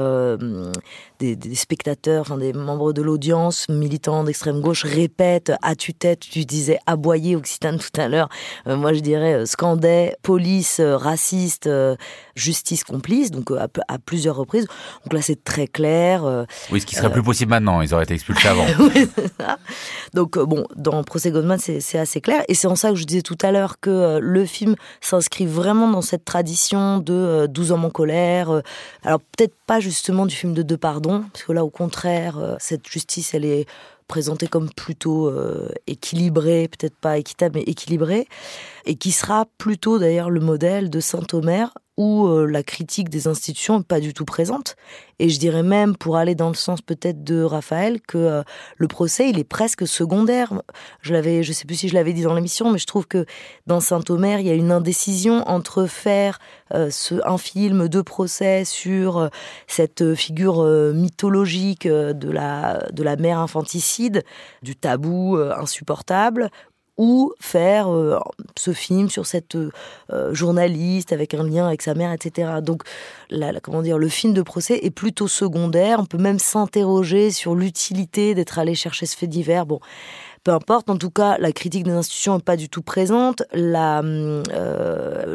des, 1.35 1.55
spectateurs, 1.55 2.21
enfin 2.21 2.37
des 2.37 2.53
membres 2.53 2.93
de 2.93 3.01
l'audience, 3.01 3.67
militants 3.69 4.23
d'extrême 4.23 4.61
gauche, 4.61 4.83
répètent 4.83 5.53
à 5.61 5.75
tue-tête, 5.75 6.19
tu 6.19 6.45
disais 6.45 6.79
aboyer 6.85 7.35
Occitane 7.35 7.79
tout 7.79 7.99
à 7.99 8.07
l'heure, 8.07 8.29
moi 8.65 8.93
je 8.93 8.99
dirais 8.99 9.45
scandaient 9.45 10.15
police 10.21 10.79
raciste, 10.81 11.69
justice 12.35 12.83
complice, 12.83 13.31
donc 13.31 13.51
à, 13.51 13.67
à, 13.87 13.99
plusieurs 13.99 14.35
reprises. 14.35 14.67
Donc 15.03 15.13
là 15.13 15.21
c'est 15.21 15.43
très 15.43 15.67
clair. 15.67 16.45
oui, 16.71 16.81
ce 16.81 16.85
qui 16.85 16.95
serait 16.95 17.11
plus 17.11 17.23
possible 17.23 17.51
maintenant, 17.51 17.81
ils 17.81 17.93
auraient 17.93 18.03
été 18.03 18.13
expulsés 18.13 18.47
avant. 18.47 18.65
oui, 18.79 19.07
ça. 19.39 19.57
Donc 20.13 20.37
euh, 20.37 20.45
bon, 20.45 20.65
dans 20.75 21.03
Procès 21.03 21.31
Goldman, 21.31 21.59
c'est 21.59 21.97
assez 21.97 22.21
clair. 22.21 22.43
Et 22.47 22.53
c'est 22.53 22.67
en 22.67 22.75
ça 22.75 22.89
que 22.89 22.95
je 22.95 23.05
disais 23.05 23.21
tout 23.21 23.37
à 23.41 23.51
l'heure 23.51 23.79
que 23.79 23.89
euh, 23.89 24.19
le 24.21 24.45
film 24.45 24.75
s'inscrit 25.01 25.45
vraiment 25.45 25.89
dans 25.89 26.01
cette 26.01 26.25
tradition 26.25 26.99
de 26.99 27.47
12 27.47 27.71
euh, 27.71 27.73
hommes 27.73 27.85
en 27.85 27.89
colère. 27.89 28.61
alors 29.03 29.19
peut-être 29.19 29.53
pas 29.65 29.79
justement 29.79 30.25
du 30.25 30.35
film 30.35 30.53
de 30.53 30.61
Deux 30.61 30.77
Pardons, 30.77 31.12
parce 31.21 31.45
que 31.45 31.51
là 31.51 31.63
au 31.63 31.69
contraire, 31.69 32.57
cette 32.59 32.87
justice, 32.87 33.33
elle 33.33 33.45
est 33.45 33.65
présentée 34.07 34.47
comme 34.47 34.69
plutôt 34.69 35.31
équilibrée, 35.87 36.67
peut-être 36.67 36.95
pas 36.95 37.17
équitable, 37.17 37.55
mais 37.55 37.63
équilibrée, 37.63 38.27
et 38.85 38.95
qui 38.95 39.11
sera 39.11 39.45
plutôt 39.57 39.97
d'ailleurs 39.97 40.29
le 40.29 40.39
modèle 40.39 40.89
de 40.89 40.99
Saint-Omer, 40.99 41.73
où 41.97 42.25
euh, 42.25 42.45
la 42.45 42.63
critique 42.63 43.09
des 43.09 43.27
institutions 43.27 43.77
n'est 43.77 43.83
pas 43.83 43.99
du 43.99 44.13
tout 44.13 44.25
présente. 44.25 44.75
Et 45.19 45.29
je 45.29 45.39
dirais 45.39 45.61
même, 45.61 45.95
pour 45.95 46.17
aller 46.17 46.33
dans 46.33 46.49
le 46.49 46.55
sens 46.55 46.81
peut-être 46.81 47.23
de 47.23 47.43
Raphaël, 47.43 48.01
que 48.01 48.17
euh, 48.17 48.43
le 48.77 48.87
procès, 48.87 49.29
il 49.29 49.37
est 49.37 49.43
presque 49.43 49.87
secondaire. 49.87 50.61
Je 51.01 51.13
l'avais, 51.13 51.43
je 51.43 51.53
sais 51.53 51.65
plus 51.65 51.75
si 51.75 51.89
je 51.89 51.93
l'avais 51.93 52.13
dit 52.13 52.23
dans 52.23 52.33
l'émission, 52.33 52.71
mais 52.71 52.79
je 52.79 52.87
trouve 52.87 53.07
que 53.07 53.25
dans 53.67 53.79
Saint-Omer, 53.79 54.39
il 54.39 54.47
y 54.47 54.49
a 54.49 54.55
une 54.55 54.71
indécision 54.71 55.47
entre 55.47 55.85
faire 55.85 56.39
euh, 56.73 56.89
ce, 56.89 57.15
un 57.25 57.37
film 57.37 57.87
de 57.87 58.01
procès 58.01 58.65
sur 58.65 59.29
cette 59.67 60.15
figure 60.15 60.63
mythologique 60.93 61.87
de 61.87 62.31
la, 62.31 62.87
de 62.91 63.03
la 63.03 63.15
mère 63.15 63.39
infanticide, 63.39 64.23
du 64.63 64.75
tabou 64.75 65.37
insupportable, 65.37 66.49
ou 66.97 67.33
faire 67.39 67.91
euh, 67.91 68.19
ce 68.57 68.71
film 68.71 69.09
sur 69.09 69.25
cette 69.25 69.55
euh, 69.55 70.33
journaliste 70.33 71.11
avec 71.11 71.33
un 71.33 71.43
lien 71.43 71.67
avec 71.67 71.81
sa 71.81 71.95
mère, 71.95 72.11
etc. 72.11 72.59
Donc, 72.61 72.83
dire, 73.81 73.97
le 73.97 74.09
film 74.09 74.33
de 74.33 74.41
procès 74.41 74.79
est 74.83 74.91
plutôt 74.91 75.27
secondaire. 75.27 75.99
On 75.99 76.05
peut 76.05 76.17
même 76.17 76.39
s'interroger 76.39 77.31
sur 77.31 77.55
l'utilité 77.55 78.35
d'être 78.35 78.59
allé 78.59 78.75
chercher 78.75 79.05
ce 79.05 79.17
fait 79.17 79.27
divers. 79.27 79.65
Bon, 79.65 79.79
peu 80.43 80.51
importe, 80.51 80.89
en 80.89 80.97
tout 80.97 81.09
cas, 81.09 81.37
la 81.37 81.53
critique 81.53 81.83
des 81.83 81.91
institutions 81.91 82.35
n'est 82.35 82.43
pas 82.43 82.57
du 82.57 82.67
tout 82.67 82.81
présente. 82.81 83.43
Euh, 83.53 84.43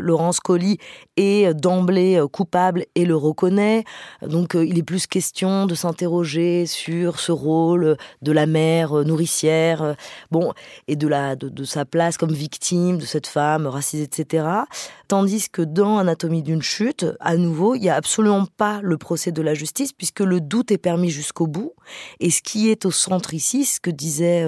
Laurence 0.00 0.40
Colli 0.40 0.78
est 1.16 1.54
d'emblée 1.54 2.16
euh, 2.16 2.28
coupable 2.28 2.84
et 2.94 3.06
le 3.06 3.16
reconnaît. 3.16 3.84
Donc, 4.20 4.54
euh, 4.54 4.66
il 4.66 4.78
est 4.78 4.82
plus 4.82 5.06
question 5.06 5.64
de 5.64 5.74
s'interroger 5.74 6.66
sur 6.66 7.20
ce 7.20 7.32
rôle 7.32 7.96
de 8.20 8.32
la 8.32 8.44
mère 8.44 8.92
nourricière, 8.92 9.96
bon, 10.30 10.52
et 10.88 10.96
de, 10.96 11.08
la, 11.08 11.36
de, 11.36 11.64
sa 11.64 11.86
place 11.86 12.18
comme 12.18 12.32
victime 12.32 12.98
de 12.98 13.06
cette 13.06 13.26
femme 13.26 13.66
racisée, 13.66 14.04
etc. 14.04 14.46
Tandis 15.08 15.48
que 15.48 15.62
dans 15.62 15.96
Anatomie 15.96 16.42
d'une 16.42 16.60
chute, 16.60 17.06
à 17.20 17.36
nouveau, 17.36 17.74
il 17.74 17.80
n'y 17.80 17.88
a 17.88 17.94
absolument 17.94 18.44
pas 18.58 18.80
le 18.82 18.98
procès 18.98 19.32
de 19.32 19.40
la 19.40 19.54
justice 19.54 19.94
puisque 19.94 20.20
le 20.20 20.42
doute 20.42 20.70
est 20.70 20.78
permis 20.78 21.08
jusqu'au 21.08 21.46
bout. 21.46 21.72
Et 22.20 22.30
ce 22.30 22.42
qui 22.42 22.68
est 22.68 22.84
au 22.84 22.90
centre 22.90 23.32
ici, 23.32 23.64
ce 23.64 23.80
que 23.80 23.90
disait 23.90 24.44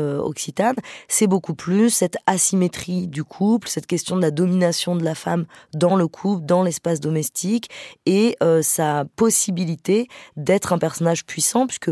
C'est 1.08 1.26
beaucoup 1.26 1.54
plus 1.54 1.90
cette 1.90 2.16
asymétrie 2.26 3.06
du 3.08 3.24
couple, 3.24 3.68
cette 3.68 3.86
question 3.86 4.16
de 4.16 4.22
la 4.22 4.30
domination 4.30 4.96
de 4.96 5.04
la 5.04 5.14
femme 5.14 5.46
dans 5.74 5.96
le 5.96 6.08
couple, 6.08 6.44
dans 6.44 6.62
l'espace 6.62 7.00
domestique, 7.00 7.68
et 8.06 8.36
euh, 8.42 8.62
sa 8.62 9.04
possibilité 9.16 10.08
d'être 10.36 10.72
un 10.72 10.78
personnage 10.78 11.24
puissant, 11.24 11.66
puisque 11.66 11.90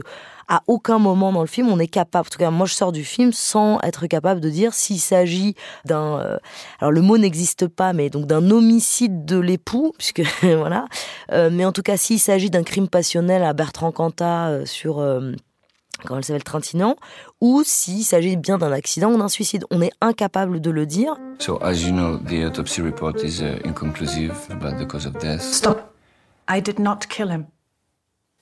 à 0.48 0.62
aucun 0.66 0.98
moment 0.98 1.32
dans 1.32 1.42
le 1.42 1.46
film 1.46 1.68
on 1.68 1.78
est 1.78 1.88
capable, 1.88 2.26
en 2.26 2.30
tout 2.30 2.38
cas 2.38 2.50
moi 2.50 2.66
je 2.66 2.74
sors 2.74 2.92
du 2.92 3.04
film 3.04 3.32
sans 3.32 3.80
être 3.80 4.06
capable 4.06 4.40
de 4.40 4.48
dire 4.48 4.72
s'il 4.72 5.00
s'agit 5.00 5.54
d'un, 5.84 6.20
euh, 6.20 6.38
alors 6.80 6.90
le 6.90 7.02
mot 7.02 7.18
n'existe 7.18 7.66
pas, 7.66 7.92
mais 7.92 8.08
donc 8.08 8.26
d'un 8.26 8.50
homicide 8.50 9.24
de 9.24 9.38
l'époux, 9.38 9.92
puisque 9.98 10.22
voilà, 10.42 10.86
euh, 11.32 11.50
mais 11.52 11.64
en 11.64 11.72
tout 11.72 11.82
cas 11.82 11.96
s'il 11.96 12.18
s'agit 12.18 12.50
d'un 12.50 12.62
crime 12.62 12.88
passionnel 12.88 13.42
à 13.42 13.52
Bertrand 13.52 13.92
Cantat 13.92 14.64
sur 14.64 15.00
comment 16.04 16.18
elle 16.18 16.24
s'appelle 16.24 16.44
Trintignant, 16.44 16.96
ou 17.40 17.62
s'il 17.64 18.04
s'agit 18.04 18.36
bien 18.36 18.58
d'un 18.58 18.72
accident 18.72 19.12
ou 19.12 19.18
d'un 19.18 19.28
suicide. 19.28 19.64
On 19.70 19.80
est 19.80 19.92
incapable 20.00 20.60
de 20.60 20.70
le 20.70 20.86
dire. 20.86 21.16
So, 21.38 21.58
as 21.62 21.82
you 21.82 21.92
know, 21.92 22.18
the 22.18 22.46
autopsy 22.46 22.82
report 22.82 23.22
is 23.22 23.40
uh, 23.40 23.58
inconclusive 23.64 24.34
about 24.50 24.78
the 24.78 24.86
cause 24.86 25.06
of 25.06 25.14
death. 25.18 25.42
Stop. 25.42 25.94
I 26.48 26.60
did 26.60 26.78
not 26.78 27.00
kill 27.08 27.30
him. 27.30 27.46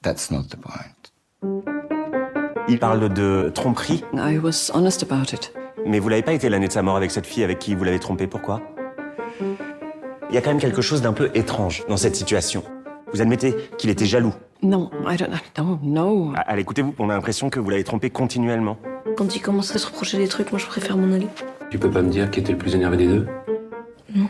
That's 0.02 0.30
not 0.30 0.44
the 0.50 0.56
point. 0.56 1.12
Il 2.68 2.78
parle 2.78 3.12
de 3.12 3.50
tromperie. 3.54 4.04
I 4.14 4.38
was 4.38 4.70
honest 4.74 5.02
about 5.02 5.32
it. 5.32 5.52
Mais 5.86 5.98
vous 5.98 6.08
l'avez 6.08 6.22
pas 6.22 6.32
été 6.32 6.48
l'année 6.48 6.68
de 6.68 6.72
sa 6.72 6.82
mort 6.82 6.96
avec 6.96 7.10
cette 7.10 7.26
fille 7.26 7.44
avec 7.44 7.58
qui 7.58 7.74
vous 7.74 7.84
l'avez 7.84 8.00
trompé, 8.00 8.26
pourquoi? 8.26 8.60
Il 10.28 10.34
y 10.34 10.38
a 10.38 10.40
quand 10.40 10.50
même 10.50 10.60
quelque 10.60 10.82
chose 10.82 11.00
d'un 11.02 11.12
peu 11.12 11.30
étrange 11.34 11.84
dans 11.88 11.96
cette 11.96 12.16
situation. 12.16 12.64
Vous 13.12 13.22
admettez 13.22 13.54
qu'il 13.78 13.90
était 13.90 14.06
jaloux 14.06 14.34
Non, 14.62 14.90
I 15.08 15.16
don't 15.16 15.30
know, 15.56 15.78
no. 15.82 16.32
Allez, 16.46 16.62
écoutez-vous, 16.62 16.94
on 16.98 17.10
a 17.10 17.14
l'impression 17.14 17.50
que 17.50 17.60
vous 17.60 17.70
l'avez 17.70 17.84
trompé 17.84 18.10
continuellement. 18.10 18.78
Quand 19.16 19.36
il 19.36 19.40
commence 19.40 19.74
à 19.74 19.78
se 19.78 19.86
reprocher 19.86 20.18
des 20.18 20.28
trucs, 20.28 20.50
moi 20.50 20.58
je 20.58 20.66
préfère 20.66 20.96
m'en 20.96 21.14
aller. 21.14 21.28
Tu 21.70 21.78
peux 21.78 21.90
pas 21.90 22.02
me 22.02 22.10
dire 22.10 22.30
qui 22.30 22.40
était 22.40 22.52
le 22.52 22.58
plus 22.58 22.74
énervé 22.74 22.96
des 22.96 23.06
deux? 23.06 23.26
Non. 24.14 24.28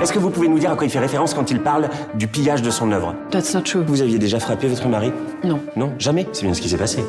Est-ce 0.00 0.12
que 0.12 0.18
vous 0.18 0.30
pouvez 0.30 0.48
nous 0.48 0.58
dire 0.58 0.70
à 0.70 0.76
quoi 0.76 0.86
il 0.86 0.90
fait 0.90 0.98
référence 0.98 1.34
quand 1.34 1.50
il 1.50 1.60
parle 1.60 1.88
du 2.14 2.26
pillage 2.28 2.62
de 2.62 2.70
son 2.70 2.92
œuvre? 2.92 3.14
That's 3.30 3.54
not 3.54 3.62
true. 3.62 3.82
Vous 3.86 4.02
aviez 4.02 4.18
déjà 4.18 4.40
frappé 4.40 4.68
votre 4.68 4.88
mari? 4.88 5.12
Non. 5.44 5.60
Non, 5.74 5.92
jamais 5.98 6.26
C'est 6.32 6.44
bien 6.44 6.54
ce 6.54 6.60
qui 6.60 6.68
s'est 6.68 6.78
passé. 6.78 7.04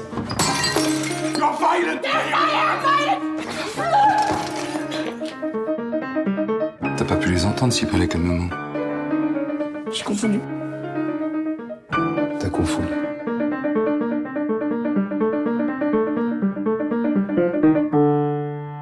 T'as 6.98 7.06
pas 7.06 7.16
pu 7.16 7.32
les 7.32 7.46
entendre 7.46 7.72
s'ils 7.72 7.88
parlaient 7.88 8.08
calmement? 8.08 8.50
J'ai 9.94 10.04
confondu. 10.04 10.40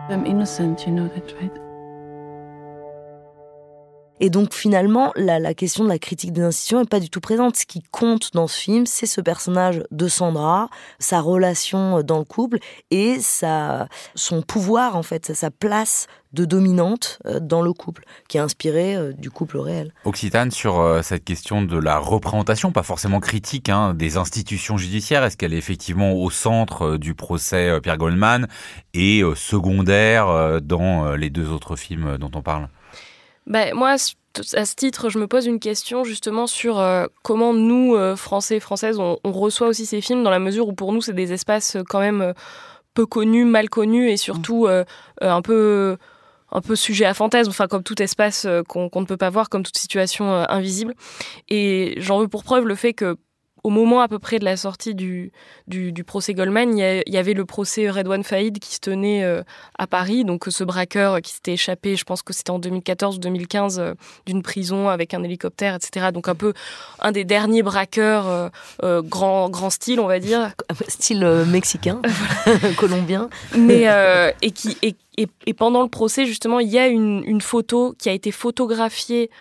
I'm 0.09 0.25
innocent, 0.25 0.85
you 0.85 0.93
know 0.93 1.07
that, 1.09 1.33
right? 1.39 1.64
Et 4.19 4.29
donc 4.29 4.53
finalement, 4.53 5.11
la, 5.15 5.53
question 5.53 5.83
de 5.83 5.89
la 5.89 5.99
critique 5.99 6.31
des 6.31 6.41
institutions 6.41 6.79
n'est 6.79 6.85
pas 6.85 6.99
du 6.99 7.09
tout 7.09 7.19
présente. 7.19 7.57
Ce 7.57 7.65
qui 7.65 7.81
compte 7.91 8.31
dans 8.33 8.47
ce 8.47 8.59
film, 8.59 8.85
c'est 8.85 9.05
ce 9.05 9.21
personnage 9.21 9.83
de 9.91 10.07
Sandra, 10.07 10.69
sa 10.99 11.19
relation 11.19 12.01
dans 12.01 12.19
le 12.19 12.25
couple 12.25 12.59
et 12.91 13.19
sa, 13.19 13.87
son 14.15 14.41
pouvoir 14.41 14.95
en 14.95 15.03
fait, 15.03 15.33
sa 15.33 15.51
place 15.51 16.07
de 16.35 16.45
dominante 16.45 17.19
euh, 17.25 17.39
dans 17.39 17.61
le 17.61 17.73
couple, 17.73 18.03
qui 18.27 18.37
est 18.37 18.41
inspiré 18.41 18.95
euh, 18.95 19.13
du 19.13 19.31
couple 19.31 19.57
réel. 19.57 19.93
Occitane, 20.03 20.51
sur 20.51 20.79
euh, 20.79 21.01
cette 21.01 21.23
question 21.23 21.61
de 21.61 21.77
la 21.77 21.97
représentation, 21.97 22.71
pas 22.71 22.83
forcément 22.83 23.19
critique, 23.19 23.69
hein, 23.69 23.93
des 23.93 24.17
institutions 24.17 24.77
judiciaires, 24.77 25.23
est-ce 25.23 25.37
qu'elle 25.37 25.53
est 25.53 25.57
effectivement 25.57 26.13
au 26.13 26.29
centre 26.29 26.97
du 26.97 27.15
procès 27.15 27.79
Pierre 27.81 27.97
Goldman 27.97 28.47
et 28.93 29.23
secondaire 29.35 30.61
dans 30.61 31.15
les 31.15 31.29
deux 31.29 31.49
autres 31.49 31.75
films 31.75 32.17
dont 32.17 32.31
on 32.35 32.41
parle? 32.41 32.67
Bah, 33.47 33.73
moi, 33.73 33.97
à 34.53 34.65
ce 34.65 34.75
titre, 34.75 35.09
je 35.09 35.19
me 35.19 35.27
pose 35.27 35.45
une 35.45 35.59
question 35.59 36.03
justement 36.03 36.47
sur 36.47 36.79
euh, 36.79 37.05
comment 37.23 37.53
nous, 37.53 37.95
euh, 37.95 38.15
Français 38.15 38.57
et 38.57 38.59
Françaises, 38.59 38.99
on, 38.99 39.17
reçoit 39.23 39.67
aussi 39.67 39.85
ces 39.85 40.01
films 40.01 40.23
dans 40.23 40.29
la 40.29 40.39
mesure 40.39 40.67
où 40.67 40.73
pour 40.73 40.91
nous, 40.91 41.01
c'est 41.01 41.13
des 41.13 41.33
espaces 41.33 41.75
euh, 41.75 41.83
quand 41.87 41.99
même 41.99 42.33
peu 42.93 43.05
connus, 43.05 43.45
mal 43.45 43.69
connus 43.69 44.09
et 44.09 44.17
surtout 44.17 44.67
un 44.67 45.41
peu 45.41 45.97
un 46.51 46.61
peu 46.61 46.77
sujet 46.77 47.03
à 47.03 47.13
fantasme, 47.13 47.49
enfin 47.49 47.67
comme 47.67 47.83
tout 47.83 48.01
espace 48.01 48.47
qu'on 48.69 48.89
ne 48.93 49.05
peut 49.05 49.17
pas 49.17 49.29
voir, 49.29 49.49
comme 49.49 49.63
toute 49.63 49.77
situation 49.77 50.31
invisible. 50.47 50.93
Et 51.49 51.95
j'en 51.97 52.19
veux 52.19 52.29
pour 52.29 52.45
preuve 52.45 52.65
le 52.65 52.75
fait 52.75 52.93
que 52.93 53.17
au 53.65 53.69
moment 53.69 54.01
à 54.01 54.07
peu 54.07 54.19
près 54.19 54.37
de 54.37 54.45
la 54.45 54.57
sortie 54.57 54.93
du, 54.93 55.31
du, 55.67 56.03
procès 56.03 56.35
Goldman, 56.35 56.77
il 56.77 57.03
y, 57.07 57.17
avait 57.17 57.33
le 57.33 57.45
procès 57.45 57.89
Redouane 57.89 58.23
Faïd 58.23 58.59
qui 58.59 58.75
se 58.75 58.79
tenait 58.79 59.23
euh, 59.23 59.41
à 59.79 59.87
Paris, 59.87 60.23
donc 60.23 60.45
ce 60.49 60.63
braqueur 60.63 61.19
qui 61.23 61.33
s'était 61.33 61.53
échappé, 61.53 61.95
je 61.95 62.03
pense 62.03 62.21
que 62.21 62.31
c'était 62.31 62.51
en 62.51 62.59
2014 62.59 63.15
ou 63.15 63.19
2015, 63.19 63.79
euh, 63.79 63.95
d'une 64.27 64.43
prison 64.43 64.87
avec 64.87 65.15
un 65.15 65.23
hélicoptère, 65.23 65.73
etc. 65.73 66.09
Donc 66.13 66.27
un 66.27 66.35
peu 66.35 66.53
un 66.99 67.11
des 67.11 67.25
derniers 67.25 67.63
braqueurs 67.63 68.51
euh, 68.83 69.01
grand, 69.01 69.49
grand 69.49 69.71
style, 69.71 69.99
on 69.99 70.07
va 70.07 70.19
dire. 70.19 70.51
Style 70.87 71.25
mexicain, 71.47 72.03
colombien. 72.77 73.29
Mais, 73.57 73.87
et, 74.43 74.51
qui, 74.51 74.77
et, 74.83 74.95
et, 75.17 75.53
pendant 75.55 75.81
le 75.81 75.89
procès, 75.89 76.27
justement, 76.27 76.59
il 76.59 76.69
y 76.69 76.77
a 76.77 76.85
une, 76.85 77.23
une 77.25 77.41
photo 77.41 77.95
qui 77.97 78.09
a 78.09 78.11
été 78.11 78.29
photographiée 78.31 79.31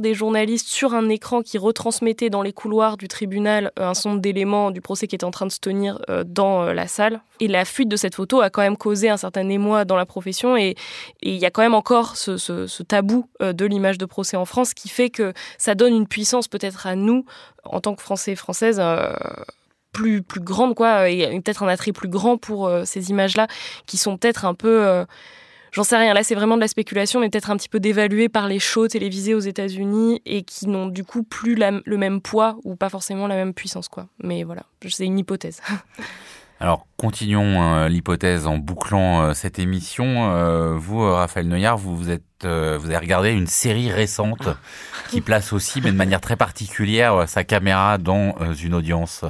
des 0.00 0.14
journalistes 0.14 0.68
sur 0.68 0.94
un 0.94 1.08
écran 1.08 1.42
qui 1.42 1.58
retransmettait 1.58 2.30
dans 2.30 2.42
les 2.42 2.52
couloirs 2.52 2.96
du 2.96 3.08
tribunal 3.08 3.72
euh, 3.78 3.88
un 3.88 3.94
son 3.94 4.16
d'éléments 4.16 4.70
du 4.70 4.80
procès 4.80 5.06
qui 5.06 5.14
était 5.14 5.24
en 5.24 5.30
train 5.30 5.46
de 5.46 5.52
se 5.52 5.60
tenir 5.60 6.00
euh, 6.10 6.24
dans 6.26 6.62
euh, 6.62 6.72
la 6.72 6.86
salle. 6.86 7.20
Et 7.40 7.48
la 7.48 7.64
fuite 7.64 7.88
de 7.88 7.96
cette 7.96 8.14
photo 8.14 8.40
a 8.40 8.50
quand 8.50 8.62
même 8.62 8.76
causé 8.76 9.08
un 9.08 9.16
certain 9.16 9.48
émoi 9.48 9.84
dans 9.84 9.96
la 9.96 10.06
profession 10.06 10.56
et 10.56 10.74
il 11.22 11.36
y 11.36 11.46
a 11.46 11.50
quand 11.50 11.62
même 11.62 11.74
encore 11.74 12.16
ce, 12.16 12.82
tabou 12.82 13.28
de 13.40 13.64
l'image 13.64 13.98
de 13.98 14.06
procès 14.06 14.36
en 14.36 14.44
France 14.44 14.74
qui 14.74 14.88
fait 14.88 15.10
que 15.10 15.32
ça 15.58 15.74
donne 15.74 15.94
une 15.94 16.08
puissance 16.08 16.48
peut-être 16.48 16.86
à 16.86 16.96
nous, 16.96 17.24
en 17.64 17.80
tant 17.80 17.94
que 17.94 18.02
Français 18.02 18.32
et 18.32 18.36
Françaises, 18.36 18.82
plus, 19.92 20.22
plus 20.22 20.40
grande, 20.40 20.74
quoi, 20.74 21.10
et 21.10 21.40
peut-être 21.40 21.62
un 21.62 21.68
attrait 21.68 21.92
plus 21.92 22.08
grand 22.08 22.38
pour 22.38 22.70
ces 22.84 23.10
images-là 23.10 23.48
qui 23.86 23.98
sont 23.98 24.16
peut-être 24.16 24.44
un 24.44 24.54
peu 24.54 25.04
j'en 25.76 25.84
sais 25.84 25.96
rien. 25.96 26.14
Là, 26.14 26.22
c'est 26.22 26.34
vraiment 26.34 26.56
de 26.56 26.62
la 26.62 26.68
spéculation, 26.68 27.20
mais 27.20 27.28
peut-être 27.28 27.50
un 27.50 27.56
petit 27.56 27.68
peu 27.68 27.80
dévaluée 27.80 28.30
par 28.30 28.48
les 28.48 28.58
shows 28.58 28.88
télévisés 28.88 29.34
aux 29.34 29.40
États-Unis 29.40 30.22
et 30.24 30.42
qui 30.42 30.68
n'ont 30.68 30.86
du 30.86 31.04
coup 31.04 31.22
plus 31.22 31.54
le 31.54 31.96
même 31.96 32.20
poids 32.22 32.56
ou 32.64 32.76
pas 32.76 32.88
forcément 32.88 33.26
la 33.26 33.36
même 33.36 33.52
puissance, 33.52 33.88
quoi. 33.88 34.08
Mais 34.22 34.42
voilà, 34.42 34.62
c'est 34.88 35.04
une 35.04 35.18
hypothèse. 35.18 35.60
Alors, 36.58 36.86
continuons 36.96 37.62
euh, 37.62 37.88
l'hypothèse 37.88 38.46
en 38.46 38.56
bouclant 38.56 39.20
euh, 39.20 39.34
cette 39.34 39.58
émission. 39.58 40.32
Euh, 40.32 40.74
vous, 40.78 40.98
Raphaël 41.00 41.46
Neuillard, 41.46 41.76
vous, 41.76 41.94
vous, 41.94 42.10
êtes, 42.10 42.22
vous 42.44 42.46
avez 42.86 42.96
regardé 42.96 43.32
une 43.32 43.46
série 43.46 43.90
récente 43.90 44.48
qui 45.10 45.20
place 45.20 45.52
aussi, 45.52 45.82
mais 45.82 45.92
de 45.92 45.96
manière 45.96 46.22
très 46.22 46.36
particulière, 46.36 47.28
sa 47.28 47.44
caméra 47.44 47.98
dans 47.98 48.34
une 48.54 48.74
audience. 48.74 49.26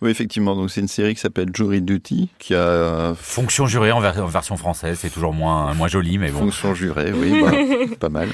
Oui, 0.00 0.10
effectivement. 0.10 0.54
Donc 0.54 0.70
c'est 0.70 0.80
une 0.80 0.88
série 0.88 1.14
qui 1.14 1.20
s'appelle 1.20 1.48
Jury 1.52 1.82
Duty, 1.82 2.30
qui 2.38 2.54
a 2.54 2.58
euh, 2.58 3.14
fonction 3.14 3.66
jurée 3.66 3.90
en, 3.90 4.00
version 4.00 4.56
française. 4.56 4.98
C'est 5.00 5.10
toujours 5.10 5.32
moins 5.32 5.74
moins 5.74 5.88
joli, 5.88 6.18
mais 6.18 6.30
bon. 6.30 6.40
Fonction 6.40 6.74
jurée, 6.74 7.12
oui, 7.12 7.42
bah, 7.42 7.96
pas 8.00 8.08
mal. 8.08 8.28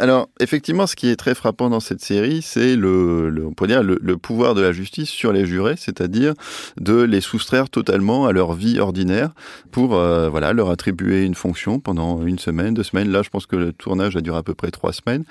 Alors, 0.00 0.30
effectivement, 0.40 0.86
ce 0.86 0.96
qui 0.96 1.08
est 1.08 1.16
très 1.16 1.34
frappant 1.34 1.68
dans 1.68 1.78
cette 1.78 2.00
série, 2.00 2.40
c'est 2.40 2.74
le, 2.74 3.30
on 3.60 3.66
dire 3.66 3.82
le, 3.82 4.16
pouvoir 4.16 4.54
de 4.54 4.62
la 4.62 4.72
justice 4.72 5.10
sur 5.10 5.30
les 5.30 5.44
jurés, 5.44 5.74
c'est-à-dire 5.76 6.32
de 6.80 7.02
les 7.02 7.20
soustraire 7.20 7.68
totalement 7.68 8.24
à 8.24 8.32
leur 8.32 8.54
vie 8.54 8.80
ordinaire 8.80 9.34
pour, 9.70 9.94
euh, 9.94 10.30
voilà, 10.30 10.54
leur 10.54 10.70
attribuer 10.70 11.24
une 11.24 11.34
fonction 11.34 11.80
pendant 11.80 12.24
une 12.24 12.38
semaine, 12.38 12.72
deux 12.72 12.82
semaines. 12.82 13.10
Là, 13.10 13.20
je 13.20 13.28
pense 13.28 13.44
que 13.44 13.56
le 13.56 13.74
tournage 13.74 14.16
a 14.16 14.22
duré 14.22 14.38
à 14.38 14.42
peu 14.42 14.54
près 14.54 14.70
trois 14.70 14.94
semaines, 14.94 15.24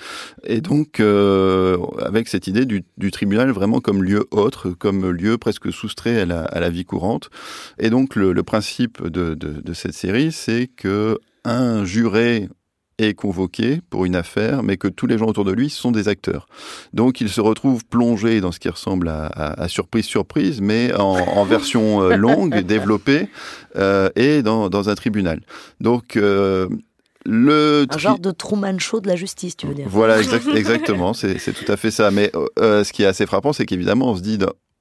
et 0.44 0.62
donc 0.62 1.00
euh, 1.00 1.78
avec 2.06 2.28
cette 2.28 2.46
idée 2.46 2.68
du, 2.68 2.84
tribunal 3.12 3.50
vraiment 3.50 3.80
comme 3.80 4.04
lieu 4.04 4.28
autre, 4.30 4.70
comme 4.70 5.10
lieu 5.10 5.40
presque 5.40 5.74
soustrait 5.74 6.22
à 6.22 6.26
la, 6.60 6.70
vie 6.70 6.86
courante. 6.86 7.32
Et 7.80 7.90
donc, 7.90 8.16
le, 8.16 8.44
principe 8.44 9.02
de, 9.08 9.34
de 9.34 9.74
cette 9.74 9.94
série, 9.94 10.32
c'est 10.32 10.68
que 10.68 11.18
un 11.44 11.86
juré 11.86 12.50
est 13.00 13.14
convoqué 13.14 13.82
pour 13.89 14.06
une 14.06 14.16
affaire, 14.16 14.64
mais 14.64 14.78
que 14.78 14.88
tous 14.88 15.08
les 15.08 15.18
gens 15.18 15.26
autour 15.28 15.45
de 15.45 15.52
lui 15.52 15.70
sont 15.70 15.91
des 15.91 16.08
acteurs. 16.08 16.47
Donc 16.93 17.22
il 17.22 17.30
se 17.30 17.41
retrouve 17.41 17.86
plongé 17.86 18.41
dans 18.41 18.52
ce 18.52 18.60
qui 18.60 18.70
ressemble 18.70 19.10
à, 19.10 19.68
surprise 19.68 20.06
surprise, 20.06 20.62
mais 20.62 20.93
en, 20.93 21.43
version 21.45 22.02
euh, 22.02 22.16
longue, 22.16 22.60
développée, 22.60 23.30
euh, 23.76 24.10
et 24.16 24.41
dans, 24.41 24.89
un 24.89 24.95
tribunal. 24.95 25.41
Donc 25.82 26.16
euh, 26.16 26.68
le 27.26 27.86
un 27.89 27.97
genre 27.97 28.20
de 28.20 28.32
Truman 28.32 28.80
Show 28.80 29.02
de 29.02 29.08
la 29.08 29.16
justice, 29.16 29.58
tu 29.58 29.68
veux 29.68 29.74
dire 29.74 29.88
Voilà, 29.89 30.20
exactement, 30.56 31.14
c'est 31.14 31.36
tout 31.54 31.72
à 31.72 31.78
fait 31.78 31.91
ça. 31.91 32.12
Mais 32.12 32.32
ce 32.58 32.91
qui 32.91 33.04
est 33.04 33.08
assez 33.08 33.26
frappant, 33.26 33.54
c'est 33.54 33.66
qu'évidemment, 33.66 34.12
on 34.12 34.16
se 34.16 34.22
dit, 34.22 34.38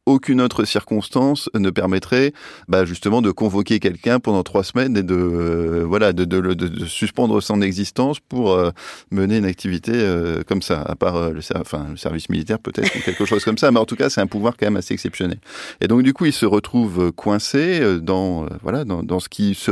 aucune 0.09 0.40
autre 0.40 0.64
circonstance 0.64 1.50
ne 1.54 1.68
permettrait 1.68 2.32
bah, 2.66 2.86
justement 2.86 3.20
de 3.20 3.30
convoquer 3.30 3.78
quelqu'un 3.78 4.20
pendant 4.20 4.42
trois 4.42 4.64
semaines 4.64 4.96
et 4.96 5.02
de 5.02 5.14
euh, 5.14 5.84
voilà 5.86 6.14
de, 6.14 6.24
de, 6.24 6.54
de, 6.54 6.86
suspendre 6.86 7.42
son 7.42 7.61
existence 7.61 8.18
pour 8.18 8.52
euh, 8.52 8.70
mener 9.11 9.36
une 9.36 9.44
activité 9.44 9.92
euh, 9.94 10.42
comme 10.46 10.62
ça 10.62 10.80
à 10.80 10.96
part 10.96 11.30
le, 11.30 11.40
enfin, 11.56 11.88
le 11.90 11.96
service 11.98 12.30
militaire 12.30 12.59
peut-être 12.59 12.96
ou 12.96 13.00
quelque 13.00 13.26
chose 13.26 13.44
comme 13.44 13.59
ça. 13.59 13.70
Mais 13.70 13.78
en 13.78 13.84
tout 13.84 13.96
cas 13.96 14.09
c'est 14.09 14.22
un 14.22 14.26
pouvoir 14.26 14.56
quand 14.56 14.64
même 14.66 14.76
assez 14.76 14.94
exceptionnel. 14.94 15.38
Et 15.82 15.88
donc 15.88 16.02
du 16.02 16.14
coup 16.14 16.24
il 16.24 16.32
se 16.32 16.46
retrouve 16.46 17.12
coincé 17.12 18.00
dans 18.00 18.46
voilà 18.62 18.84
dans, 18.84 19.02
dans, 19.02 19.20
ce 19.20 19.28
qui 19.28 19.54
se 19.54 19.70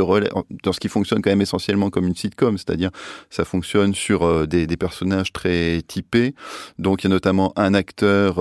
dans 0.63 0.71
ce 0.71 0.79
qui 0.79 0.87
fonctionne 0.87 1.23
quand 1.23 1.31
même 1.31 1.41
essentiellement 1.41 1.89
comme 1.89 2.05
une 2.05 2.15
sitcom. 2.15 2.59
C'est-à-dire 2.59 2.91
ça 3.31 3.43
fonctionne 3.43 3.95
sur 3.95 4.47
des, 4.47 4.67
des, 4.67 4.77
personnages 4.77 5.33
très 5.33 5.81
typés. 5.87 6.35
Donc 6.77 7.03
il 7.03 7.07
y 7.07 7.09
a 7.09 7.13
notamment 7.13 7.53
un 7.55 7.73
acteur 7.73 8.35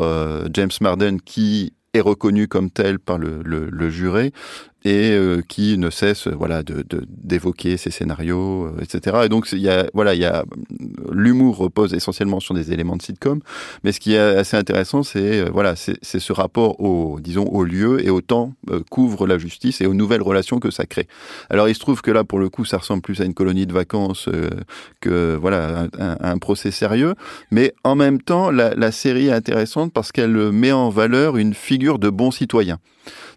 James 0.53 0.71
Marden 0.83 1.21
qui 1.23 1.73
est 1.97 2.01
reconnu 2.01 2.49
comme 2.49 2.71
tel 2.71 2.99
par 2.99 3.19
le, 3.19 3.43
le, 3.45 3.69
le 3.71 3.91
juré 3.91 4.33
et 4.87 5.11
euh, 5.11 5.43
qui 5.47 5.79
ne 5.79 5.91
cesse 5.91 6.29
voilà 6.29 6.63
de 6.63 6.85
d'évoquer 7.09 7.77
ces 7.77 7.91
scénarios 7.91 8.67
euh, 8.67 8.81
etc 8.81 9.23
et 9.25 9.29
donc 9.29 9.49
il 9.51 9.59
y 9.59 9.69
a 9.69 9.89
voilà 9.95 10.15
il 10.15 10.21
y 10.21 10.25
a 10.25 10.45
l'humour 11.11 11.57
repose 11.57 11.93
essentiellement 11.93 12.39
sur 12.39 12.55
des 12.55 12.73
éléments 12.73 12.97
de 12.97 13.03
sitcom. 13.03 13.41
Mais 13.83 13.91
ce 13.91 13.99
qui 13.99 14.15
est 14.15 14.19
assez 14.19 14.57
intéressant 14.57 15.03
c'est 15.03 15.41
euh, 15.41 15.51
voilà 15.53 15.75
c'est 15.75 16.21
ce 16.21 16.33
rapport 16.33 16.81
au 16.81 17.19
disons 17.21 17.47
au 17.47 17.65
lieu 17.65 18.05
et 18.05 18.11
au 18.11 18.21
temps 18.21 18.53
couvre 18.89 19.27
la 19.27 19.39
justice 19.39 19.81
et 19.81 19.87
aux 19.87 19.95
nouvelles 19.95 20.23
relations 20.23 20.61
que 20.61 20.71
ça 20.71 20.87
crée. 20.87 21.09
Alors 21.51 21.69
il 21.69 21.75
se 21.75 21.81
trouve 21.81 22.01
que 22.01 22.13
là 22.13 22.23
pour 22.23 22.39
le 22.39 22.49
coup 22.49 22.65
ça 22.65 22.79
ressemble 22.79 23.03
plus 23.03 23.21
à 23.21 23.25
une 23.25 23.35
colonie 23.35 23.67
de 23.67 23.73
vacances 23.73 24.29
que 25.01 25.37
voilà 25.41 25.89
un, 25.99 26.17
un, 26.21 26.39
procès 26.39 26.71
sérieux. 26.71 27.15
Mais 27.51 27.75
en 27.83 27.97
même 27.97 28.21
temps 28.21 28.53
la, 28.53 28.75
la 28.75 28.93
série 28.93 29.29
est 29.29 29.33
intéressante 29.33 29.93
parce 29.93 30.13
qu'elle 30.13 30.53
met 30.53 30.73
en 30.73 30.91
valeur 30.91 31.37
une 31.37 31.55
figure 31.55 31.99
de 31.99 32.09
bon 32.09 32.31
citoyen 32.31 32.79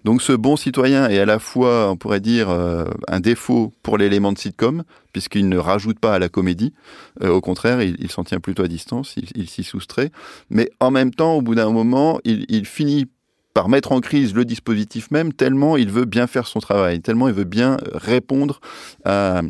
donc 0.05 0.21
ce 0.21 0.31
bon 0.31 0.55
citoyen 0.55 1.09
est 1.09 1.19
à 1.19 1.25
la 1.25 1.39
fois, 1.39 1.89
on 1.91 1.97
pourrait 1.97 2.19
dire, 2.19 2.49
euh, 2.49 2.85
un 3.07 3.19
défaut 3.19 3.73
pour 3.83 3.97
l'élément 3.97 4.31
de 4.31 4.37
sitcom, 4.37 4.83
puisqu'il 5.11 5.49
ne 5.49 5.57
rajoute 5.57 5.99
pas 5.99 6.13
à 6.13 6.19
la 6.19 6.29
comédie. 6.29 6.73
Euh, 7.21 7.29
au 7.29 7.41
contraire, 7.41 7.81
il, 7.81 8.11
s'en 8.11 8.23
tient 8.23 8.39
plutôt 8.39 8.63
à 8.63 8.67
distance, 8.67 9.15
il, 9.35 9.49
s'y 9.49 9.63
soustrait. 9.63 10.11
Mais 10.49 10.69
en 10.79 10.91
même 10.91 11.13
temps, 11.13 11.33
au 11.33 11.41
bout 11.41 11.55
d'un 11.55 11.71
moment, 11.71 12.19
il, 12.23 12.45
il 12.49 12.65
finit 12.65 13.07
par 13.53 13.69
mettre 13.69 13.91
en 13.91 13.99
crise 13.99 14.33
le 14.33 14.45
dispositif 14.45 15.11
même, 15.11 15.33
tellement 15.33 15.77
il 15.77 15.89
veut 15.89 16.05
bien 16.05 16.27
faire 16.27 16.47
son 16.47 16.59
travail, 16.59 17.01
tellement 17.01 17.27
il 17.27 17.33
veut 17.33 17.43
bien 17.43 17.77
répondre 17.93 18.59
à, 19.05 19.41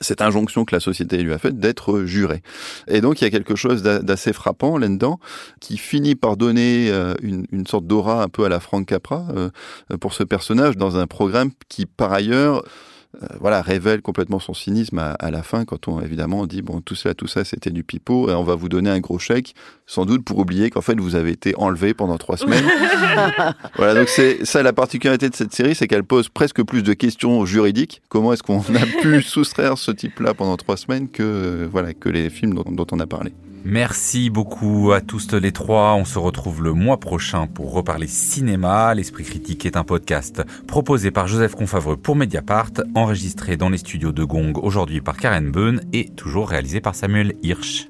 cette 0.00 0.22
injonction 0.22 0.64
que 0.64 0.74
la 0.74 0.80
société 0.80 1.22
lui 1.22 1.32
a 1.32 1.38
faite 1.38 1.58
d'être 1.58 2.02
juré. 2.04 2.42
Et 2.86 3.00
donc 3.00 3.20
il 3.20 3.24
y 3.24 3.26
a 3.26 3.30
quelque 3.30 3.56
chose 3.56 3.82
d'assez 3.82 4.32
frappant 4.32 4.78
là-dedans 4.78 5.18
qui 5.60 5.78
finit 5.78 6.14
par 6.14 6.36
donner 6.36 6.88
euh, 6.90 7.14
une, 7.22 7.66
sorte 7.66 7.86
d'aura 7.86 8.22
un 8.22 8.28
peu 8.28 8.44
à 8.44 8.48
la 8.48 8.60
Frank 8.60 8.86
Capra 8.86 9.26
euh, 9.34 9.50
pour 10.00 10.12
ce 10.14 10.22
personnage 10.22 10.76
dans 10.76 10.96
un 10.96 11.06
programme 11.06 11.50
qui 11.68 11.86
par 11.86 12.12
ailleurs 12.12 12.62
voilà, 13.40 13.62
révèle 13.62 14.02
complètement 14.02 14.38
son 14.38 14.52
cynisme 14.52 14.98
à, 14.98 15.30
la 15.30 15.42
fin 15.42 15.64
quand 15.64 15.88
on 15.88 16.00
évidemment 16.00 16.46
dit 16.46 16.60
bon 16.60 16.80
tout 16.80 16.94
ça 16.94 17.14
tout 17.14 17.26
ça 17.26 17.42
c'était 17.42 17.70
du 17.70 17.82
pipeau 17.82 18.28
et 18.28 18.34
on 18.34 18.44
va 18.44 18.54
vous 18.54 18.68
donner 18.68 18.90
un 18.90 19.00
gros 19.00 19.18
chèque 19.18 19.54
sans 19.86 20.04
doute 20.04 20.24
pour 20.24 20.38
oublier 20.38 20.68
qu'en 20.68 20.82
fait 20.82 21.00
vous 21.00 21.14
avez 21.14 21.30
été 21.30 21.54
enlevé 21.56 21.94
pendant 21.94 22.18
trois 22.18 22.36
semaines. 22.36 22.64
voilà 23.76 23.94
donc 23.94 24.08
c'est 24.08 24.44
ça 24.44 24.62
la 24.62 24.74
particularité 24.74 25.30
de 25.30 25.34
cette 25.34 25.54
série 25.54 25.74
c'est 25.74 25.88
qu'elle 25.88 26.04
pose 26.04 26.28
presque 26.28 26.62
plus 26.62 26.82
de 26.82 26.92
questions 26.92 27.44
juridiques. 27.46 28.02
Comment 28.08 28.34
est-ce 28.34 28.42
qu'on 28.42 28.60
a 28.60 28.86
pu 29.00 29.22
soustraire 29.22 29.78
ce 29.78 29.90
type-là 29.90 30.34
pendant 30.34 30.56
trois 30.56 30.76
semaines 30.76 31.08
que 31.08 31.66
voilà 31.70 31.94
que 31.94 32.10
les 32.10 32.28
films 32.28 32.54
dont 32.54 32.86
on 32.92 33.00
a 33.00 33.06
parlé? 33.06 33.32
Merci 33.70 34.30
beaucoup 34.30 34.92
à 34.92 35.02
tous 35.02 35.30
les 35.34 35.52
trois. 35.52 35.92
On 35.92 36.06
se 36.06 36.18
retrouve 36.18 36.62
le 36.62 36.72
mois 36.72 36.98
prochain 36.98 37.46
pour 37.46 37.74
reparler 37.74 38.06
cinéma. 38.06 38.94
L'Esprit 38.94 39.24
Critique 39.24 39.66
est 39.66 39.76
un 39.76 39.84
podcast 39.84 40.42
proposé 40.66 41.10
par 41.10 41.28
Joseph 41.28 41.54
Confavreux 41.54 41.98
pour 41.98 42.16
Mediapart, 42.16 42.70
enregistré 42.94 43.58
dans 43.58 43.68
les 43.68 43.76
studios 43.76 44.10
de 44.10 44.24
Gong 44.24 44.54
aujourd'hui 44.62 45.02
par 45.02 45.18
Karen 45.18 45.50
Beun 45.50 45.80
et 45.92 46.08
toujours 46.08 46.48
réalisé 46.48 46.80
par 46.80 46.94
Samuel 46.94 47.34
Hirsch. 47.42 47.88